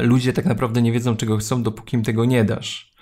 ludzie 0.00 0.32
tak 0.32 0.44
naprawdę 0.44 0.82
nie 0.82 0.92
wiedzą, 0.92 1.16
czego 1.16 1.36
chcą, 1.36 1.62
dopóki 1.62 1.96
im 1.96 2.02
tego 2.02 2.24
nie 2.24 2.44
dasz. 2.44 2.92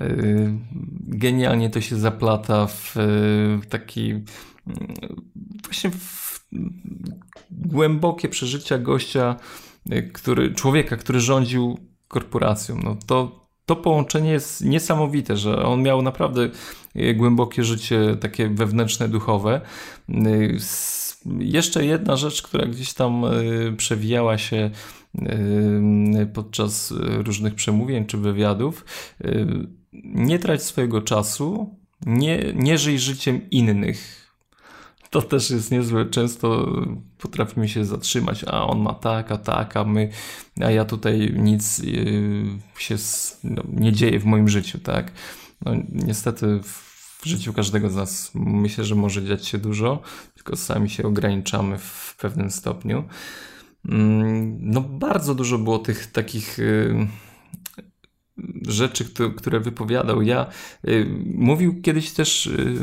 Yy, 0.00 0.58
genialnie 1.00 1.70
to 1.70 1.80
się 1.80 1.96
zaplata 1.96 2.66
w 2.66 2.94
taki 3.68 4.10
mm, 4.10 4.24
właśnie 5.64 5.90
w 5.90 6.40
głębokie 7.50 8.28
przeżycia 8.28 8.78
gościa, 8.78 9.36
yy, 9.86 10.02
który, 10.02 10.54
człowieka, 10.54 10.96
który 10.96 11.20
rządził 11.20 11.78
korporacją. 12.08 12.80
No 12.84 12.96
to, 13.06 13.46
to 13.66 13.76
połączenie 13.76 14.30
jest 14.30 14.64
niesamowite, 14.64 15.36
że 15.36 15.64
on 15.64 15.82
miał 15.82 16.02
naprawdę 16.02 16.48
głębokie 17.14 17.64
życie, 17.64 18.16
takie 18.20 18.48
wewnętrzne, 18.48 19.08
duchowe. 19.08 19.60
Jeszcze 21.38 21.84
jedna 21.84 22.16
rzecz, 22.16 22.42
która 22.42 22.66
gdzieś 22.66 22.94
tam 22.94 23.24
przewijała 23.76 24.38
się 24.38 24.70
podczas 26.34 26.94
różnych 26.98 27.54
przemówień 27.54 28.06
czy 28.06 28.18
wywiadów. 28.18 28.84
Nie 29.92 30.38
trać 30.38 30.62
swojego 30.62 31.02
czasu, 31.02 31.76
nie, 32.06 32.52
nie 32.54 32.78
żyj 32.78 32.98
życiem 32.98 33.50
innych. 33.50 34.30
To 35.10 35.22
też 35.22 35.50
jest 35.50 35.70
niezłe. 35.70 36.06
Często 36.06 36.72
potrafimy 37.18 37.68
się 37.68 37.84
zatrzymać, 37.84 38.44
a 38.44 38.66
on 38.66 38.80
ma 38.80 38.94
tak, 38.94 39.32
a 39.32 39.38
tak, 39.38 39.76
a 39.76 39.84
my, 39.84 40.10
a 40.60 40.70
ja 40.70 40.84
tutaj 40.84 41.34
nic 41.36 41.78
y, 41.78 42.44
się 42.78 42.96
no, 43.44 43.62
nie 43.72 43.92
dzieje 43.92 44.18
w 44.18 44.24
moim 44.24 44.48
życiu, 44.48 44.78
tak. 44.78 45.12
No, 45.64 45.72
niestety 45.88 46.60
w 46.62 47.26
życiu 47.26 47.52
każdego 47.52 47.90
z 47.90 47.96
nas 47.96 48.30
myślę, 48.34 48.84
że 48.84 48.94
może 48.94 49.24
dziać 49.24 49.46
się 49.46 49.58
dużo, 49.58 50.02
tylko 50.34 50.56
sami 50.56 50.90
się 50.90 51.02
ograniczamy 51.02 51.78
w 51.78 52.16
pewnym 52.18 52.50
stopniu. 52.50 53.04
Mm, 53.88 54.58
no 54.60 54.80
bardzo 54.80 55.34
dużo 55.34 55.58
było 55.58 55.78
tych 55.78 56.06
takich 56.06 56.58
y, 56.58 57.08
rzeczy, 58.62 59.04
które 59.36 59.60
wypowiadał. 59.60 60.22
Ja 60.22 60.46
y, 60.88 61.06
mówił 61.34 61.82
kiedyś 61.82 62.12
też 62.12 62.46
y, 62.46 62.78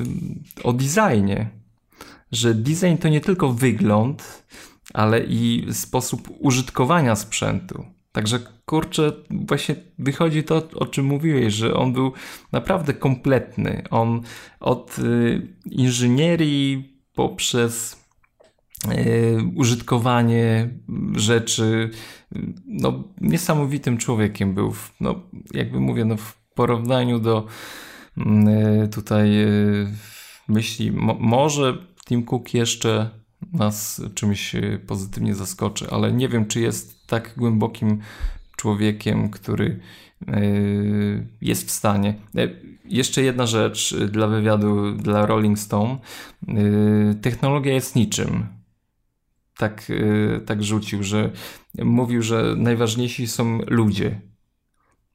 o 0.63 0.73
designie, 0.73 1.49
że 2.31 2.53
design 2.53 2.97
to 2.99 3.09
nie 3.09 3.21
tylko 3.21 3.53
wygląd, 3.53 4.43
ale 4.93 5.23
i 5.23 5.67
sposób 5.71 6.29
użytkowania 6.39 7.15
sprzętu. 7.15 7.85
Także 8.11 8.39
kurczę, 8.65 9.11
właśnie 9.29 9.75
wychodzi 9.99 10.43
to, 10.43 10.69
o 10.75 10.85
czym 10.85 11.05
mówiłeś, 11.05 11.53
że 11.53 11.73
on 11.73 11.93
był 11.93 12.11
naprawdę 12.51 12.93
kompletny. 12.93 13.83
On 13.89 14.21
od 14.59 14.95
inżynierii 15.65 16.97
poprzez 17.13 18.06
użytkowanie 19.55 20.69
rzeczy, 21.15 21.89
no 22.65 23.03
niesamowitym 23.21 23.97
człowiekiem 23.97 24.53
był. 24.53 24.73
No 24.99 25.15
jakby 25.53 25.80
mówię, 25.80 26.05
no 26.05 26.17
w 26.17 26.38
porównaniu 26.55 27.19
do 27.19 27.47
y, 28.17 28.88
tutaj 28.88 29.30
myśli, 30.47 30.91
mo 30.91 31.17
może 31.19 31.78
Tim 32.07 32.23
Cook 32.23 32.53
jeszcze 32.53 33.09
nas 33.53 34.01
czymś 34.13 34.55
pozytywnie 34.88 35.36
zaskoczy, 35.36 35.88
ale 35.91 36.11
nie 36.13 36.30
wiem, 36.30 36.45
czy 36.45 36.61
jest 36.61 37.07
tak 37.07 37.34
głębokim 37.38 37.99
człowiekiem, 38.57 39.30
który 39.30 39.80
jest 41.41 41.67
w 41.67 41.71
stanie. 41.71 42.13
Jeszcze 42.86 43.21
jedna 43.21 43.45
rzecz 43.45 43.95
dla 43.95 44.28
wywiadu 44.28 44.91
dla 44.91 45.25
Rolling 45.25 45.59
Stone. 45.59 45.97
Technologia 47.21 47.73
jest 47.73 47.95
niczym. 47.95 48.56
Tak, 49.57 49.91
tak 50.45 50.63
rzucił, 50.63 51.03
że 51.03 51.31
mówił, 51.77 52.21
że 52.21 52.55
najważniejsi 52.57 53.27
są 53.27 53.59
ludzie. 53.67 54.21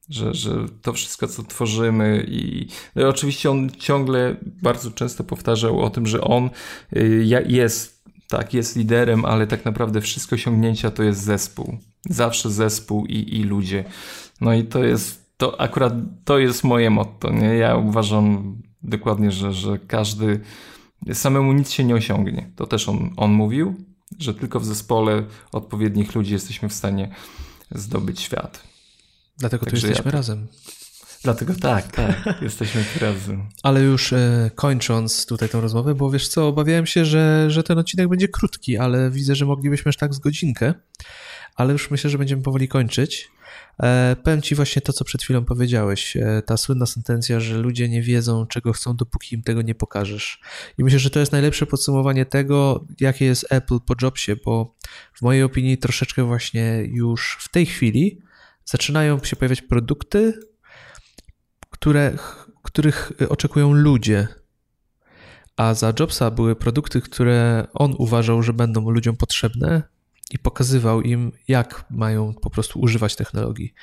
Że, 0.09 0.33
że 0.33 0.65
to 0.81 0.93
wszystko, 0.93 1.27
co 1.27 1.43
tworzymy, 1.43 2.25
i 2.27 2.67
no 2.95 3.09
oczywiście 3.09 3.51
on 3.51 3.69
ciągle 3.71 4.35
bardzo 4.61 4.91
często 4.91 5.23
powtarzał 5.23 5.81
o 5.81 5.89
tym, 5.89 6.07
że 6.07 6.21
on 6.21 6.49
jest 7.47 8.03
tak, 8.27 8.53
jest 8.53 8.75
liderem, 8.75 9.25
ale 9.25 9.47
tak 9.47 9.65
naprawdę 9.65 10.01
wszystko 10.01 10.35
osiągnięcia 10.35 10.91
to 10.91 11.03
jest 11.03 11.23
zespół. 11.23 11.77
Zawsze 12.09 12.49
zespół 12.49 13.05
i, 13.05 13.35
i 13.35 13.43
ludzie. 13.43 13.83
No 14.41 14.53
i 14.53 14.63
to 14.63 14.83
jest, 14.83 15.37
to 15.37 15.61
akurat 15.61 15.93
to 16.25 16.39
jest 16.39 16.63
moje 16.63 16.89
motto. 16.89 17.31
Nie? 17.31 17.55
Ja 17.55 17.75
uważam 17.75 18.55
dokładnie, 18.83 19.31
że, 19.31 19.53
że 19.53 19.79
każdy 19.87 20.39
samemu 21.13 21.53
nic 21.53 21.71
się 21.71 21.83
nie 21.83 21.95
osiągnie. 21.95 22.51
To 22.55 22.67
też 22.67 22.89
on, 22.89 23.13
on 23.17 23.31
mówił, 23.31 23.75
że 24.19 24.33
tylko 24.33 24.59
w 24.59 24.65
zespole 24.65 25.23
odpowiednich 25.51 26.15
ludzi 26.15 26.33
jesteśmy 26.33 26.69
w 26.69 26.73
stanie 26.73 27.15
zdobyć 27.71 28.21
świat. 28.21 28.63
Dlatego 29.37 29.65
Także 29.65 29.81
tu 29.81 29.87
jesteśmy 29.87 30.11
ja... 30.11 30.17
razem. 30.17 30.47
Dlatego 31.23 31.55
tak, 31.55 31.91
tak, 31.91 32.23
jesteśmy 32.41 32.83
tu 32.93 33.05
razem. 33.05 33.49
Ale 33.63 33.81
już 33.81 34.13
e, 34.13 34.51
kończąc 34.55 35.25
tutaj 35.25 35.49
tą 35.49 35.61
rozmowę, 35.61 35.95
bo 35.95 36.11
wiesz 36.11 36.27
co, 36.27 36.47
obawiałem 36.47 36.85
się, 36.85 37.05
że, 37.05 37.45
że 37.51 37.63
ten 37.63 37.77
odcinek 37.77 38.07
będzie 38.07 38.27
krótki, 38.27 38.77
ale 38.77 39.11
widzę, 39.11 39.35
że 39.35 39.45
moglibyśmy 39.45 39.89
już 39.89 39.97
tak 39.97 40.13
z 40.13 40.19
godzinkę, 40.19 40.73
ale 41.55 41.73
już 41.73 41.91
myślę, 41.91 42.09
że 42.09 42.17
będziemy 42.17 42.43
powoli 42.43 42.67
kończyć. 42.67 43.31
E, 43.83 44.15
powiem 44.23 44.41
Ci 44.41 44.55
właśnie 44.55 44.81
to, 44.81 44.93
co 44.93 45.05
przed 45.05 45.23
chwilą 45.23 45.45
powiedziałeś, 45.45 46.17
e, 46.17 46.41
ta 46.45 46.57
słynna 46.57 46.85
sentencja, 46.85 47.39
że 47.39 47.57
ludzie 47.57 47.89
nie 47.89 48.01
wiedzą, 48.01 48.45
czego 48.47 48.73
chcą, 48.73 48.95
dopóki 48.95 49.35
im 49.35 49.43
tego 49.43 49.61
nie 49.61 49.75
pokażesz. 49.75 50.41
I 50.77 50.83
myślę, 50.83 50.99
że 50.99 51.09
to 51.09 51.19
jest 51.19 51.31
najlepsze 51.31 51.65
podsumowanie 51.65 52.25
tego, 52.25 52.85
jakie 52.99 53.25
jest 53.25 53.45
Apple 53.49 53.79
po 53.79 53.93
Jobsie, 54.01 54.35
bo 54.45 54.75
w 55.13 55.21
mojej 55.21 55.43
opinii 55.43 55.77
troszeczkę 55.77 56.23
właśnie 56.23 56.83
już 56.85 57.37
w 57.39 57.49
tej 57.49 57.65
chwili 57.65 58.21
zaczynają 58.65 59.23
się 59.23 59.35
pojawiać 59.35 59.61
produkty, 59.61 60.33
które, 61.69 62.17
których 62.63 63.11
oczekują 63.29 63.73
ludzie. 63.73 64.27
A 65.57 65.73
za 65.73 65.93
Jobsa 65.99 66.31
były 66.31 66.55
produkty, 66.55 67.01
które 67.01 67.67
on 67.73 67.95
uważał, 67.97 68.43
że 68.43 68.53
będą 68.53 68.89
ludziom 68.89 69.17
potrzebne 69.17 69.92
i 70.33 70.39
pokazywał 70.39 71.01
im, 71.01 71.31
jak 71.47 71.85
mają 71.89 72.33
po 72.33 72.49
prostu 72.49 72.79
używać 72.79 73.15
technologii. 73.15 73.73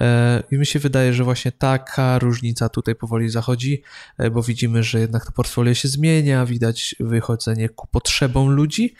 E, 0.00 0.42
I 0.50 0.56
mi 0.56 0.66
się 0.66 0.78
wydaje, 0.78 1.12
że 1.12 1.24
właśnie 1.24 1.52
taka 1.52 2.18
różnica 2.18 2.68
tutaj 2.68 2.94
powoli 2.94 3.28
zachodzi, 3.28 3.82
e, 4.18 4.30
bo 4.30 4.42
widzimy, 4.42 4.82
że 4.82 5.00
jednak 5.00 5.26
to 5.26 5.32
portfolio 5.32 5.74
się 5.74 5.88
zmienia, 5.88 6.46
widać 6.46 6.94
wychodzenie 7.00 7.68
ku 7.68 7.86
potrzebom 7.86 8.50
ludzi, 8.50 8.94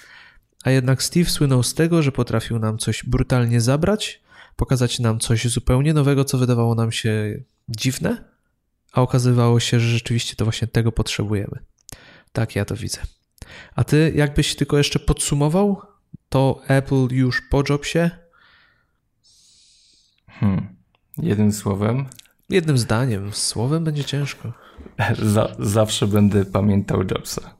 a 0.65 0.71
jednak 0.71 1.03
Steve 1.03 1.31
słynął 1.31 1.63
z 1.63 1.75
tego, 1.75 2.03
że 2.03 2.13
potrafił 2.13 2.59
nam 2.59 2.79
coś 2.79 3.05
brutalnie 3.05 3.61
zabrać, 3.61 4.23
pokazać 4.57 4.99
nam 4.99 5.19
coś 5.19 5.49
zupełnie 5.49 5.95
nowego, 5.95 6.25
co 6.25 6.39
wydawało 6.39 6.75
nam 6.75 6.93
się 6.93 7.41
dziwne, 7.69 8.25
a 8.93 9.03
okazywało 9.03 9.61
się, 9.61 9.81
że 9.81 9.89
rzeczywiście 9.89 10.37
to 10.37 10.45
właśnie 10.45 10.69
tego 10.69 10.93
potrzebujemy. 10.93 11.59
Tak 12.33 12.57
ja 12.57 12.65
to 12.65 12.77
widzę. 12.77 12.99
A 13.75 13.85
ty, 13.85 14.13
jakbyś 14.17 14.57
tylko 14.57 14.79
jeszcze 14.79 14.99
podsumował 14.99 15.92
to 16.33 16.61
Apple 16.69 17.09
już 17.11 17.41
po 17.51 17.63
Jobsie? 17.69 18.11
Hmm. 20.29 20.77
Jednym 21.19 21.53
słowem? 21.53 22.07
Jednym 22.49 22.79
zdaniem. 22.79 23.33
Słowem 23.33 23.85
będzie 23.85 24.05
ciężko. 24.05 24.53
zawsze 25.59 26.07
będę 26.07 26.45
pamiętał 26.45 27.03
Jobsa. 27.03 27.55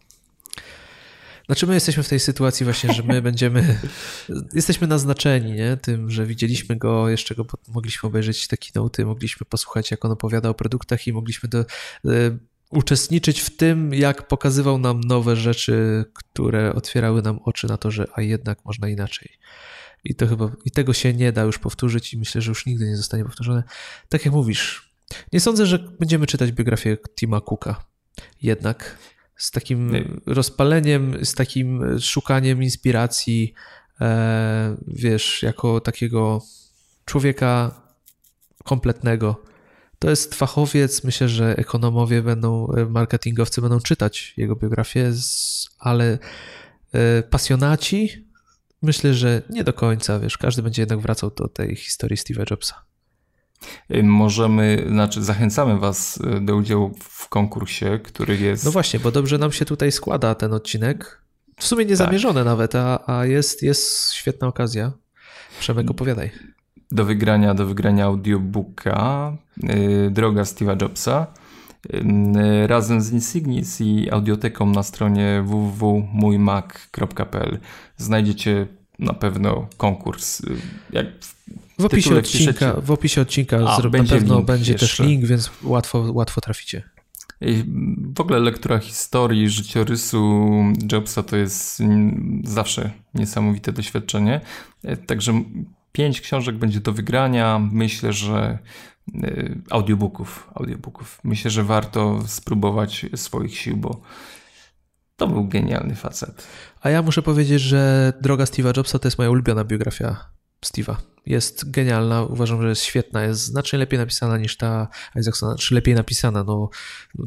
Znaczy 1.47 1.67
my 1.67 1.75
jesteśmy 1.75 2.03
w 2.03 2.09
tej 2.09 2.21
sytuacji 2.21 2.65
właśnie, 2.65 2.93
że 2.93 3.03
my 3.03 3.23
będziemy, 3.23 3.79
jesteśmy 4.55 4.87
naznaczeni 4.87 5.53
nie? 5.53 5.77
tym, 5.77 6.11
że 6.11 6.27
widzieliśmy 6.27 6.77
go, 6.77 7.09
jeszcze 7.09 7.35
go 7.35 7.47
mogliśmy 7.69 8.07
obejrzeć 8.07 8.49
te 8.49 8.57
keynote, 8.57 9.05
mogliśmy 9.05 9.47
posłuchać 9.47 9.91
jak 9.91 10.05
on 10.05 10.13
opowiada 10.13 10.49
o 10.49 10.55
produktach 10.55 11.07
i 11.07 11.13
mogliśmy 11.13 11.49
do, 11.49 11.61
y, 11.61 12.39
uczestniczyć 12.73 13.41
w 13.41 13.57
tym, 13.57 13.95
jak 13.95 14.29
pokazywał 14.29 14.79
nam 14.79 15.01
nowe 15.01 15.37
rzeczy, 15.37 16.05
które 16.15 16.75
otwierały 16.75 17.23
nam 17.23 17.39
oczy 17.45 17.67
na 17.67 17.77
to, 17.77 17.91
że 17.91 18.07
a 18.15 18.23
jednak 18.23 18.65
można 18.65 18.89
inaczej. 18.89 19.29
I 20.05 20.15
to 20.15 20.27
chyba, 20.27 20.51
i 20.65 20.71
tego 20.71 20.93
się 20.93 21.15
nie 21.15 21.33
da 21.33 21.43
już 21.43 21.59
powtórzyć 21.59 22.15
i 22.15 22.19
myślę, 22.19 22.41
że 22.41 22.51
już 22.51 22.67
nigdy 22.67 22.89
nie 22.89 22.97
zostanie 22.97 23.25
powtórzone. 23.25 23.63
Tak 24.09 24.25
jak 24.25 24.35
mówisz, 24.35 24.93
nie 25.33 25.41
sądzę, 25.41 25.67
że 25.67 25.79
będziemy 25.79 26.27
czytać 26.27 26.53
biografię 26.53 26.97
Tima 27.19 27.41
Cooka. 27.41 27.85
Jednak 28.43 28.99
z 29.37 29.51
takim 29.51 29.93
rozpaleniem, 30.27 31.25
z 31.25 31.35
takim 31.35 31.99
szukaniem 32.01 32.63
inspiracji, 32.63 33.55
e, 34.01 34.77
wiesz, 34.87 35.43
jako 35.43 35.81
takiego 35.81 36.43
człowieka 37.05 37.83
kompletnego. 38.65 39.52
To 40.03 40.11
jest 40.11 40.35
fachowiec, 40.35 41.05
myślę, 41.05 41.29
że 41.29 41.57
ekonomowie 41.57 42.23
będą, 42.23 42.73
e, 42.73 42.87
marketingowcy 42.87 43.61
będą 43.61 43.81
czytać 43.81 44.35
jego 44.37 44.57
biografię, 44.57 45.13
ale 45.79 46.19
e, 46.93 47.23
pasjonaci 47.23 48.29
myślę, 48.83 49.15
że 49.15 49.43
nie 49.51 49.65
do 49.65 49.73
końca, 49.73 50.19
wiesz, 50.19 50.39
każdy 50.39 50.63
będzie 50.63 50.83
jednak 50.83 51.01
wracał 51.01 51.31
do 51.31 51.49
tej 51.49 51.77
historii 51.77 52.17
Steve'a 52.17 52.51
Jobsa. 52.51 52.85
Możemy, 54.03 54.87
znaczy 54.89 55.23
zachęcamy 55.23 55.79
Was 55.79 56.19
e, 56.25 56.41
do 56.41 56.57
udziału 56.57 56.95
w 57.01 57.29
konkursie, 57.29 58.01
który 58.05 58.37
jest. 58.37 58.65
No 58.65 58.71
właśnie, 58.71 59.01
bo 59.01 59.11
dobrze 59.11 59.39
nam 59.39 59.53
się 59.53 59.65
tutaj 59.65 59.93
składa 59.93 60.35
ten 60.35 60.53
odcinek. 60.53 61.23
W 61.57 61.67
sumie 61.67 61.85
niezamierzone 61.85 62.41
tak. 62.41 62.45
nawet, 62.45 62.75
a, 62.75 63.19
a 63.19 63.27
jest, 63.27 63.63
jest 63.63 64.13
świetna 64.13 64.49
okazja. 64.49 64.93
Przemek, 65.61 65.91
opowiadaj. 65.91 66.31
Do 66.93 67.05
wygrania, 67.05 67.55
do 67.55 67.67
wygrania 67.67 68.05
audiobooka 68.05 69.33
yy, 69.63 70.11
Droga 70.11 70.43
Steve'a 70.43 70.83
Jobsa 70.83 71.27
yy, 71.93 72.67
razem 72.67 73.01
z 73.01 73.13
Insignis 73.13 73.81
i 73.81 74.11
audioteką 74.11 74.67
na 74.67 74.83
stronie 74.83 75.43
www.mójmac.pl 75.47 77.59
znajdziecie 77.97 78.67
na 78.99 79.13
pewno 79.13 79.67
konkurs. 79.77 80.41
Y, 80.41 80.57
jak 80.93 81.07
w 81.79 81.85
opisie, 81.85 82.19
odcinka, 82.19 82.81
w 82.81 82.91
opisie 82.91 83.21
odcinka 83.21 83.57
A, 83.57 83.79
na 83.79 84.05
pewno 84.05 84.43
będzie 84.43 84.73
jeszcze. 84.73 84.87
też 84.87 84.99
link, 84.99 85.25
więc 85.25 85.51
łatwo, 85.63 86.13
łatwo 86.13 86.41
traficie. 86.41 86.83
W 88.17 88.21
ogóle 88.21 88.39
lektura 88.39 88.79
historii, 88.79 89.49
życiorysu 89.49 90.51
Jobsa 90.93 91.23
to 91.23 91.37
jest 91.37 91.83
zawsze 92.45 92.91
niesamowite 93.15 93.73
doświadczenie. 93.73 94.41
Także 95.07 95.43
pięć 95.93 96.21
książek 96.21 96.57
będzie 96.57 96.81
do 96.81 96.93
wygrania. 96.93 97.59
Myślę, 97.73 98.13
że 98.13 98.59
e, 99.15 99.55
audiobooków, 99.71 100.51
audiobooków. 100.55 101.21
Myślę, 101.25 101.51
że 101.51 101.65
warto 101.65 102.23
spróbować 102.27 103.07
swoich 103.17 103.59
sił, 103.59 103.77
bo 103.77 104.01
to 105.17 105.27
był 105.27 105.49
genialny 105.49 105.95
facet. 105.95 106.47
A 106.81 106.91
ja 106.91 107.03
muszę 107.03 107.23
powiedzieć, 107.23 107.61
że 107.61 108.13
droga 108.21 108.45
Steve'a 108.45 108.77
Jobsa 108.77 108.99
to 108.99 109.07
jest 109.07 109.19
moja 109.19 109.31
ulubiona 109.31 109.65
biografia 109.65 110.17
Steve'a. 110.65 111.12
Jest 111.27 111.71
genialna, 111.71 112.23
uważam, 112.23 112.63
że 112.63 112.69
jest 112.69 112.83
świetna, 112.83 113.23
jest 113.23 113.45
znacznie 113.45 113.79
lepiej 113.79 113.99
napisana 113.99 114.39
niż 114.39 114.57
ta 114.57 114.89
Isaacsona, 115.17 115.57
czy 115.57 115.75
lepiej 115.75 115.95
napisana, 115.95 116.45
no 116.45 116.71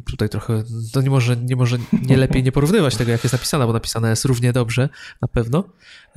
tutaj 0.05 0.29
trochę, 0.29 0.63
to 0.93 1.01
nie 1.01 1.09
może, 1.09 1.37
nie 1.37 1.55
może 1.55 1.77
nie 2.09 2.17
lepiej 2.17 2.43
nie 2.43 2.51
porównywać 2.51 2.95
tego, 2.95 3.11
jak 3.11 3.23
jest 3.23 3.33
napisana, 3.33 3.67
bo 3.67 3.73
napisana 3.73 4.09
jest 4.09 4.25
równie 4.25 4.53
dobrze, 4.53 4.89
na 5.21 5.27
pewno, 5.27 5.63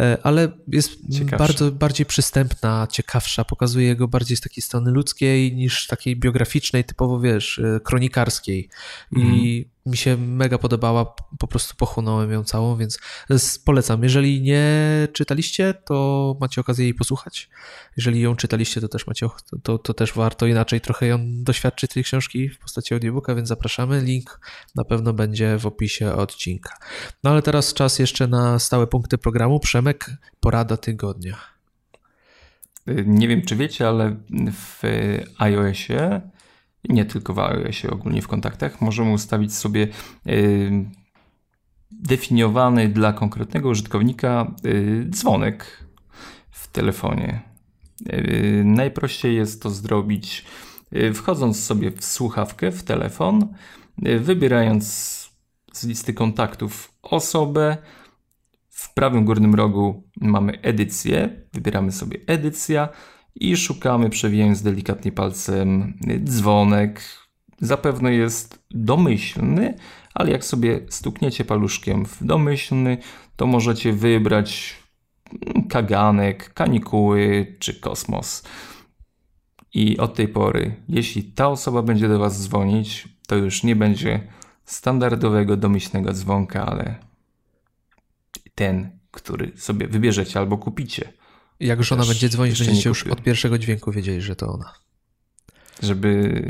e, 0.01 0.19
ale 0.23 0.49
jest 0.69 0.91
Ciekawsza. 1.13 1.37
bardzo 1.37 1.73
bardziej 1.73 2.07
przystępna, 2.07 2.87
ciekawsza, 2.91 3.45
pokazuje 3.45 3.87
jego 3.87 4.09
bardziej 4.09 4.37
z 4.37 4.41
takiej 4.41 4.63
strony 4.63 4.91
ludzkiej 4.91 5.57
niż 5.57 5.87
takiej 5.87 6.17
biograficznej, 6.17 6.85
typowo, 6.85 7.21
wiesz, 7.21 7.59
e, 7.59 7.81
kronikarskiej. 7.81 8.69
I 9.13 9.17
mhm. 9.17 9.71
mi 9.87 9.97
się 9.97 10.17
mega 10.17 10.59
podobała, 10.59 11.15
po 11.39 11.47
prostu 11.47 11.77
pochłonąłem 11.77 12.33
ją 12.33 12.45
całą, 12.45 12.77
więc 12.77 12.99
polecam. 13.65 14.03
Jeżeli 14.03 14.43
nie 14.43 14.69
czytaliście, 15.13 15.75
to 15.75 16.37
macie 16.41 16.61
okazję 16.61 16.85
jej 16.85 16.95
posłuchać. 16.95 17.49
Jeżeli 17.97 18.21
ją 18.21 18.37
czytaliście, 18.37 18.81
to 18.81 18.89
też 18.89 19.07
macie, 19.07 19.27
to, 19.63 19.79
to 19.79 19.95
też 19.95 20.13
warto 20.13 20.47
inaczej 20.47 20.81
trochę 20.81 21.07
ją 21.07 21.19
doświadczyć 21.23 21.93
tej 21.93 22.05
książki 22.05 22.49
w 22.49 22.59
postaci 22.59 22.95
audiobooka, 22.95 23.35
więc 23.35 23.49
zapraszamy. 23.49 24.01
Link 24.01 24.41
na 24.75 24.85
pewno 24.85 25.13
będzie 25.13 25.59
w 25.59 25.67
opisie 25.67 26.13
odcinka. 26.13 26.77
No 27.25 27.31
ale 27.31 27.43
teraz 27.43 27.75
czas 27.75 27.99
jeszcze 27.99 28.27
na 28.27 28.59
stałe 28.59 28.87
punkty 28.87 29.19
programu. 29.19 29.61
Przemek, 29.61 30.11
porada 30.41 30.77
tygodnia. 30.77 31.37
Nie 33.07 33.29
wiem, 33.29 33.43
czy 33.43 33.57
wiecie, 33.57 33.89
ale 33.89 34.17
w 34.53 34.83
iOSie 35.39 36.21
nie 36.89 37.05
tylko 37.05 37.35
w 37.35 37.39
iOSie, 37.39 37.91
ogólnie 37.91 38.23
w 38.23 38.29
kontaktach, 38.29 38.81
możemy 38.81 39.13
ustawić 39.13 39.55
sobie 39.55 39.89
yy, 40.25 40.71
definiowany 41.91 42.89
dla 42.89 43.13
konkretnego 43.13 43.69
użytkownika 43.69 44.55
yy, 44.65 45.07
dzwonek 45.11 45.85
w 46.51 46.69
telefonie. 46.69 47.48
Yy, 48.07 48.63
najprościej 48.65 49.37
jest 49.37 49.63
to 49.63 49.71
zrobić 49.71 50.45
wchodząc 51.15 51.65
sobie 51.65 51.91
w 51.91 52.05
słuchawkę, 52.05 52.71
w 52.71 52.83
telefon, 52.83 53.55
wybierając 54.21 54.85
z 55.73 55.85
listy 55.85 56.15
kontaktów 56.15 56.93
osobę. 57.03 57.77
W 58.69 58.95
prawym 58.95 59.25
górnym 59.25 59.55
rogu 59.55 60.09
mamy 60.21 60.61
edycję, 60.63 61.43
wybieramy 61.53 61.93
sobie 61.93 62.19
edycja 62.27 62.89
i 63.35 63.57
szukamy, 63.57 64.11
przewijając 64.11 64.63
delikatnie 64.63 65.13
palcem, 65.13 65.99
dzwonek. 66.25 67.01
Zapewne 67.61 68.15
jest 68.15 68.65
domyślny, 68.71 69.75
ale 70.15 70.31
jak 70.31 70.45
sobie 70.45 70.81
stukniecie 70.89 71.45
paluszkiem 71.45 72.07
w 72.07 72.25
domyślny, 72.25 72.99
to 73.37 73.47
możecie 73.47 73.93
wybrać 73.93 74.77
kaganek, 75.69 76.55
kanikuły 76.55 77.57
czy 77.59 77.81
kosmos. 77.81 78.43
I 79.75 79.99
od 79.99 80.15
tej 80.15 80.29
pory, 80.29 80.77
jeśli 80.89 81.23
ta 81.23 81.49
osoba 81.49 81.83
będzie 81.83 82.09
do 82.09 82.19
Was 82.19 82.43
dzwonić, 82.43 83.09
to 83.27 83.37
już 83.37 83.63
nie 83.63 83.77
będzie 83.77 84.29
standardowego, 84.65 85.57
domyślnego 85.57 86.13
dzwonka, 86.13 86.67
ale 86.67 86.99
ten, 88.55 88.99
który 89.11 89.53
sobie 89.57 89.87
wybierzecie 89.87 90.39
albo 90.39 90.59
kupicie. 90.59 91.13
Jak 91.61 91.83
żona 91.83 92.03
Też 92.03 92.09
będzie 92.09 92.29
dzwonić, 92.29 92.59
będziecie 92.59 92.89
już 92.89 93.07
od 93.07 93.23
pierwszego 93.23 93.59
dźwięku 93.59 93.93
wiedzieli, 93.93 94.21
że 94.21 94.37
to 94.37 94.53
ona. 94.53 94.75
Żeby 95.83 96.43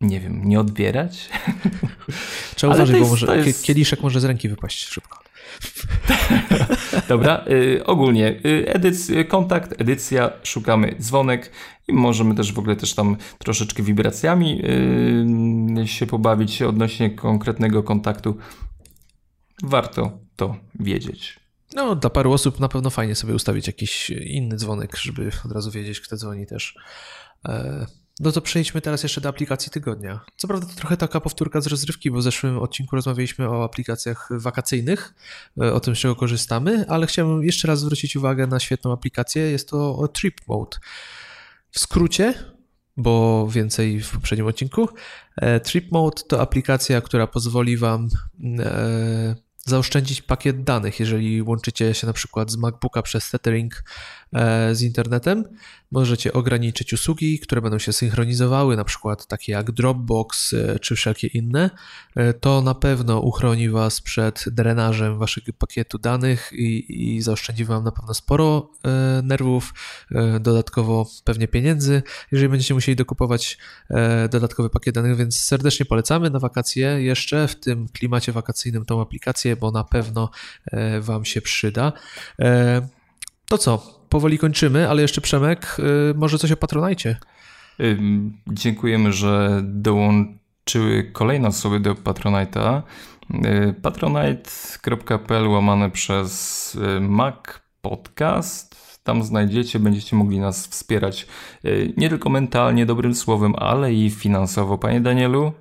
nie 0.00 0.20
wiem, 0.20 0.48
nie 0.48 0.60
odbierać. 0.60 1.30
Trzeba 2.56 2.74
uważać, 2.74 3.00
bo 3.00 3.08
może 3.08 3.36
jest... 3.36 3.64
kieliszek 3.64 4.00
może 4.02 4.20
z 4.20 4.24
ręki 4.24 4.48
wypaść 4.48 4.88
szybko. 4.88 5.18
Dobra, 7.08 7.44
y, 7.50 7.84
ogólnie 7.86 8.40
y, 8.46 8.64
edyc, 8.68 9.10
kontakt, 9.28 9.80
edycja, 9.80 10.30
szukamy 10.42 10.96
dzwonek 11.00 11.50
i 11.88 11.92
możemy 11.92 12.34
też 12.34 12.52
w 12.52 12.58
ogóle 12.58 12.76
też 12.76 12.94
tam 12.94 13.16
troszeczkę 13.38 13.82
wibracjami 13.82 14.62
y, 15.82 15.88
się 15.88 16.06
pobawić 16.06 16.62
odnośnie 16.62 17.10
konkretnego 17.10 17.82
kontaktu. 17.82 18.36
Warto 19.62 20.18
to 20.36 20.56
wiedzieć. 20.74 21.40
No, 21.74 21.96
dla 21.96 22.10
paru 22.10 22.32
osób 22.32 22.60
na 22.60 22.68
pewno 22.68 22.90
fajnie 22.90 23.14
sobie 23.14 23.34
ustawić 23.34 23.66
jakiś 23.66 24.10
inny 24.10 24.56
dzwonek, 24.56 24.96
żeby 24.96 25.30
od 25.44 25.52
razu 25.52 25.70
wiedzieć, 25.70 26.00
kto 26.00 26.16
dzwoni 26.16 26.46
też. 26.46 26.76
E, 27.48 27.86
no 28.20 28.32
to 28.32 28.40
przejdźmy 28.40 28.80
teraz 28.80 29.02
jeszcze 29.02 29.20
do 29.20 29.28
aplikacji 29.28 29.72
tygodnia. 29.72 30.20
Co 30.36 30.48
prawda 30.48 30.66
to 30.66 30.74
trochę 30.74 30.96
taka 30.96 31.20
powtórka 31.20 31.60
z 31.60 31.66
rozrywki, 31.66 32.10
bo 32.10 32.18
w 32.18 32.22
zeszłym 32.22 32.58
odcinku 32.58 32.96
rozmawialiśmy 32.96 33.48
o 33.48 33.64
aplikacjach 33.64 34.28
wakacyjnych, 34.30 35.14
e, 35.62 35.72
o 35.72 35.80
tym, 35.80 35.96
z 35.96 35.98
czego 35.98 36.16
korzystamy, 36.16 36.84
ale 36.88 37.06
chciałbym 37.06 37.42
jeszcze 37.42 37.68
raz 37.68 37.80
zwrócić 37.80 38.16
uwagę 38.16 38.46
na 38.46 38.60
świetną 38.60 38.92
aplikację. 38.92 39.42
Jest 39.42 39.68
to 39.68 40.08
Trip 40.08 40.48
Mode. 40.48 40.78
W 41.70 41.78
skrócie, 41.78 42.34
bo 42.96 43.46
więcej 43.50 44.00
w 44.00 44.10
poprzednim 44.10 44.46
odcinku, 44.46 44.88
e, 45.36 45.60
Trip 45.60 45.92
Mode 45.92 46.22
to 46.28 46.40
aplikacja, 46.40 47.00
która 47.00 47.26
pozwoli 47.26 47.76
Wam 47.76 48.08
zaoszczędzić 49.66 50.22
pakiet 50.22 50.64
danych, 50.64 51.00
jeżeli 51.00 51.42
łączycie 51.42 51.94
się 51.94 52.06
na 52.06 52.12
przykład 52.12 52.50
z 52.50 52.56
MacBooka 52.56 53.02
przez 53.02 53.30
tethering 53.30 53.74
e, 53.74 53.84
z 54.72 54.82
internetem. 54.82 55.44
Możecie 55.90 56.32
ograniczyć 56.32 56.92
usługi, 56.92 57.38
które 57.38 57.62
będą 57.62 57.78
się 57.78 57.92
synchronizowały, 57.92 58.76
na 58.76 58.84
przykład 58.84 59.26
takie 59.26 59.52
jak 59.52 59.70
Dropbox 59.70 60.54
e, 60.54 60.78
czy 60.78 60.96
wszelkie 60.96 61.26
inne. 61.26 61.70
E, 62.16 62.34
to 62.34 62.62
na 62.62 62.74
pewno 62.74 63.20
uchroni 63.20 63.70
Was 63.70 64.00
przed 64.00 64.44
drenażem 64.46 65.18
Waszego 65.18 65.52
pakietu 65.52 65.98
danych 65.98 66.52
i, 66.52 66.84
i 67.14 67.22
zaoszczędzi 67.22 67.64
Wam 67.64 67.84
na 67.84 67.92
pewno 67.92 68.14
sporo 68.14 68.70
nerwów, 69.22 69.74
dodatkowo 70.40 71.06
pewnie 71.24 71.48
pieniędzy, 71.48 72.02
jeżeli 72.32 72.48
będziecie 72.48 72.74
musieli 72.74 72.96
dokupować 72.96 73.58
dodatkowy 74.30 74.70
pakiet 74.70 74.94
danych, 74.94 75.16
więc 75.16 75.40
serdecznie 75.40 75.86
polecamy 75.86 76.30
na 76.30 76.38
wakacje 76.38 77.02
jeszcze 77.02 77.48
w 77.48 77.60
tym 77.60 77.88
klimacie 77.88 78.32
wakacyjnym 78.32 78.84
tą 78.84 79.00
aplikację, 79.00 79.56
bo 79.56 79.70
na 79.70 79.84
pewno 79.84 80.30
Wam 81.00 81.24
się 81.24 81.42
przyda. 81.42 81.92
To 83.48 83.58
co? 83.58 84.01
Powoli 84.12 84.38
kończymy, 84.38 84.88
ale 84.88 85.02
jeszcze 85.02 85.20
Przemek, 85.20 85.76
y, 86.10 86.14
może 86.14 86.38
coś 86.38 86.52
o 86.52 86.56
Patronajcie. 86.56 87.16
Dziękujemy, 88.46 89.12
że 89.12 89.60
dołączyły 89.64 91.10
kolejne 91.12 91.48
osoby 91.48 91.80
do 91.80 91.94
Patronite'a. 91.94 92.82
Y, 93.30 93.74
patronite.pl 93.82 95.48
łamane 95.48 95.90
przez 95.90 96.74
y, 96.74 97.00
Mac 97.00 97.36
Podcast. 97.82 98.76
Tam 99.04 99.22
znajdziecie, 99.22 99.78
będziecie 99.78 100.16
mogli 100.16 100.38
nas 100.38 100.66
wspierać 100.66 101.26
nie 101.96 102.08
tylko 102.08 102.30
mentalnie, 102.30 102.86
dobrym 102.86 103.14
słowem, 103.14 103.54
ale 103.56 103.94
i 103.94 104.10
finansowo. 104.10 104.78
Panie 104.78 105.00
Danielu, 105.00 105.52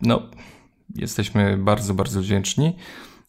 no, 0.00 0.22
jesteśmy 0.94 1.58
bardzo, 1.58 1.94
bardzo 1.94 2.20
wdzięczni 2.20 2.76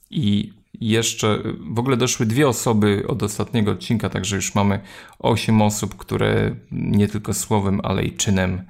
i 0.09 0.53
jeszcze 0.89 1.39
w 1.73 1.79
ogóle 1.79 1.97
doszły 1.97 2.25
dwie 2.25 2.47
osoby 2.47 3.03
od 3.07 3.23
ostatniego 3.23 3.71
odcinka, 3.71 4.09
także 4.09 4.35
już 4.35 4.55
mamy 4.55 4.81
osiem 5.19 5.61
osób, 5.61 5.95
które 5.95 6.55
nie 6.71 7.07
tylko 7.07 7.33
słowem, 7.33 7.81
ale 7.83 8.03
i 8.03 8.15
czynem 8.15 8.63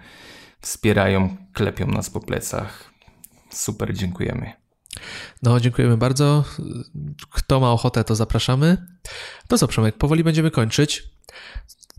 wspierają, 0.62 1.38
klepią 1.54 1.88
nas 1.88 2.10
po 2.10 2.20
plecach. 2.20 2.94
Super, 3.50 3.94
dziękujemy. 3.94 4.54
No, 5.44 5.60
dziękujemy 5.60 5.98
bardzo. 5.98 6.44
Kto 7.30 7.60
ma 7.60 7.72
ochotę, 7.72 8.04
to 8.04 8.16
zapraszamy. 8.16 8.78
To 9.48 9.58
co, 9.58 9.68
Przemek, 9.68 9.98
powoli 9.98 10.24
będziemy 10.24 10.52
kończyć. 10.52 11.04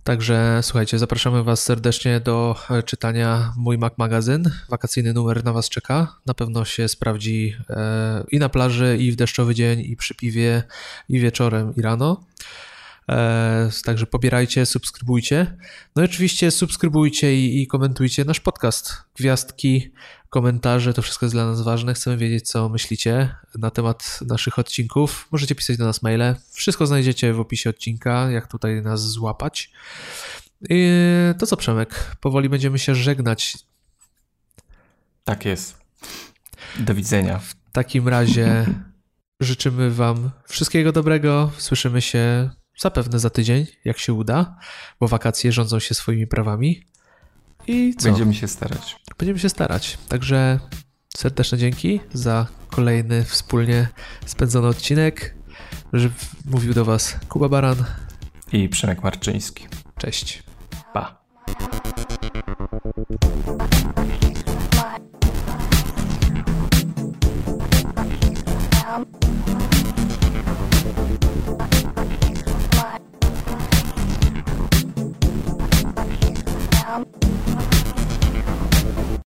Także 0.05 0.61
słuchajcie, 0.63 0.99
zapraszamy 0.99 1.43
Was 1.43 1.63
serdecznie 1.63 2.21
do 2.21 2.57
e, 2.71 2.83
czytania 2.83 3.53
Mój 3.57 3.79
Mac 3.79 3.93
Magazyn. 3.97 4.51
Wakacyjny 4.69 5.13
numer 5.13 5.45
na 5.45 5.53
Was 5.53 5.69
czeka. 5.69 6.17
Na 6.27 6.35
pewno 6.35 6.65
się 6.65 6.89
sprawdzi 6.89 7.57
e, 7.71 8.25
i 8.31 8.39
na 8.39 8.49
plaży, 8.49 8.97
i 9.01 9.13
w 9.13 9.17
deszczowy 9.17 9.55
dzień, 9.55 9.81
i 9.81 9.97
przy 9.97 10.15
piwie, 10.15 10.63
i 11.09 11.21
wieczorem, 11.21 11.75
i 11.77 11.83
rano. 11.83 12.25
E, 13.09 13.71
także 13.85 14.07
pobierajcie, 14.07 14.67
subskrybujcie. 14.67 15.57
No 15.97 16.03
i 16.03 16.05
oczywiście 16.05 16.51
subskrybujcie 16.51 17.37
i, 17.37 17.63
i, 17.63 17.67
komentujcie 17.67 18.25
nasz 18.25 18.41
podcast. 18.41 18.97
Gwiazdki, 19.17 19.93
komentarze, 20.31 20.95
to 20.95 21.03
wszystko 21.03 21.27
jest 21.27 21.35
dla 21.35 21.47
nas 21.47 21.63
ważne. 21.63 21.95
Chcemy 21.95 22.17
wiedzieć, 22.17 22.49
co 22.49 22.69
myślicie 22.69 23.35
na 23.55 23.71
temat 23.71 24.21
naszych 24.29 24.59
odcinków. 24.59 25.29
Możecie 25.31 25.55
pisać 25.55 25.77
do 25.77 25.85
nas 25.85 26.03
maile. 26.03 26.35
Wszystko 26.51 26.87
znajdziecie 26.87 27.33
w 27.33 27.41
opisie 27.41 27.71
odcinka, 27.71 28.31
jak 28.31 28.47
tutaj 28.47 28.83
nas 28.83 29.01
złapać. 29.11 29.73
I 30.71 30.89
to 31.39 31.47
co, 31.47 31.57
Przemek? 31.57 32.17
Powoli 32.21 32.49
będziemy 32.49 32.79
się 32.79 32.95
żegnać. 32.95 33.59
Tak 35.25 35.45
jest. 35.45 35.77
Do 36.79 36.95
widzenia. 36.95 37.39
W 37.39 37.55
takim 37.73 38.09
razie 38.09 38.67
życzymy 39.41 39.91
Wam 39.91 40.31
wszystkiego 40.49 40.93
dobrego. 40.93 41.51
Słyszymy 41.59 42.03
się 42.03 42.51
zapewne 42.79 43.19
za 43.19 43.31
tydzień, 43.31 43.67
jak 43.85 43.99
się 43.99 44.13
uda, 44.13 44.57
bo 45.01 45.09
wakacje 45.09 45.53
rządzą 45.53 45.79
się 45.79 45.95
swoimi 45.95 46.27
prawami. 46.27 46.87
I 47.67 47.95
co? 47.99 48.09
Będziemy 48.09 48.35
się 48.35 48.49
starać. 48.49 48.97
Będziemy 49.19 49.39
się 49.39 49.49
starać. 49.49 49.99
Także 50.09 50.61
serdeczne 51.17 51.59
dzięki 51.59 52.01
za 52.13 52.47
kolejny 52.69 53.25
wspólnie 53.25 53.89
spędzony 54.27 54.69
odcinek. 54.69 55.35
Mówił 56.45 56.75
do 56.75 56.85
Was 56.85 57.17
Kuba 57.29 57.49
Baran 57.49 57.85
i 58.53 58.69
Przemek 58.69 59.03
Marczyński. 59.03 59.67
Cześć. 59.99 60.43
Pa. 60.93 61.25